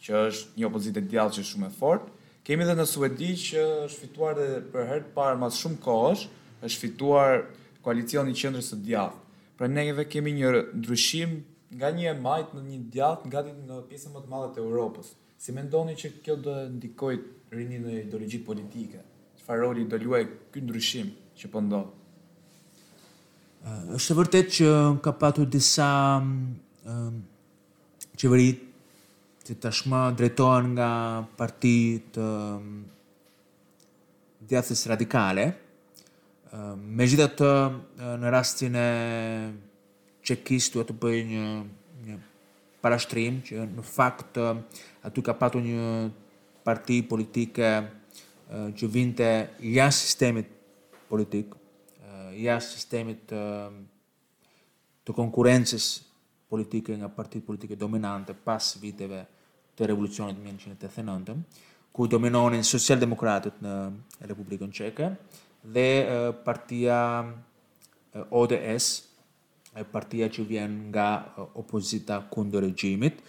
që 0.00 0.24
është 0.30 0.56
një 0.62 0.68
opozitë 0.70 1.02
e 1.02 1.10
djathtë 1.12 1.36
që 1.36 1.42
është 1.44 1.50
shumë 1.50 1.68
e 1.68 1.74
fortë. 1.76 2.14
Kemi 2.48 2.64
edhe 2.64 2.78
në 2.80 2.86
Suedi 2.88 3.34
që 3.36 3.66
është 3.86 3.98
fituar 4.06 4.40
edhe 4.46 4.60
për 4.72 4.88
herë 4.88 5.06
të 5.10 5.14
parë 5.18 5.40
më 5.42 5.50
shumë 5.58 5.82
kohësh, 5.84 6.24
është 6.64 6.84
fituar 6.86 7.42
koalicioni 7.84 8.32
i 8.32 8.40
qendrës 8.40 8.72
së 8.72 8.80
djathtë. 8.88 9.26
Pra 9.60 9.68
neve 9.68 10.06
kemi 10.08 10.32
një 10.32 10.50
ndryshim 10.80 11.32
nga 11.76 11.88
një 11.96 12.04
e 12.12 12.12
majt 12.26 12.54
në 12.56 12.60
një 12.68 12.76
djatë 12.94 13.26
nga 13.28 13.40
ditë 13.48 13.64
në 13.70 13.80
pjesën 13.90 14.14
më 14.16 14.22
të 14.24 14.30
madhe 14.34 14.46
të 14.56 14.62
Europës. 14.62 15.10
Si 15.36 15.52
me 15.52 15.64
ndoni 15.66 15.96
që 16.00 16.12
kjo 16.24 16.36
do 16.46 16.54
ndikoj 16.78 17.10
rini 17.58 17.80
në 17.82 17.92
ideologi 18.06 18.40
politike? 18.48 19.02
Që 19.36 19.44
fa 19.44 19.58
roli 19.60 19.84
do 19.92 20.00
luaj 20.00 20.22
këtë 20.54 20.62
ndryshim 20.64 21.10
që 21.42 21.50
po 21.52 21.60
ndodhë? 21.66 21.96
është 24.00 24.14
vërtet 24.22 24.46
që 24.56 24.68
ka 25.04 25.12
patur 25.26 25.48
disa 25.52 25.90
um, 26.24 27.18
qeverit 28.22 28.62
që 29.44 29.58
tashma 29.66 30.06
drejtohen 30.16 30.70
nga 30.78 30.88
partit 31.36 32.06
të 32.16 32.24
um, 32.32 32.72
djathës 34.48 34.86
radikale, 34.88 35.44
Ehm, 36.50 36.78
me 36.92 37.06
gjitha 37.06 37.28
të 37.38 37.50
në 38.20 38.30
rastin 38.34 38.74
e 38.78 38.86
qekis 40.26 40.70
të 40.72 40.82
e 40.82 40.86
të 40.88 40.96
bëjë 41.02 41.20
një, 41.28 41.44
një 42.08 42.16
parashtrim, 42.82 43.38
që 43.46 43.66
në 43.76 43.84
fakt 43.86 44.40
aty 44.40 45.22
ka 45.24 45.34
patu 45.42 45.62
një 45.62 45.84
parti 46.66 46.98
politike 47.08 47.70
që 48.74 48.88
vinte 48.90 49.26
ja 49.72 49.86
sistemit 49.94 50.48
politik, 51.08 51.54
ja 52.36 52.56
sistemit 52.62 53.30
të 53.30 55.14
konkurences 55.16 55.86
politike 56.50 56.96
nga 57.00 57.08
parti 57.14 57.40
politike 57.40 57.78
dominante 57.78 58.34
pas 58.34 58.74
viteve 58.82 59.22
të 59.78 59.86
revolucionit 59.90 60.36
1989, 60.40 61.36
ku 61.94 62.06
dominonin 62.10 62.66
social-demokratët 62.66 63.62
në 63.64 63.74
Republikën 64.30 64.74
Qeke, 64.76 65.12
dhe 65.60 66.32
partia 66.42 67.34
ODS, 68.28 69.08
partia 69.90 70.26
që 70.26 70.44
vjen 70.48 70.72
nga 70.90 71.10
opozita 71.54 72.22
kundë 72.30 72.60
regjimit, 72.66 73.20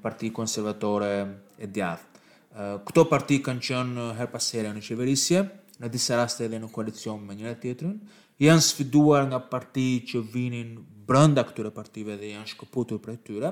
parti 0.00 0.30
konservatore 0.32 1.42
e 1.58 1.66
djath. 1.68 2.06
Këto 2.54 3.04
parti 3.10 3.40
kanë 3.42 3.64
qënë 3.68 4.06
her 4.20 4.30
pasere 4.30 4.70
në 4.70 4.84
qeverisje, 4.86 5.40
në 5.82 5.90
disa 5.90 6.20
raste 6.20 6.46
edhe 6.46 6.60
në 6.62 6.70
koalicion 6.72 7.24
me 7.26 7.34
njëre 7.34 7.56
tjetërin, 7.60 7.96
janë 8.40 8.62
sfiduar 8.64 9.26
nga 9.26 9.40
parti 9.42 9.88
që 10.06 10.22
vinin 10.30 10.76
brënda 11.06 11.42
këtyre 11.48 11.74
partive 11.74 12.14
dhe 12.20 12.30
janë 12.36 12.52
shkëputur 12.54 13.02
për 13.02 13.18
tyre, 13.26 13.50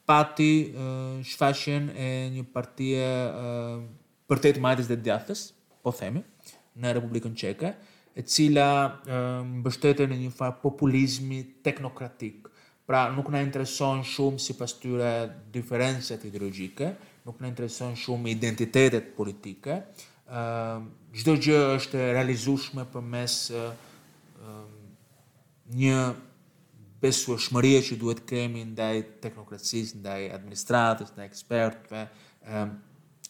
pati 0.07 0.73
uh, 0.75 1.23
shfashen 1.23 1.89
e 1.97 2.07
një 2.35 2.45
partije 2.53 3.07
uh, 3.07 3.81
për 4.29 4.43
tëjtë 4.47 4.63
majtës 4.65 4.89
dhe 4.91 4.99
djathës, 5.05 5.47
po 5.85 5.93
themi, 5.95 6.23
në 6.79 6.95
Republikën 6.97 7.35
Qeka, 7.39 7.73
e 8.17 8.23
cila 8.27 8.67
uh, 8.89 9.61
bështetë 9.65 10.07
në 10.11 10.21
një 10.25 10.33
farë 10.39 10.59
populizmi 10.65 11.43
teknokratik. 11.67 12.49
Pra, 12.89 13.05
nuk 13.15 13.29
në 13.31 13.45
intereson 13.47 14.01
shumë 14.07 14.43
si 14.43 14.57
pas 14.59 14.73
tyre 14.83 15.13
diferencet 15.55 16.25
ideologike, 16.29 16.91
nuk 17.29 17.39
në 17.41 17.53
intereson 17.53 17.95
shumë 17.99 18.33
identitetet 18.35 19.13
politike, 19.17 19.79
uh, 20.27 20.83
gjdo 21.15 21.37
gjë 21.47 21.63
është 21.79 22.09
realizushme 22.19 22.85
për 22.93 23.07
mes 23.15 23.39
uh, 23.55 23.71
një 25.79 26.01
pesë 27.03 27.35
që 27.87 27.97
duhet 27.99 28.21
kemi 28.31 28.63
ndaj 28.73 29.01
teknokracisë, 29.25 29.99
ndaj 29.99 30.21
administratës, 30.37 31.11
ndaj 31.17 31.27
ekspertëve. 31.33 32.03
Ehm, 32.47 32.77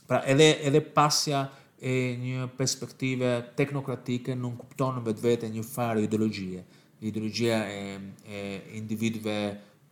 pra 0.07 0.18
edhe 0.29 0.49
edhe 0.68 0.81
pasja 0.93 1.41
e 1.81 1.93
një 2.20 2.51
perspektive 2.59 3.31
teknokratike 3.57 4.37
nuk 4.37 4.59
kupton 4.61 5.01
vetvete 5.07 5.49
një 5.49 5.64
farë 5.64 6.05
ideologjie. 6.07 6.62
Ideologjia 7.01 7.59
e 7.81 7.99
e 8.29 8.43
individëve 8.79 9.39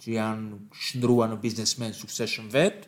që 0.00 0.12
janë 0.18 0.60
shndruar 0.80 1.30
në 1.32 1.40
biznesmen 1.42 1.92
succession 1.96 2.46
vet, 2.52 2.84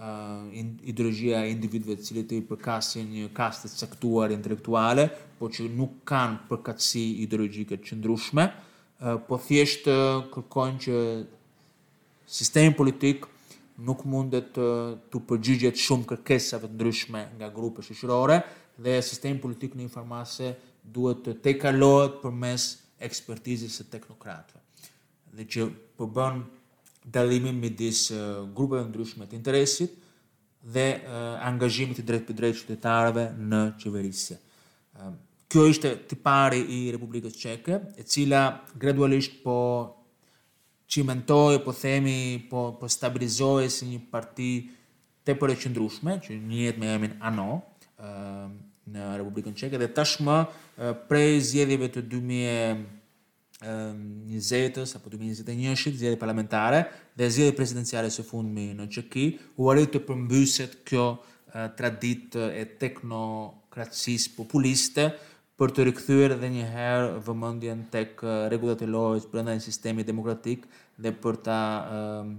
ë 0.00 0.08
uh, 0.08 0.80
ideologjia 0.88 1.42
e 1.44 1.50
individëve 1.52 1.96
të 2.00 2.06
cilët 2.06 2.32
i 2.32 2.40
përkasin 2.48 3.06
një 3.12 3.26
kaste 3.36 3.68
të 3.68 3.82
caktuar 3.82 4.32
intelektuale, 4.32 5.04
por 5.38 5.52
që 5.52 5.66
nuk 5.76 5.98
kanë 6.08 6.46
përkatësi 6.48 7.02
ideologjike 7.26 7.76
të 7.84 7.98
Eh, 9.02 9.16
po 9.24 9.38
thjesht 9.40 9.86
eh, 9.88 10.22
kërkojnë 10.28 10.80
që 10.84 10.96
sistemi 12.30 12.74
politik 12.76 13.22
nuk 13.80 14.02
mundet 14.04 14.50
të, 14.52 14.66
eh, 14.68 14.90
të 15.10 15.22
përgjigjet 15.30 15.80
shumë 15.80 16.08
kërkesave 16.10 16.68
të 16.68 16.76
ndryshme 16.76 17.22
nga 17.38 17.48
grupe 17.54 17.80
shëshërore 17.86 18.36
dhe 18.76 18.98
sistemi 19.06 19.40
politik 19.40 19.72
në 19.76 19.86
informase 19.86 20.50
duhet 20.98 21.22
të 21.24 21.34
te 21.46 21.54
kalohet 21.62 22.18
për 22.22 22.34
mes 22.42 22.66
ekspertizis 23.08 23.80
e 23.80 23.88
teknokratve. 23.94 24.60
Dhe 25.38 25.48
që 25.52 25.68
përbën 25.96 26.44
dalimin 27.16 27.56
me 27.62 27.72
disë 27.80 28.20
grupeve 28.56 28.84
ndryshme 28.90 29.26
të 29.28 29.38
interesit 29.38 29.96
dhe 30.74 30.86
angazhimit 31.48 32.02
i 32.02 32.04
drejt 32.04 32.26
për 32.28 32.36
drejt 32.42 32.58
qytetarëve 32.60 33.24
në 33.48 33.62
qeverisje. 33.80 34.36
Kjo 35.50 35.64
ishte 35.66 35.90
pari 36.22 36.60
i 36.74 36.92
Republikës 36.94 37.32
Çeke, 37.42 37.74
e 37.98 38.02
cila 38.06 38.42
gradualisht 38.78 39.40
po 39.42 39.56
qimentoj, 40.86 41.56
po 41.64 41.72
themi, 41.74 42.38
po, 42.50 42.76
po 42.78 42.86
stabilizoj 42.88 43.64
si 43.70 43.88
një 43.90 44.00
parti 44.12 44.50
të 45.26 45.34
për 45.40 45.50
qëndrushme, 45.64 46.12
që 46.22 46.30
njëhet 46.44 46.76
me 46.78 46.86
emin 46.94 47.12
ANO 47.32 47.48
në 48.90 49.02
Republikën 49.18 49.54
Qeke, 49.58 49.78
dhe 49.82 49.90
tashmë 49.96 50.36
prej 51.10 51.32
zjedhjeve 51.50 51.86
të 51.96 52.00
2020 52.12 52.82
uh, 53.66 53.70
apo 54.96 55.06
2021-shit, 55.12 55.94
zjedhje 56.00 56.18
parlamentare 56.18 56.80
dhe 57.18 57.24
zjedhje 57.30 57.58
presidenciale 57.58 58.08
së 58.14 58.22
fundmi 58.28 58.66
në 58.78 58.84
Čeki, 58.98 59.26
u 59.58 59.60
arrit 59.74 59.88
të 59.96 60.00
përmbyset 60.12 60.72
kjo 60.88 61.06
uh, 61.16 61.20
tradit 61.78 62.28
e 62.38 62.40
teknokracis 62.86 64.22
populiste, 64.38 65.04
për 65.60 65.74
të 65.76 65.84
rikthyer 65.90 66.32
edhe 66.38 66.48
një 66.54 66.64
herë 66.72 67.08
vëmendjen 67.26 67.82
tek 67.92 68.22
uh, 68.24 68.46
rregullat 68.48 68.80
e 68.80 68.86
lojës 68.88 69.26
brenda 69.28 69.52
një 69.52 69.60
sistemi 69.60 70.06
demokratik 70.08 70.62
dhe 70.96 71.12
për 71.20 71.36
ta 71.44 71.58
um, 71.92 72.30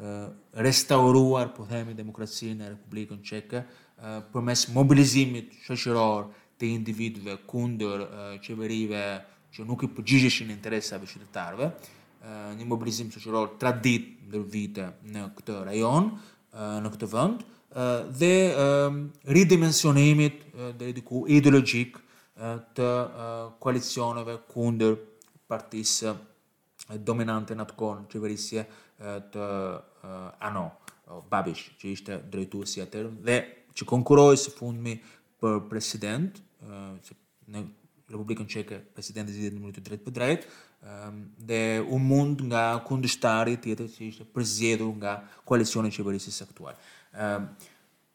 uh, 0.00 0.30
restauruar, 0.64 1.50
po 1.52 1.66
themi, 1.68 1.92
demokracinë 1.98 2.64
e 2.64 2.70
Republikën 2.72 3.20
Çeke 3.28 3.60
uh, 3.60 4.16
përmes 4.32 4.64
mobilizimit 4.72 5.52
shoqëror 5.66 6.30
të 6.60 6.70
individëve 6.78 7.36
kundër 7.52 8.06
uh, 8.08 8.34
qeverive 8.44 9.04
që 9.52 9.66
nuk 9.68 9.84
i 9.88 9.92
përgjigjeshin 10.00 10.52
interesave 10.56 11.04
qytetarëve, 11.10 11.68
uh, 11.68 12.50
një 12.56 12.70
mobilizim 12.72 13.12
shoqëror 13.12 13.58
tradit 13.60 14.14
ndër 14.30 14.48
vite 14.56 14.88
në 15.10 15.28
këtë 15.36 15.60
rajon, 15.68 16.14
uh, 16.16 16.76
në 16.84 16.94
këtë 16.96 17.12
vend, 17.12 17.44
uh, 17.44 17.98
dhe 18.20 18.32
uh, 18.54 19.02
ridimensionimit 19.36 20.46
uh, 20.56 20.72
diku 20.94 21.26
ideologjik 21.28 21.98
uh, 22.00 22.06
të 22.40 22.88
koalicioneve 23.60 24.36
kunder 24.48 24.94
partisë 25.50 26.14
dominante 27.04 27.52
në 27.54 27.66
atë 27.66 27.76
konë 27.76 28.06
qeverisje 28.12 28.62
të 29.32 29.48
ano, 30.48 30.64
babish, 31.28 31.66
që 31.80 31.90
ishte 31.92 32.18
drejtu 32.32 32.62
si 32.68 32.80
atërën, 32.84 33.18
dhe 33.26 33.36
që 33.76 33.86
konkurojë 33.88 34.38
së 34.44 34.54
fundmi 34.56 34.96
për 35.42 35.60
president, 35.70 36.36
që 37.04 37.14
në 37.54 37.62
Republikën 38.10 38.48
Qeke, 38.50 38.80
president 38.94 39.28
i 39.30 39.34
zidit 39.36 39.54
në 39.54 39.60
mëllit 39.62 39.76
të 39.78 39.84
drejt 39.86 40.02
për 40.06 40.16
drejt, 40.16 40.48
dhe 41.46 41.60
u 41.94 41.98
mund 42.02 42.40
nga 42.48 42.64
kundështari 42.88 43.58
tjetër 43.62 43.90
që 43.92 44.06
ishte 44.08 44.24
përzjedur 44.34 44.94
nga 44.98 45.18
koalicione 45.46 45.92
qeverisës 45.94 46.40
aktual. 46.46 46.74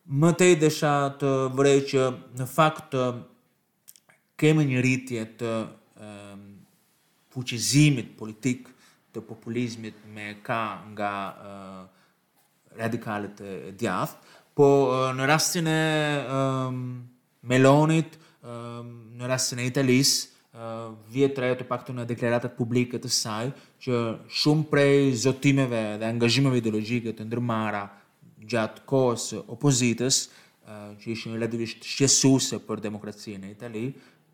Mëtej 0.06 0.54
dhe 0.62 0.70
shatë 0.74 1.32
vrej 1.58 1.80
që 1.94 2.10
në 2.40 2.50
fakt 2.52 2.92
të 2.96 3.06
kemi 4.40 4.66
një 4.70 4.82
rritje 4.84 5.26
të 5.40 5.52
um, 6.06 6.44
fuqizimit 7.34 8.14
politik 8.20 8.68
të 9.16 9.22
populizmit 9.24 9.96
me 10.12 10.34
ka 10.44 10.62
nga 10.92 11.10
uh, 11.10 11.76
eh, 11.86 12.80
radikalit 12.82 13.40
e 13.48 13.54
djath, 13.80 14.18
po 14.56 14.66
uh, 14.92 15.04
në 15.16 15.28
rastin 15.30 15.70
e 15.72 16.24
um, 16.36 16.82
Melonit, 17.48 18.18
um, 18.44 18.90
në 19.20 19.28
rastin 19.32 19.60
e 19.64 19.68
Italis, 19.70 20.12
uh, 20.52 20.56
eh, 20.60 20.98
vjetë 21.14 21.44
rejo 21.46 21.58
të 21.62 21.68
pakto 21.70 21.94
në 21.96 22.04
deklaratat 22.10 22.56
publike 22.58 22.98
të 23.04 23.12
saj, 23.22 23.52
që 23.86 24.00
shumë 24.34 24.66
prej 24.72 25.12
zotimeve 25.24 25.84
dhe 26.02 26.10
angazhimeve 26.12 26.58
ideologike 26.60 27.14
të 27.16 27.28
ndërmara 27.30 27.84
gjatë 28.50 28.82
kohës 28.92 29.28
opozitës, 29.46 30.24
uh, 30.66 30.92
që 31.00 31.14
ishë 31.16 31.32
në 31.36 31.40
ledivisht 31.46 31.86
shqesuse 31.88 32.58
për 32.68 32.82
demokracinë 32.90 33.48
e 33.48 33.54
Italië, 33.56 33.86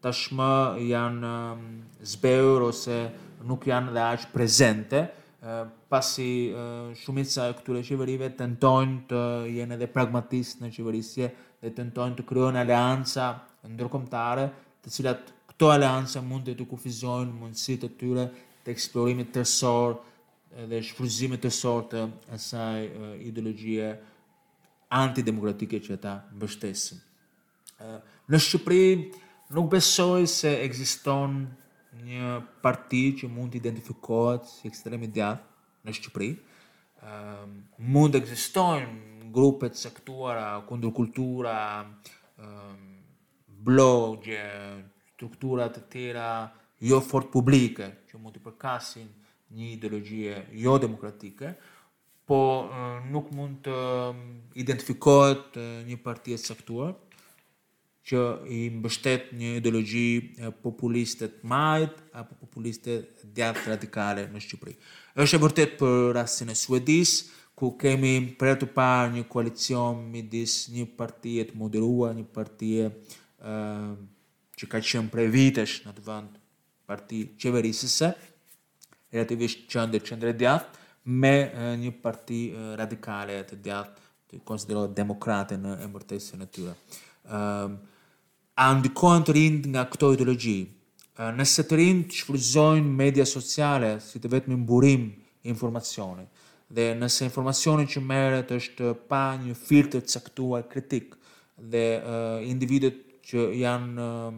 tashmë 0.01 0.49
janë 0.89 1.29
um, 1.29 1.65
zbeur 2.01 2.63
ose 2.69 2.97
nuk 3.45 3.67
janë 3.69 3.93
dhe 3.93 4.03
aq 4.03 4.25
prezente, 4.33 5.03
uh, 5.45 5.65
pasi 5.91 6.49
uh, 6.51 6.89
shumica 6.97 7.47
e 7.51 7.55
këture 7.59 7.83
qeverive 7.85 8.31
tentojnë 8.37 8.99
të 9.09 9.21
jenë 9.53 9.77
edhe 9.77 9.89
pragmatist 9.93 10.61
në 10.65 10.71
qeverisje 10.75 11.29
dhe 11.61 11.73
tentojnë 11.77 12.17
të 12.17 12.25
kryon 12.29 12.57
alianca 12.57 13.29
ndërkomtare, 13.69 14.47
të 14.81 14.89
cilat 14.93 15.27
këto 15.51 15.69
alianca 15.75 16.21
mund 16.25 16.49
të 16.49 16.55
të 16.57 16.65
kufizojnë 16.71 17.35
mundësit 17.37 17.83
të 17.85 17.91
tyre 18.01 18.25
të 18.65 18.73
eksplorimit 18.73 19.29
tërsor 19.35 19.99
dhe 20.69 20.79
shfruzimit 20.87 21.43
tërsor 21.45 21.85
të 21.93 22.01
asaj 22.35 22.87
uh, 22.89 23.17
ideologjie 23.29 23.93
antidemokratike 24.91 25.77
që 25.85 25.95
ta 26.03 26.17
mbështesin. 26.35 26.97
Në 28.29 28.37
Shqipëri, 28.43 28.87
nuk 29.51 29.67
besoj 29.71 30.23
se 30.31 30.51
ekziston 30.63 31.41
një 32.07 32.27
parti 32.63 33.01
që 33.19 33.27
mund 33.27 33.51
të 33.51 33.59
identifikohet 33.59 34.47
si 34.47 34.69
ekstremi 34.69 35.09
djath 35.11 35.43
në 35.83 35.95
Shqipëri. 35.97 36.29
Um, 37.01 37.57
mund 37.79 38.13
të 38.15 38.21
ekzistojnë 38.21 39.27
grupet 39.35 39.75
sektuara, 39.79 40.53
kundur 40.69 40.95
um, 41.51 41.91
ehm, 42.39 42.87
blogje, 43.47 44.45
struktura 45.15 45.67
të 45.69 45.83
tjera 45.93 46.29
jo 46.81 46.99
fort 47.05 47.29
publike 47.33 47.91
që 48.09 48.19
mund 48.21 48.35
të 48.39 48.43
përkasin 48.47 49.07
një 49.51 49.71
ideologjie 49.75 50.39
jo 50.63 50.77
demokratike, 50.79 51.51
po 52.25 52.37
nuk 53.11 53.31
mund 53.35 53.65
të 53.67 53.75
ehm, 53.77 54.23
identifikohet 54.63 55.59
një 55.89 55.97
parti 56.03 56.35
e 56.35 56.37
që 58.05 58.17
i 58.49 58.59
mbështet 58.73 59.29
një 59.37 59.49
ideologji 59.59 60.53
populiste 60.63 61.27
të 61.29 61.47
majt 61.47 61.99
apo 62.17 62.35
populiste 62.41 62.95
djathtë 63.37 63.67
radikale 63.69 64.25
në 64.33 64.41
Shqipëri. 64.41 64.73
Është 65.21 65.37
e 65.37 65.41
vërtet 65.43 65.75
për 65.81 66.09
rastin 66.17 66.49
e 66.49 66.55
Suedis, 66.57 67.13
ku 67.57 67.75
kemi 67.77 68.15
për 68.39 68.55
të 68.63 68.71
parë 68.73 69.11
një 69.19 69.25
koalicion 69.29 69.99
midis 70.09 70.63
një 70.73 70.87
partije 70.97 71.45
të 71.51 71.59
moderua, 71.61 72.09
një 72.17 72.25
partije 72.33 72.89
që 74.57 74.69
ka 74.71 74.81
qenë 74.89 75.13
prej 75.13 75.27
vitesh 75.35 75.79
në 75.85 75.93
të 75.97 76.05
vënd 76.07 76.39
parti 76.89 77.21
qeverisëse, 77.39 78.09
relativisht 79.13 79.67
qëndë 79.71 79.99
e 79.99 80.01
qëndre 80.07 80.33
djathtë, 80.41 80.79
me 81.17 81.33
një 81.81 81.93
parti 82.03 82.41
radikale 82.79 83.37
të 83.47 83.61
djathtë, 83.67 83.99
të 84.31 84.41
konsiderohet 84.47 84.93
demokrate 84.97 85.57
në 85.59 85.71
emërtesin 85.85 86.45
e 86.47 86.49
tyre. 86.51 86.73
Uh, 87.25 87.73
a 88.61 88.67
ndikohen 88.77 89.23
të 89.25 89.33
rinjt 89.33 89.63
nga 89.73 89.87
këto 89.89 90.11
ideologji. 90.13 90.59
Nëse 91.33 91.63
të 91.65 91.77
rinjt 91.79 92.13
shfryzojnë 92.21 92.91
media 92.97 93.23
sociale 93.27 93.95
si 94.05 94.19
të 94.21 94.29
vetëm 94.35 94.51
burim 94.53 94.65
mburim 94.65 95.53
informacioni, 95.53 96.27
dhe 96.69 96.91
nëse 96.97 97.25
informacioni 97.25 97.87
që 97.89 98.03
merret 98.05 98.51
është 98.53 98.91
pa 99.09 99.23
një 99.41 99.55
filtr 99.57 99.97
të 100.05 100.13
caktuar 100.21 100.67
kritik 100.69 101.15
dhe 101.73 101.83
uh, 101.97 102.37
individët 102.51 102.99
që 103.31 103.47
janë 103.63 104.03
uh, 104.05 104.37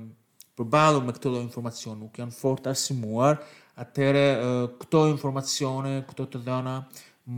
përballur 0.58 1.04
me 1.08 1.16
këtë 1.18 1.32
lloj 1.34 1.42
informacioni 1.44 2.06
nuk 2.06 2.20
janë 2.24 2.36
fort 2.38 2.70
asimuar, 2.72 3.42
atëherë 3.84 4.24
uh, 4.38 4.64
këto 4.80 5.04
informacione, 5.12 5.98
këto 6.08 6.30
të 6.36 6.42
dhëna 6.48 6.78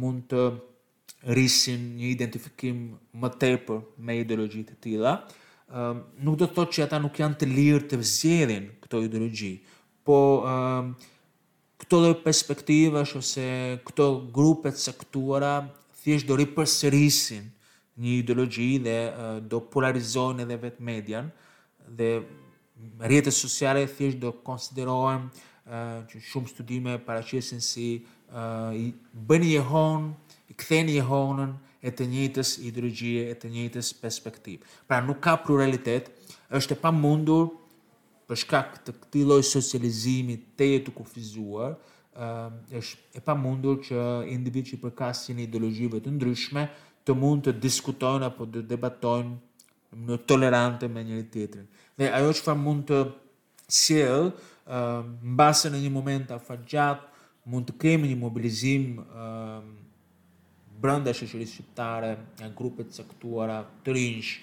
mund 0.01 0.27
të 0.31 0.45
rrisin 1.33 1.91
një 1.97 2.11
identifikim 2.13 2.85
më 3.21 3.33
tepër 3.41 3.81
me 4.05 4.19
ideologjitë 4.21 4.75
të 4.75 4.79
tilla. 4.89 5.15
Uh, 5.25 5.41
um, 5.71 6.03
nuk 6.23 6.37
do 6.39 6.45
të 6.47 6.53
thotë 6.55 6.75
që 6.77 6.85
ata 6.85 6.99
nuk 7.01 7.17
janë 7.21 7.39
të 7.41 7.47
lirë 7.51 7.83
të 7.89 7.99
vëzjedhin 8.01 8.67
këto 8.83 9.01
ideologji, 9.05 9.53
po 10.05 10.19
um, 10.45 10.91
këto 11.81 12.01
dhe 12.03 12.11
perspektive 12.25 13.01
ose 13.19 13.47
këto 13.87 14.07
grupet 14.33 14.77
sektuara 14.79 15.55
thjesht 16.03 16.27
do 16.29 16.37
ripërsërisin 16.39 17.47
një 18.03 18.17
ideologji 18.21 18.71
dhe 18.85 18.97
uh, 19.09 19.35
do 19.41 19.59
polarizojnë 19.73 20.45
edhe 20.45 20.59
vetë 20.67 20.83
median 20.85 21.29
dhe 21.85 22.11
rjetës 23.09 23.37
sociale 23.39 23.85
thjesht 23.97 24.19
do 24.21 24.31
konsiderohen 24.45 25.27
uh, 25.29 26.01
që 26.09 26.21
shumë 26.29 26.51
studime 26.53 26.97
paracjesin 27.05 27.61
si 27.63 27.89
uh, 28.33 28.69
i 28.75 28.89
bëni 29.15 29.55
jehon, 29.55 30.11
i 30.51 30.53
këtheni 30.53 30.99
jehonën, 30.99 31.55
e 31.85 31.91
të 31.93 32.05
njëjtës 32.09 32.51
ideologjie, 32.65 33.27
e 33.29 33.35
të 33.37 33.49
njëjtës 33.53 33.91
perspektivë. 34.01 34.65
Pra 34.89 34.97
nuk 35.05 35.19
ka 35.21 35.35
pluralitet, 35.43 36.07
është 36.57 36.73
e 36.77 36.79
pamundur 36.81 37.43
për 38.29 38.39
shkak 38.41 38.79
të 38.87 38.95
këtij 39.03 39.25
lloji 39.29 39.45
socializimi 39.51 40.37
të 40.57 40.69
jetë 40.71 40.93
kufizuar, 40.97 41.75
ëh 42.17 42.79
është 42.81 43.21
e 43.21 43.23
pamundur 43.27 43.77
që 43.85 44.01
individi 44.33 44.71
që 44.73 44.79
përkasin 44.87 45.43
ideologjive 45.45 46.01
të 46.05 46.15
ndryshme 46.15 46.63
të 47.05 47.15
mund 47.21 47.45
të 47.45 47.53
diskutojnë 47.61 48.31
apo 48.31 48.47
të 48.49 48.63
debatojnë 48.71 50.01
në 50.07 50.17
tolerante 50.27 50.89
me 50.89 51.03
njëri 51.05 51.27
tjetrin. 51.31 51.69
Dhe 52.01 52.09
ajo 52.17 52.33
që 52.35 52.45
fa 52.47 52.55
mund 52.65 52.87
të 52.89 53.03
sjell 53.81 54.31
ëh 54.33 55.05
mbase 55.35 55.69
në 55.69 55.83
një 55.85 55.93
moment 55.99 56.33
afërgjat 56.39 57.05
mund 57.45 57.69
të 57.69 57.77
kemi 57.83 58.09
një 58.15 58.21
mobilizim 58.25 58.89
ëh 59.05 59.83
brenda 60.85 61.13
shoqërisë 61.15 61.59
shqiptare, 61.59 62.11
nga 62.39 62.51
grupe 62.57 62.85
të 62.85 62.99
caktuara 63.09 63.59
të 63.85 63.95
rinj 63.95 64.33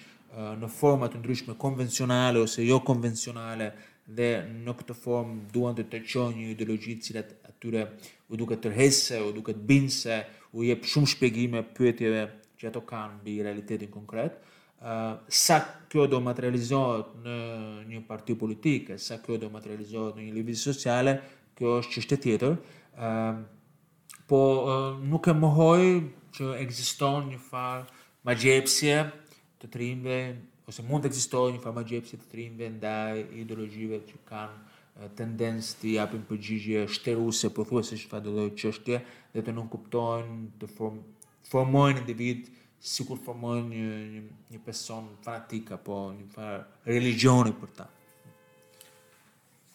në 0.61 0.69
forma 0.75 1.07
të 1.09 1.21
ndryshme 1.21 1.55
konvencionale 1.61 2.41
ose 2.41 2.65
jo 2.65 2.79
konvencionale 2.85 3.67
dhe 4.17 4.29
në 4.65 4.73
këtë 4.79 4.95
formë 4.99 5.45
duan 5.53 5.77
të 5.77 5.85
të 5.93 6.01
qonjë 6.11 6.39
një 6.41 6.47
ideologi 6.55 6.95
cilat 7.05 7.31
atyre 7.47 7.83
u 8.33 8.39
duke 8.39 8.57
të 8.59 8.71
u 9.21 9.31
duke 9.37 9.53
të 9.53 9.65
binse 9.69 10.17
u 10.57 10.65
je 10.67 10.75
shumë 10.93 11.11
shpegime 11.13 11.61
pëjtjeve 11.77 12.25
që 12.59 12.69
ato 12.71 12.81
kanë 12.87 13.21
bi 13.23 13.37
realitetin 13.43 13.91
konkret. 13.93 14.33
Sa 15.31 15.57
kjo 15.89 16.07
do 16.11 16.19
materializohet 16.19 17.13
në 17.23 17.37
një 17.87 18.01
parti 18.07 18.35
politike, 18.35 18.97
sa 18.99 19.21
kjo 19.23 19.37
do 19.39 19.47
materializohet 19.53 20.17
në 20.19 20.27
një 20.27 20.35
libizit 20.35 20.65
sociale, 20.73 21.13
kjo 21.55 21.77
është 21.81 21.95
qështë 22.01 22.21
tjetër, 22.25 22.57
po 24.27 24.41
nuk 25.05 25.29
e 25.29 25.35
më 25.37 25.53
hojë 25.57 25.95
që 26.35 26.47
ekziston 26.63 27.27
një 27.33 27.39
farë 27.43 27.85
ma 28.25 28.33
gjepsje 28.43 28.95
të 29.61 29.69
të 29.73 30.17
ose 30.71 30.83
mund 30.87 31.03
të 31.05 31.09
ekziston 31.11 31.55
një 31.57 31.61
farë 31.63 31.77
ma 31.77 31.83
gjepsje 31.89 32.19
të 32.21 32.29
të 32.57 32.69
ndaj 32.73 33.23
ideologjive 33.43 33.99
që 34.09 34.21
kanë 34.29 35.07
tendencë 35.19 35.77
të 35.81 35.93
japin 35.97 36.23
përgjigje 36.29 36.85
shteru 36.95 37.29
se 37.33 37.49
përthu 37.57 37.83
se 37.89 37.97
që 38.03 38.21
do 38.25 38.33
dojë 38.39 38.55
qështje 38.61 38.99
dhe 39.33 39.45
të 39.45 39.55
nuk 39.57 39.71
kuptojnë 39.75 40.39
të 40.61 40.69
formojnë 40.75 41.97
individ 42.03 42.51
si 42.93 43.05
kur 43.07 43.19
formojnë 43.23 43.67
një, 43.73 43.97
një, 44.13 44.23
një 44.53 44.61
person 44.65 45.09
fanatika 45.25 45.77
apo 45.79 45.99
një 46.17 46.25
farë 46.35 46.91
religioni 46.91 47.53
për 47.61 47.69
ta. 47.77 47.85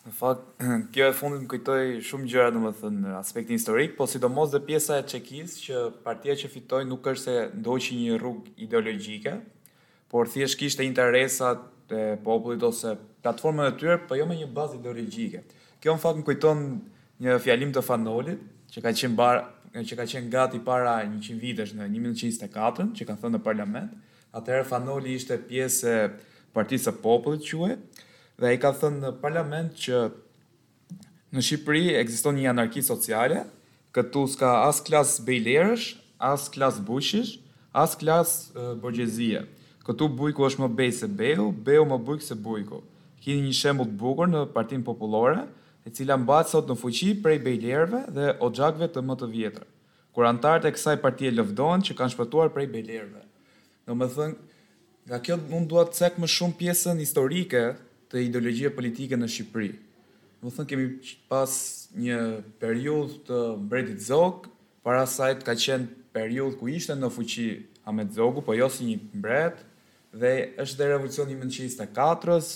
Në 0.08 0.14
fakt, 0.16 0.44
kjo 0.94 1.04
e 1.04 1.12
fundit 1.16 1.42
më 1.42 1.48
kujtoj 1.52 1.78
shumë 2.08 2.28
gjëra 2.32 2.52
në 2.54 2.60
më 2.62 2.70
thënë 2.78 3.00
në 3.02 3.14
aspektin 3.18 3.58
historik, 3.58 3.90
po 3.98 4.06
sidomos 4.08 4.54
dhe 4.54 4.60
pjesa 4.64 5.02
e 5.02 5.06
qekis 5.10 5.56
që 5.66 5.82
partia 6.04 6.32
që 6.40 6.48
fitoj 6.54 6.78
nuk 6.88 7.08
është 7.12 7.22
se 7.24 7.34
ndoqi 7.60 7.96
një 7.98 8.14
rrug 8.22 8.46
ideologjike, 8.64 9.34
por 10.08 10.30
thjesht 10.32 10.56
kishte 10.62 10.86
interesat 10.86 11.60
e 11.92 12.00
popullit 12.24 12.64
ose 12.64 12.94
platformën 13.20 13.68
e 13.68 13.74
tyre, 13.80 13.98
po 14.08 14.16
jo 14.16 14.24
me 14.30 14.38
një 14.40 14.48
bazë 14.56 14.78
ideologjike. 14.80 15.42
Kjo 15.82 15.98
në 15.98 16.02
fakt 16.06 16.22
më 16.22 16.26
kujton 16.30 16.64
një 17.26 17.36
fjalim 17.44 17.76
të 17.76 17.84
Fanolit, 17.84 18.48
që 18.72 18.86
ka 18.86 18.94
qenë 19.02 19.18
bar 19.20 19.42
që 19.76 19.96
ka 19.98 20.06
qenë 20.08 20.32
gati 20.32 20.58
para 20.64 20.94
100 21.04 21.36
vitesh 21.42 21.74
në 21.76 21.84
1924, 21.92 22.88
që 22.96 23.04
ka 23.10 23.16
thënë 23.20 23.36
në 23.36 23.44
parlament. 23.44 23.92
Atëherë 24.40 24.64
Fanoli 24.72 25.20
ishte 25.20 25.36
pjesë 25.44 25.92
e 26.00 26.08
Partisë 26.56 26.88
së 26.88 26.98
Popullit 27.04 27.44
quhet, 27.46 28.00
dhe 28.38 28.54
i 28.54 28.58
ka 28.62 28.70
thënë 28.80 29.00
në 29.02 29.08
parlament 29.20 29.72
që 29.82 30.00
në 31.34 31.42
Shqipëri 31.44 31.80
ekziston 31.98 32.36
një 32.38 32.50
anarki 32.52 32.82
sociale, 32.86 33.42
këtu 33.96 34.20
s'ka 34.34 34.50
as 34.68 34.78
klas 34.86 35.16
bejlerësh, 35.26 35.86
as 36.22 36.44
klas 36.54 36.78
bushish, 36.90 37.34
as 37.74 37.96
klas 38.00 38.36
uh, 38.54 38.76
borgjezie. 38.80 39.42
Këtu 39.86 40.06
bujku 40.20 40.46
është 40.46 40.62
më 40.64 40.68
bej 40.78 40.90
se 41.00 41.08
beju, 41.18 41.48
beju 41.66 41.86
më 41.90 41.98
bujk 42.06 42.22
se 42.24 42.36
bujku. 42.38 42.78
Kini 43.24 43.48
një 43.48 43.56
shembul 43.58 43.90
të 43.90 43.98
bukur 44.04 44.30
në 44.30 44.44
partim 44.54 44.82
populore, 44.86 45.42
e 45.84 45.90
cila 45.98 46.16
mbat 46.20 46.50
sot 46.52 46.70
në 46.70 46.78
fuqi 46.80 47.10
prej 47.24 47.38
bejlerëve 47.44 48.04
dhe 48.14 48.30
o 48.44 48.50
gjakve 48.54 48.86
të 48.94 49.02
më 49.08 49.16
të 49.22 49.28
vjetër, 49.34 49.66
kur 50.14 50.28
antarët 50.30 50.68
e 50.68 50.72
kësaj 50.76 50.98
partije 51.02 51.34
lëvdojnë 51.38 51.88
që 51.90 51.96
kanë 51.98 52.14
shpëtuar 52.14 52.52
prej 52.54 52.68
bejlerëve. 52.74 53.24
Në 53.88 53.96
më 54.02 54.10
thënë, 54.14 54.56
nga 55.08 55.22
kjo 55.26 55.38
mund 55.48 55.70
duat 55.72 55.94
cek 55.98 56.18
më 56.22 56.28
shumë 56.30 56.58
pjesën 56.62 57.00
historike 57.02 57.62
të 58.10 58.22
ideologjia 58.28 58.70
politike 58.74 59.16
në 59.18 59.26
Shqipëri. 59.32 59.70
Do 60.42 60.52
thënë 60.54 60.68
kemi 60.70 60.86
pas 61.30 61.50
një 62.00 62.20
periudhë 62.62 63.18
të 63.28 63.40
mbretit 63.64 64.04
Zog, 64.06 64.46
para 64.86 65.02
saj 65.10 65.34
ka 65.44 65.54
qenë 65.58 66.12
periudhë 66.16 66.58
ku 66.60 66.70
ishte 66.72 66.94
në 66.96 67.10
fuqi 67.12 67.48
Ahmet 67.88 68.14
Zogu, 68.16 68.42
po 68.44 68.54
jo 68.56 68.68
si 68.72 68.86
një 68.88 68.96
mbret, 69.18 69.60
dhe 70.14 70.32
është 70.62 70.78
dhe 70.78 70.88
revolucioni 70.94 71.34
i 71.34 71.40
mendshisë 71.42 71.82
të 71.82 71.88
katrës, 71.96 72.48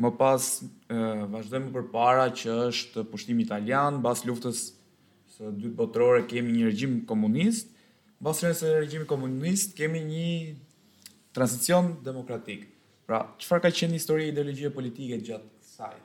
më 0.00 0.10
pas 0.18 0.46
vazhdojmë 1.30 1.72
përpara 1.76 2.24
që 2.38 2.56
është 2.70 3.04
pushtimi 3.12 3.44
italian, 3.44 4.00
pas 4.02 4.24
luftës 4.26 4.64
së 5.36 5.52
dytë 5.58 5.76
botërore 5.78 6.24
kemi 6.30 6.54
një 6.56 6.68
regjim 6.72 6.96
komunist, 7.10 7.68
pas 8.24 8.38
rreth 8.42 8.62
regjimit 8.80 9.10
komunist 9.10 9.74
kemi 9.78 10.00
një 10.08 10.28
transicion 11.36 11.92
demokratik. 12.06 12.70
Pra, 13.04 13.18
qëfar 13.36 13.60
ka 13.66 13.70
qenë 13.76 13.98
historie 13.98 14.30
ideologjive 14.32 14.70
politike 14.72 15.20
gjatë 15.28 15.68
saj? 15.76 15.96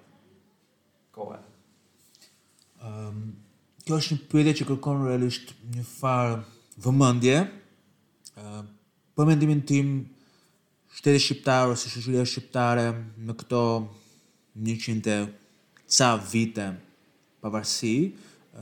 kohë 1.16 1.46
Um, 2.80 2.86
ehm, 2.88 3.24
kjo 3.84 3.98
është 4.00 4.16
një 4.16 4.28
përde 4.32 4.52
që 4.56 4.66
kërkon 4.70 5.02
realisht 5.04 5.50
një 5.76 5.82
farë 5.88 6.36
vëmëndje. 6.86 7.40
Uh, 7.44 8.38
ehm, 8.40 8.70
për 9.20 9.28
mendimin 9.28 9.64
tim, 9.68 9.90
shtetë 10.96 11.20
shqiptarë 11.26 11.74
ose 11.74 11.92
shqyria 11.92 12.24
shqiptare 12.24 12.86
me 13.18 13.36
këto 13.36 13.60
një 14.64 14.78
qinte 14.86 15.18
ca 15.98 16.14
vite 16.32 16.70
pavarësi, 17.44 17.94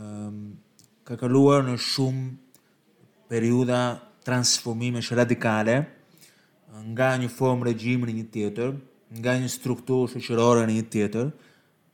um, 0.01 0.39
ka 1.05 1.19
këlluar 1.21 1.61
në 1.69 1.77
shumë 1.77 2.25
periuda 3.29 3.83
transformimesh 4.25 5.13
radikale, 5.13 5.77
nga 6.93 7.09
një 7.19 7.27
formë 7.33 7.65
regjimi 7.71 8.07
në 8.07 8.13
një 8.21 8.25
tjetër, 8.33 8.73
nga 9.23 9.33
një 9.41 9.49
strukturë 9.51 10.15
shoqërore 10.23 10.63
në 10.69 10.75
një 10.77 10.85
tjetër, 10.93 11.31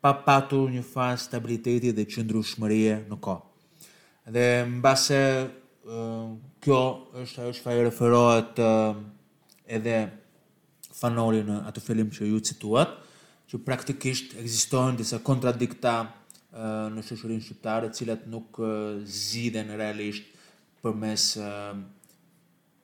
pa 0.03 0.11
patur 0.25 0.69
një 0.73 0.83
fazë 0.85 1.23
stabiliteti 1.29 1.93
dhe 1.95 2.05
qëndrueshmërie 2.13 2.97
në 3.09 3.17
kohë. 3.25 3.45
Dhe 4.35 4.45
mbase 4.77 5.19
kjo 6.63 6.81
është 7.23 7.45
ajo 7.71 7.77
i 7.81 7.85
referohet 7.87 8.61
edhe 9.77 9.97
fanori 10.95 11.41
në 11.43 11.57
atë 11.71 11.83
film 11.83 12.11
që 12.15 12.29
ju 12.29 12.41
cituat, 12.51 12.93
që 13.49 13.59
praktikisht 13.65 14.37
ekzistojnë 14.39 14.99
disa 15.01 15.19
kontradikta 15.23 15.95
në 16.93 17.03
shoqërinë 17.07 17.43
shqiptare, 17.47 17.89
të 17.89 17.97
cilat 18.01 18.27
nuk 18.31 18.59
zgjidhen 19.09 19.73
realisht 19.79 20.29
përmes 20.83 21.33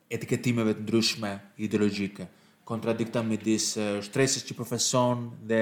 etiketimeve 0.09 0.73
të 0.73 0.81
ndryshme 0.83 1.29
ideologjike, 1.61 2.25
kontradikta 2.65 3.21
me 3.25 3.37
disë 3.41 3.83
shtresës 4.07 4.43
që 4.47 4.55
profeson 4.57 5.27
dhe 5.49 5.59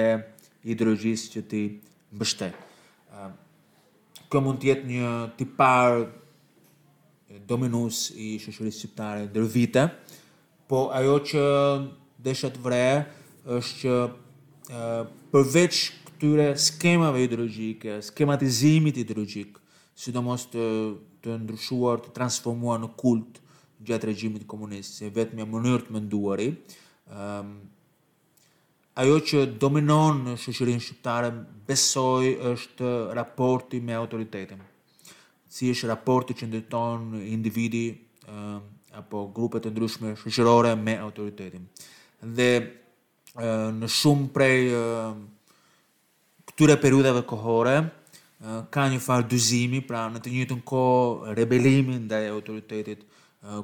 ideologjisë 0.68 1.30
që 1.34 1.42
ti 1.50 1.60
mbështet. 2.16 2.56
Kjo 4.28 4.40
mund 4.44 4.60
tjetë 4.60 4.84
një 4.88 5.12
tipar 5.38 6.00
dominus 7.48 8.08
i 8.16 8.34
shëshërisë 8.40 8.86
qiptare 8.88 9.26
dër 9.32 9.46
vite, 9.52 9.84
po 10.68 10.86
ajo 10.96 11.16
që 11.30 11.44
deshet 12.24 12.56
vre 12.64 12.82
është 13.44 13.94
që 14.68 14.84
përveç 15.32 15.82
këtyre 16.08 16.48
skemave 16.60 17.20
ideologjike, 17.28 17.98
skematizimit 18.10 18.96
ideologjik, 19.04 19.56
sidomos 19.98 20.44
të, 20.52 20.64
të 21.24 21.36
ndryshuar, 21.44 22.00
të 22.04 22.12
transformuar 22.16 22.80
në 22.82 22.90
kultë, 23.00 23.47
gjatë 23.86 24.08
regjimit 24.10 24.46
komunist, 24.50 24.98
se 24.98 25.10
vetë 25.14 25.38
me 25.38 25.44
mënyrë 25.46 25.86
të 25.88 25.94
mënduari. 25.96 26.48
Um, 26.52 27.18
ehm, 27.18 27.52
ajo 28.98 29.18
që 29.30 29.42
dominon 29.62 30.24
në 30.26 30.36
shëshërin 30.42 30.80
shqiptare, 30.82 31.30
besoj 31.68 32.32
është 32.54 32.90
raporti 33.18 33.80
me 33.80 33.94
autoritetin. 33.98 34.64
Si 35.48 35.70
është 35.72 35.92
raporti 35.92 36.34
që 36.40 36.48
ndërton 36.50 37.12
individi 37.30 37.86
um, 38.28 38.58
apo 38.98 39.28
grupet 39.36 39.68
e 39.68 39.72
ndryshme 39.72 40.16
shëshërore 40.22 40.74
me 40.78 40.98
autoritetin. 41.04 41.68
Dhe 42.22 42.50
ehm, 42.58 43.78
në 43.84 43.92
shumë 43.94 44.26
prej 44.34 44.56
uh, 44.74 45.12
këtyre 46.50 46.76
periudave 46.82 47.22
kohore, 47.22 47.78
ka 48.70 48.84
një 48.86 49.00
farë 49.02 49.24
dyzimi, 49.32 49.80
pra 49.82 50.04
në 50.14 50.20
të 50.22 50.30
njëtën 50.30 50.58
kohë 50.70 51.32
rebelimin 51.34 52.04
dhe 52.08 52.20
autoritetit, 52.30 53.00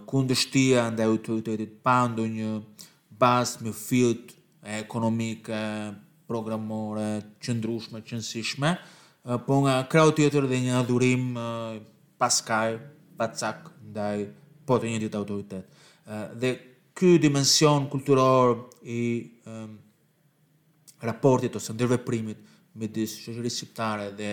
kundështia 0.06 0.84
ndaj 0.94 1.06
autoritetit 1.10 1.72
pa 1.82 2.06
ndonjë 2.08 2.50
bazë 3.18 3.64
me 3.66 3.72
fillt 3.74 4.34
ekonomike, 4.62 5.54
programore, 6.28 7.08
qëndrushme, 7.42 8.00
qëndësishme, 8.06 8.70
po 9.46 9.58
nga 9.64 9.80
krau 9.90 10.10
tjetër 10.16 10.46
dhe 10.50 10.60
një 10.66 10.76
adhurim 10.78 11.34
paskaj, 12.18 12.78
pacak, 13.18 13.68
ndaj 13.90 14.24
po 14.66 14.78
të 14.80 14.94
një 14.94 15.02
ditë 15.04 15.18
autoritet. 15.20 15.68
Dhe 16.40 16.50
ky 16.96 17.16
dimension 17.18 17.86
kulturor 17.92 18.56
i 18.86 19.02
raportit 21.04 21.56
ose 21.58 21.74
ndërveprimit 21.76 22.38
me 22.74 22.88
disë 22.88 23.36
shqiptare 23.52 24.10
dhe 24.16 24.30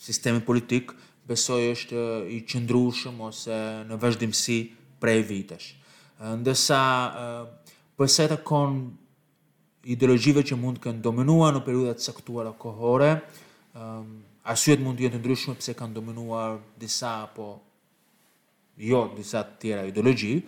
sistemi 0.00 0.40
politikë, 0.42 0.94
besoj 1.30 1.62
është 1.72 2.02
i 2.34 2.40
qëndrushëm 2.50 3.20
ose 3.22 3.58
në 3.86 3.98
vazhdimësi 4.02 4.56
prej 5.02 5.18
vitesh. 5.28 5.68
Ndësa 6.42 6.80
përse 7.98 8.26
të 8.32 8.40
konë 8.46 8.80
ideologjive 9.94 10.42
që 10.50 10.58
mund 10.60 10.80
kënë 10.82 11.02
dominua 11.06 11.52
në 11.54 11.62
periudat 11.64 12.02
sektuar 12.04 12.50
e 12.50 12.54
kohore, 12.60 13.12
asyet 14.52 14.82
mund 14.82 14.98
të 15.00 15.06
jetë 15.06 15.20
ndryshme 15.22 15.54
përse 15.60 15.76
kanë 15.78 15.96
dominuar 16.00 16.58
disa 16.80 17.14
apo 17.28 17.46
jo 18.90 19.04
disa 19.14 19.44
të 19.46 19.58
tjera 19.62 19.86
ideologji, 19.90 20.40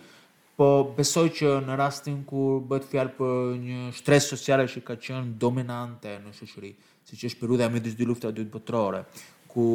po 0.57 0.67
besoj 0.97 1.27
që 1.33 1.55
në 1.65 1.75
rastin 1.79 2.19
kur 2.29 2.59
bëtë 2.69 2.91
fjalë 2.91 3.15
për 3.17 3.53
një 3.63 3.83
shtres 3.97 4.27
sociale 4.35 4.67
që 4.69 4.83
ka 4.85 4.99
qënë 5.07 5.37
dominante 5.41 6.17
në 6.21 6.33
shëshëri, 6.37 6.71
si 7.07 7.17
që 7.17 7.31
është 7.31 7.41
periudat 7.41 7.73
me 7.73 7.81
dhëzdi 7.81 8.05
lufta 8.09 8.29
dytë 8.35 8.53
botërore, 8.57 9.03
ku 9.49 9.65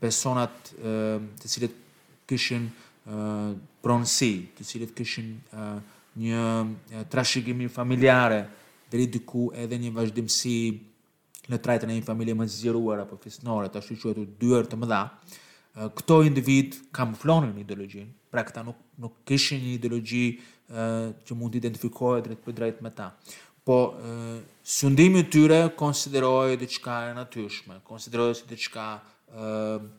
personat 0.00 0.70
të 0.80 1.50
cilët 1.52 1.76
këshin 2.30 2.66
pronsi, 3.84 4.30
të 4.56 4.64
cilët 4.66 4.94
këshin 4.96 5.30
një 6.20 6.44
trashëgimi 7.12 7.68
familjare, 7.72 8.40
dhe 8.90 9.04
i 9.04 9.08
dyku 9.16 9.50
edhe 9.62 9.78
një 9.78 9.92
vazhdimësi 9.94 10.54
në 11.50 11.58
trajtën 11.64 11.90
e 11.92 11.98
një 11.98 12.06
familje 12.06 12.34
më 12.38 12.46
zjeruar 12.56 13.04
apo 13.04 13.18
kristinore, 13.20 13.68
të 13.70 13.80
ashtu 13.82 13.98
që 14.02 14.14
e 14.14 14.24
të 14.24 14.62
të 14.72 14.78
mëdha, 14.80 15.02
këto 15.98 16.20
individ 16.26 16.74
kam 16.96 17.12
flonën 17.20 17.52
një 17.58 17.62
ideologi, 17.66 18.02
pra 18.30 18.42
këta 18.46 18.64
nuk 18.68 19.20
këshin 19.28 19.62
një 19.64 19.76
ideologi 19.80 20.24
që 20.70 21.36
mund 21.36 21.52
të 21.54 21.60
identifikohet 21.60 22.26
drejt 22.28 22.42
për 22.46 22.58
drejtë 22.62 22.84
me 22.86 22.90
ta. 22.94 23.10
Po, 23.64 23.76
sundimi 24.64 25.22
të 25.26 25.30
tyre 25.34 25.58
konsiderojë 25.78 26.56
dhe 26.62 26.66
qëka 26.74 26.96
e 27.10 27.16
natyrshme, 27.18 27.76
konsiderojë 27.86 28.46
dhe 28.50 28.58
qëka 28.64 28.88
Ehm, 29.30 29.90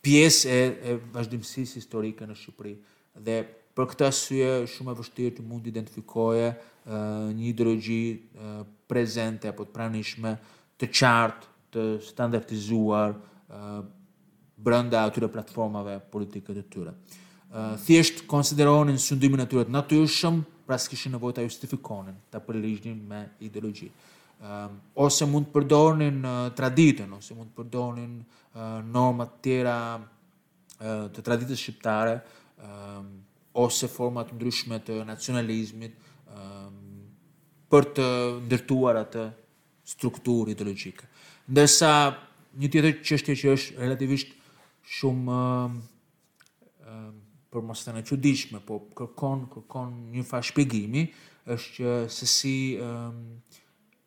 pjesë 0.00 0.50
e 0.86 0.96
vazhdimësis 1.12 1.76
historike 1.80 2.26
në 2.26 2.36
Shqipëri. 2.38 2.72
Dhe 3.20 3.36
për 3.76 3.88
këta 3.92 4.08
syë, 4.14 4.50
shumë 4.70 4.94
e 4.94 4.98
vështirë 5.00 5.34
të 5.38 5.44
mund 5.44 5.66
të 5.66 5.72
identifikoje 5.74 6.46
një 7.36 7.48
ideologi 7.50 7.98
prezente 8.90 9.50
apo 9.50 9.66
të 9.68 9.74
pranishme 9.74 10.30
të 10.80 10.88
qartë, 10.96 11.48
të 11.70 11.84
standartizuar 12.06 13.12
brënda 14.56 15.04
atyre 15.06 15.28
platformave 15.30 15.98
politikët 16.14 16.62
e 16.62 16.66
tyre. 16.72 16.94
Thjesht 17.84 18.24
konsideronin 18.30 18.96
sëndimin 18.98 19.44
e 19.44 19.50
tyre 19.52 19.66
të 19.68 19.76
natyrshëm, 19.76 20.40
pra 20.66 20.80
s'kishin 20.80 21.12
nevoj 21.18 21.34
të 21.36 21.44
justifikonin 21.44 22.16
të 22.32 22.40
përlijgjnin 22.48 23.04
me 23.10 23.26
ideologi. 23.44 23.90
Ehm, 24.40 24.76
ose 24.96 25.24
mund 25.28 25.50
të 25.50 25.52
përdornin 25.54 26.20
traditën, 26.56 27.10
ose 27.12 27.34
mund 27.36 27.50
të 27.52 27.56
përdornin 27.60 28.12
norma 28.90 29.26
të 29.28 29.42
tjera 29.46 29.74
të 30.80 31.22
traditës 31.26 31.60
shqiptare, 31.60 32.14
ehm, 32.64 33.10
ose 33.62 33.88
format 33.92 34.30
të 34.32 34.38
ndryshme 34.38 34.78
të 34.86 34.96
nacionalizmit 35.08 35.94
ehm, 36.32 36.80
për 37.70 37.86
të 38.00 38.08
ndërtuar 38.46 38.98
atë 39.04 39.26
strukturë 39.92 40.54
ideologjike. 40.54 41.04
Ndërsa 41.50 41.90
një 42.60 42.72
tjetër 42.72 42.98
çështje 43.06 43.36
që 43.42 43.52
është 43.58 43.78
relativisht 43.84 44.32
shumë 45.00 45.38
për 47.50 47.64
mos 47.66 47.80
të 47.84 47.92
në 47.96 48.04
qudishme, 48.08 48.60
po 48.64 48.76
kërkon 48.94 49.96
një 50.14 50.22
fa 50.28 50.38
shpegimi, 50.46 51.00
është 51.52 51.74
që 51.76 51.92
sësi 52.14 52.52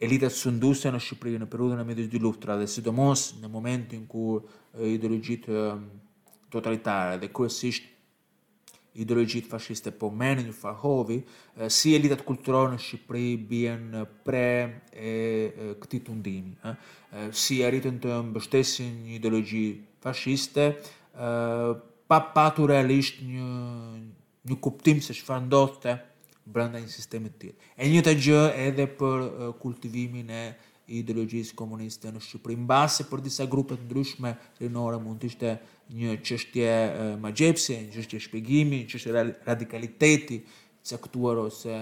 elitat 0.03 0.33
sunduse 0.35 0.91
në 0.91 0.99
Shqipëri 1.01 1.37
në 1.41 1.47
periudhën 1.51 1.79
e 1.81 1.87
midis 1.87 2.09
dy 2.11 2.19
luftrave 2.21 2.63
dhe 2.65 2.71
sidomos 2.71 3.29
në 3.41 3.49
momentin 3.51 4.05
ku 4.11 4.35
ideologjit 4.87 5.45
totalitare 6.53 7.19
dhe 7.21 7.29
kryesisht 7.33 7.89
ideologjit 9.01 9.47
fasciste 9.49 9.93
po 9.97 10.11
merrin 10.13 10.49
një 10.49 10.53
Farhovi 10.57 11.19
si 11.71 11.95
elitat 11.97 12.25
kulturore 12.27 12.75
në 12.75 12.81
Shqipëri 12.83 13.29
bien 13.49 13.85
pre 14.27 14.45
e 14.93 15.13
këtij 15.81 16.03
tundimi 16.09 16.53
ë 16.67 16.73
si 17.43 17.61
arritën 17.65 18.01
të 18.03 18.19
mbështesin 18.29 18.99
një 19.07 19.17
ideologji 19.21 19.65
fasciste 20.03 20.67
pa 22.11 22.19
patur 22.35 22.73
realisht 22.73 23.23
një 23.23 23.47
një 24.51 24.55
kuptim 24.59 24.99
se 25.01 25.15
çfarë 25.15 25.45
ndodhte 25.45 25.95
brenda 26.45 26.79
një 26.81 26.89
sistemi 26.91 27.29
të 27.31 27.39
tjetër. 27.41 27.71
E 27.77 27.89
njëta 27.89 28.13
gjë 28.19 28.41
edhe 28.67 28.87
për 28.99 29.23
kultivimin 29.61 30.29
e 30.33 30.43
ideologjisë 30.99 31.55
komuniste 31.55 32.11
në 32.11 32.19
Shqipëri, 32.25 32.57
mbase 32.65 33.05
për 33.07 33.21
disa 33.23 33.45
grupe 33.49 33.77
të 33.79 33.85
ndryshme 33.87 34.33
rinore 34.59 34.97
mund 34.99 35.21
të 35.23 35.29
ishte 35.31 35.53
një 35.95 36.17
çështje 36.27 36.73
magjepsie, 37.23 37.77
një 37.85 37.93
çështje 37.95 38.19
shpjegimi, 38.27 38.81
një 38.83 38.89
çështje 38.91 39.23
radikaliteti 39.47 40.41
i 40.41 40.87
caktuar 40.89 41.39
ose 41.45 41.77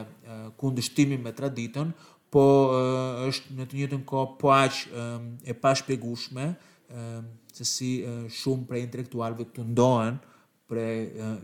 kundështimi 0.61 1.17
me 1.17 1.33
traditën, 1.33 1.89
po 2.31 2.43
është 3.27 3.57
në 3.57 3.65
të 3.69 3.79
njëjtën 3.79 4.03
kohë 4.07 4.35
po 4.39 4.51
aq 4.55 4.83
e 5.51 5.57
pa 5.61 5.73
shpjegueshme 5.75 6.45
se 7.51 7.65
si 7.67 7.89
shumë 8.37 8.69
prej 8.69 8.85
intelektualëve 8.85 9.49
tundohen 9.57 10.21
për 10.69 10.79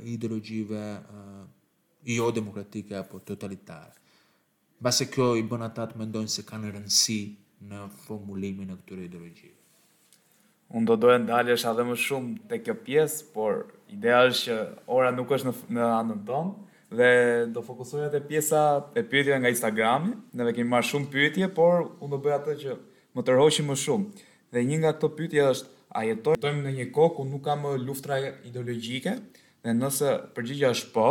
ideologjive 0.07 0.79
jo 2.15 2.31
demokratike 2.31 2.95
apo 2.97 3.19
totalitare. 3.19 3.91
Base 4.81 5.07
kjo 5.09 5.31
i 5.39 5.43
bën 5.43 5.63
ata 5.65 5.87
të 5.89 5.97
mendojnë 5.99 6.29
se 6.31 6.43
kanë 6.47 6.69
rëndësi 6.75 7.19
në 7.67 7.83
formulimin 8.05 8.69
e 8.71 8.75
këtyre 8.81 9.07
ideologjive. 9.07 9.55
Unë 10.75 10.87
do 10.91 10.97
dojnë 11.07 11.25
daljesh 11.31 11.65
edhe 11.69 11.85
më 11.87 11.95
shumë 12.03 12.47
të 12.51 12.59
kjo 12.65 12.75
pjesë, 12.85 13.25
por 13.33 13.63
ideja 13.95 14.19
është 14.27 14.45
që 14.47 14.57
ora 14.97 15.09
nuk 15.15 15.31
është 15.37 15.49
në, 15.49 15.55
në 15.77 15.87
anën 15.97 16.21
tonë, 16.27 16.53
dhe 16.99 17.09
do 17.55 17.63
fokusohet 17.65 18.13
e 18.15 18.21
pjesa 18.29 18.61
e 18.95 19.01
pyetjeve 19.03 19.39
nga 19.41 19.51
Instagrami, 19.51 20.13
ne 20.33 20.45
ve 20.47 20.53
kemi 20.55 20.69
marrë 20.71 20.87
shumë 20.91 21.09
pyetje, 21.11 21.49
por 21.57 21.89
unë 22.03 22.13
do 22.13 22.21
bëj 22.27 22.35
atë 22.37 22.55
që 22.61 22.77
më 23.17 23.25
tërhoqim 23.31 23.67
më 23.73 23.79
shumë. 23.83 24.25
Dhe 24.55 24.63
një 24.69 24.79
nga 24.83 24.93
këto 24.95 25.09
pyetje 25.17 25.49
është 25.53 25.75
a 25.97 26.05
jetojmë 26.05 26.63
në 26.67 26.75
një 26.77 26.87
kohë 26.95 27.15
ku 27.17 27.27
nuk 27.31 27.43
ka 27.49 27.57
më 27.59 27.73
luftra 27.81 28.21
ideologjike? 28.47 29.17
Dhe 29.65 29.73
nëse 29.81 30.13
përgjigjja 30.37 30.71
është 30.77 30.93
po, 30.93 31.09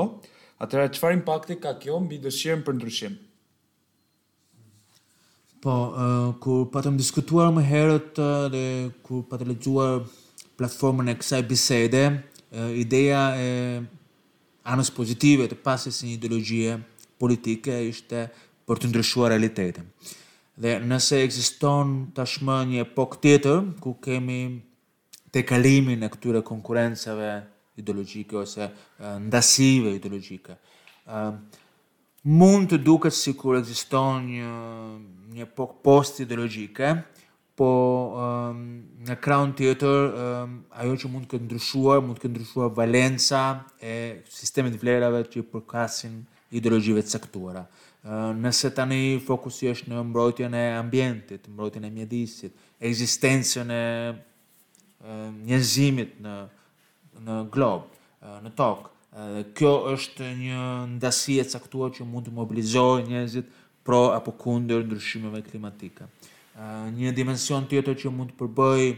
Atëra 0.64 0.86
çfarë 0.94 1.16
impakti 1.18 1.54
ka 1.62 1.70
kjo 1.80 1.94
mbi 2.04 2.16
dëshirën 2.24 2.62
për 2.64 2.74
ndryshim? 2.78 3.12
Po, 5.60 5.72
uh, 6.02 6.30
ku 6.42 6.52
patëm 6.72 6.94
po 6.96 7.00
diskutuar 7.02 7.50
më 7.52 7.62
herët 7.72 8.16
uh, 8.24 8.46
dhe 8.54 8.64
ku 9.04 9.14
patëm 9.28 9.44
po 9.50 9.52
lexuar 9.52 9.96
platformën 10.56 11.12
e 11.12 11.14
kësaj 11.20 11.42
bisede, 11.50 12.02
uh, 12.56 12.70
ideja 12.82 13.22
e 13.36 13.52
anës 14.72 14.88
pozitive 14.96 15.44
të 15.50 15.58
pasjes 15.66 15.98
si 16.00 16.14
ideologjie 16.16 16.78
politike 17.20 17.76
është 17.92 18.22
për 18.66 18.80
të 18.80 18.86
ndryshuar 18.90 19.34
realitetin. 19.34 19.84
Dhe 20.56 20.78
nëse 20.88 21.20
ekziston 21.20 21.86
tashmë 22.16 22.56
një 22.70 22.80
epokë 22.88 23.20
tjetër 23.26 23.60
ku 23.84 23.92
kemi 24.04 24.40
kalimin 25.46 26.00
e 26.00 26.08
këtyre 26.08 26.40
konkurrencave 26.40 27.26
ideologjike 27.76 28.36
ose 28.36 28.70
ndasive 29.26 29.94
ideologjike. 29.96 30.56
mund 32.26 32.66
të 32.72 32.80
duket 32.82 33.14
sikur 33.14 33.54
ekziston 33.60 34.24
një 34.26 34.52
një 35.36 35.44
pok 35.54 35.76
post 35.84 36.18
ideologjike, 36.24 36.88
po 37.56 37.68
në 39.06 39.14
Crown 39.22 39.52
Theater 39.56 40.10
ajo 40.80 40.94
që 41.00 41.10
mund 41.12 41.24
të 41.28 41.36
ketë 41.36 41.46
ndryshuar, 41.46 42.00
mund 42.02 42.16
të 42.18 42.22
ketë 42.24 42.32
ndryshuar 42.34 42.72
valenca 42.76 43.42
e 43.80 43.94
sistemit 44.38 44.74
të 44.74 44.82
vlerave 44.82 45.22
që 45.30 45.44
përkasin 45.52 46.18
ideologjive 46.56 47.04
të 47.04 47.14
sektuara. 47.14 47.62
Nëse 48.42 48.72
tani 48.74 49.20
fokus 49.26 49.60
është 49.66 49.88
në 49.92 50.02
mbrojtjen 50.10 50.54
e 50.54 50.66
ambientit, 50.82 51.46
mbrojtjen 51.48 51.86
e 51.88 51.90
mjedisit, 51.90 52.52
eksistencën 52.82 53.68
e 53.84 53.86
njëzimit 55.46 56.12
në 56.22 56.34
në 57.24 57.42
glob, 57.52 57.88
në 58.44 58.52
tokë. 58.58 58.92
Kjo 59.56 59.70
është 59.94 60.26
një 60.36 60.62
ndasje 60.96 61.38
e 61.46 61.48
caktuar 61.48 61.92
që 61.96 62.04
mund 62.04 62.26
të 62.28 62.34
mobilizojë 62.36 63.04
njerëzit 63.08 63.48
pro 63.86 64.00
apo 64.12 64.34
kundër 64.36 64.82
ndryshimeve 64.84 65.40
klimatike. 65.46 66.04
Një 66.96 67.14
dimension 67.16 67.64
tjetër 67.68 67.96
që 68.02 68.12
mund 68.12 68.34
të 68.34 68.40
përbëj 68.42 68.88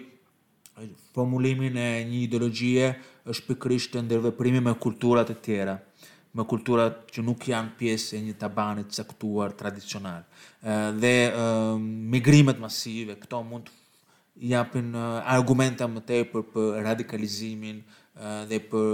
formulimin 1.15 1.77
e 1.83 1.89
një 2.09 2.23
ideologjie 2.25 2.89
është 3.31 3.45
pikërisht 3.53 3.93
të 3.97 4.05
ndërveprimi 4.09 4.61
me 4.63 4.75
kultura 4.81 5.25
të 5.27 5.39
tjera 5.45 5.79
me 6.39 6.45
kultura 6.47 6.85
që 7.09 7.23
nuk 7.25 7.47
janë 7.49 7.73
pjesë 7.81 8.19
e 8.19 8.19
një 8.27 8.35
tabanit 8.39 8.91
të 8.93 9.01
caktuar 9.05 9.55
tradicional. 9.59 10.23
dhe 11.01 11.13
migrimet 12.15 12.59
masive 12.63 13.17
këto 13.21 13.41
mund 13.43 13.71
japin 14.37 14.95
argumenta 14.95 15.89
më 15.89 16.01
tepër 16.07 16.43
për 16.53 16.83
radikalizimin, 16.85 17.83
dhe 18.51 18.59
për 18.71 18.87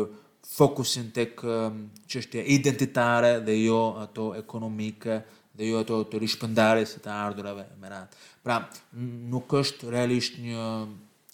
fokusin 0.45 1.07
të 1.17 1.25
qështja 1.41 2.43
identitare 2.57 3.39
dhe 3.47 3.55
jo 3.65 3.79
ato 4.05 4.35
ekonomike 4.37 5.19
dhe 5.55 5.69
jo 5.71 5.81
ato 5.81 6.03
të 6.11 6.21
rishpëndarit 6.25 6.89
së 6.91 7.01
të 7.05 7.11
ardurave 7.15 7.65
e 7.71 7.77
mërat. 7.81 8.15
Pra, 8.45 8.59
nuk 9.33 9.53
është 9.63 9.93
realisht 9.95 10.39
një 10.43 10.63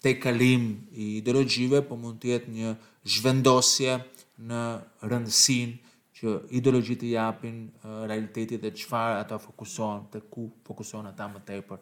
tekalim 0.01 0.69
i 0.93 1.17
ideologjive, 1.17 1.81
po 1.83 1.95
mund 1.97 2.19
të 2.21 2.29
jetë 2.31 2.53
një 2.53 2.73
zhvendosje 3.15 3.97
në 4.45 4.61
rëndësin 5.07 5.73
që 6.21 6.35
ideologjit 6.61 7.01
të 7.01 7.09
japin 7.15 7.57
realitetit 7.83 8.61
dhe 8.61 8.69
qëfar 8.77 9.17
ata 9.23 9.41
fokuson 9.41 10.05
të 10.13 10.21
ku 10.29 10.47
fokuson 10.69 11.09
ata 11.09 11.27
më 11.33 11.41
tepër, 11.49 11.81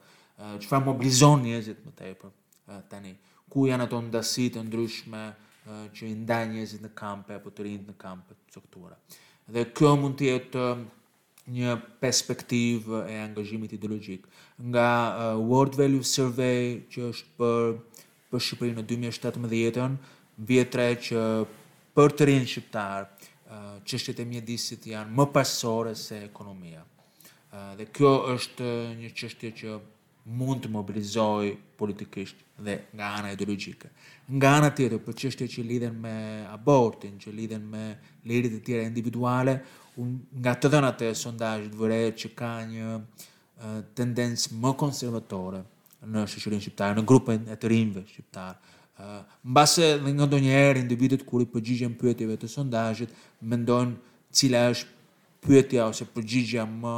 qëfar 0.64 0.86
mobilizon 0.88 1.44
njezit 1.44 1.84
më 1.86 1.94
tepër 2.02 2.82
të 2.90 3.04
një. 3.06 3.14
Ku 3.52 3.68
janë 3.68 3.86
ato 3.90 4.00
ndasit 4.08 4.56
ndryshme 4.64 5.22
që 5.94 6.06
i 6.10 6.16
ndaj 6.24 6.46
njëzit 6.54 6.84
në 6.86 6.92
kampe, 6.98 7.36
apo 7.38 7.52
të 7.54 7.66
rinjët 7.66 7.90
në 7.92 7.98
kampe 8.02 8.36
të 8.36 8.54
struktura. 8.54 8.96
Dhe 9.50 9.64
kjo 9.76 9.94
mund 10.00 10.18
të 10.20 10.28
jetë 10.30 10.64
um, 10.66 10.86
një 11.54 11.76
perspektiv 12.02 12.90
e 13.06 13.18
angazhimit 13.24 13.74
ideologjik. 13.74 14.28
Nga 14.62 14.86
World 15.50 15.78
Value 15.80 16.06
Survey, 16.06 16.80
që 16.92 17.06
është 17.10 17.42
për, 17.42 17.72
për 18.30 18.46
Shqipërinë 18.46 18.82
në 18.82 18.86
2017-ën, 18.94 19.98
vjetre 20.50 20.90
që 21.10 21.24
për 21.98 22.16
të 22.18 22.30
rinjë 22.30 22.50
shqiptarë, 22.54 23.08
uh, 23.10 23.72
qështet 23.90 24.22
e 24.24 24.28
mjedisit 24.30 24.86
janë 24.94 25.16
më 25.20 25.30
pasore 25.36 25.96
se 25.98 26.24
ekonomia. 26.32 26.86
dhe 27.78 27.86
kjo 27.90 28.10
është 28.34 28.66
një 29.00 29.08
qështje 29.18 29.50
që 29.60 29.72
mund 30.30 30.62
të 30.64 30.70
mobilizoj 30.72 31.54
politikisht 31.80 32.44
dhe 32.66 32.76
nga 32.94 33.08
ana 33.20 33.32
ideologjike. 33.34 33.90
Nga 34.36 34.52
ana 34.60 34.70
tjetër, 34.78 35.00
për 35.06 35.16
çështje 35.22 35.48
që 35.56 35.64
lidhen 35.70 35.96
me 36.04 36.16
abortin, 36.54 37.16
që 37.22 37.32
lidhen 37.34 37.64
me 37.72 37.86
lirit 38.28 38.60
e 38.60 38.62
tjera 38.66 38.86
individuale, 38.90 39.58
un, 40.02 40.18
nga 40.44 40.54
të 40.56 40.72
dhënat 40.76 41.04
e 41.08 41.14
sondajit 41.24 41.74
vëre 41.76 42.02
që 42.22 42.32
ka 42.42 42.52
një 42.74 42.94
uh, 43.00 43.80
tendencë 43.98 44.54
më 44.62 44.74
konservatore 44.84 45.64
në 46.06 46.28
shëshërin 46.32 46.62
shqiptarë, 46.64 47.00
në 47.02 47.08
grupën 47.10 47.50
e 47.54 47.58
të 47.60 47.74
rinjëve 47.74 48.06
shqiptarë. 48.06 48.76
Uh, 49.00 49.18
në 49.48 49.56
base 49.58 49.90
dhe 50.06 50.14
nga 50.16 50.28
do 50.30 50.38
njerë, 50.46 50.80
individet 50.84 51.26
kuri 51.28 51.48
përgjigjen 51.54 51.98
pyetjeve 52.00 52.38
të 52.40 52.52
sondazhit, 52.52 53.18
mendojnë 53.48 53.98
cila 54.36 54.68
është 54.76 54.98
pyetja 55.40 55.88
ose 55.88 56.06
përgjigja 56.14 56.66
më 56.68 56.94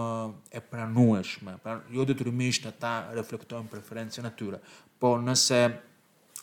e 0.58 0.62
pranueshme. 0.74 1.54
Pra, 1.62 1.80
jo 1.94 2.06
detyrimisht 2.10 2.66
ata 2.70 2.94
reflektojnë 3.14 3.70
preferencën 3.70 4.26
e 4.26 4.32
tyre, 4.38 4.58
por 5.00 5.22
nëse 5.22 5.60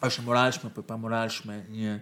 është 0.06 0.24
moralshme 0.26 0.68
për 0.70 0.76
po 0.82 0.88
pamoralshme 0.92 1.62
një 1.74 1.98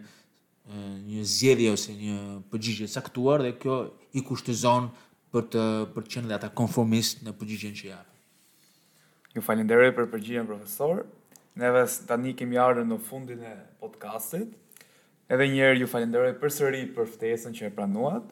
një 1.06 1.20
zgjedhje 1.30 1.68
ose 1.70 1.92
një 1.94 2.14
përgjigje 2.50 2.88
saktuar 2.90 3.38
dhe 3.44 3.52
kjo 3.54 3.74
i 4.18 4.22
kushtëzon 4.26 4.88
për 5.30 5.44
të 5.52 5.62
për 5.94 6.06
të 6.08 6.12
qenë 6.16 6.34
ata 6.36 6.48
konformist 6.60 7.20
në 7.22 7.30
përgjigjen 7.38 7.76
që 7.78 7.86
janë. 7.92 8.16
Ju 9.36 9.44
falenderoj 9.46 9.92
për 9.94 10.08
përgjigjen 10.16 10.48
profesor. 10.50 11.04
Ne 11.56 11.70
tani 12.10 12.34
kemi 12.36 12.58
ardhur 12.60 12.84
në 12.90 12.98
fundin 13.06 13.44
e 13.46 13.54
podcastit. 13.80 14.50
Edhe 15.30 15.46
një 15.52 15.62
herë 15.68 15.78
ju 15.84 15.88
falenderoj 15.92 16.34
përsëri 16.42 16.82
për 16.98 17.14
ftesën 17.14 17.54
që 17.56 17.70
e 17.70 17.70
pranuat. 17.78 18.26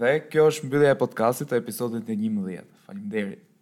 Dhe 0.00 0.12
kjo 0.32 0.44
është 0.50 0.68
mbyllja 0.70 0.92
e 0.94 0.98
podcastit 1.02 1.50
të 1.52 1.60
episodit 1.62 2.08
të 2.08 2.16
11. 2.20 2.66
Faleminderit. 2.88 3.48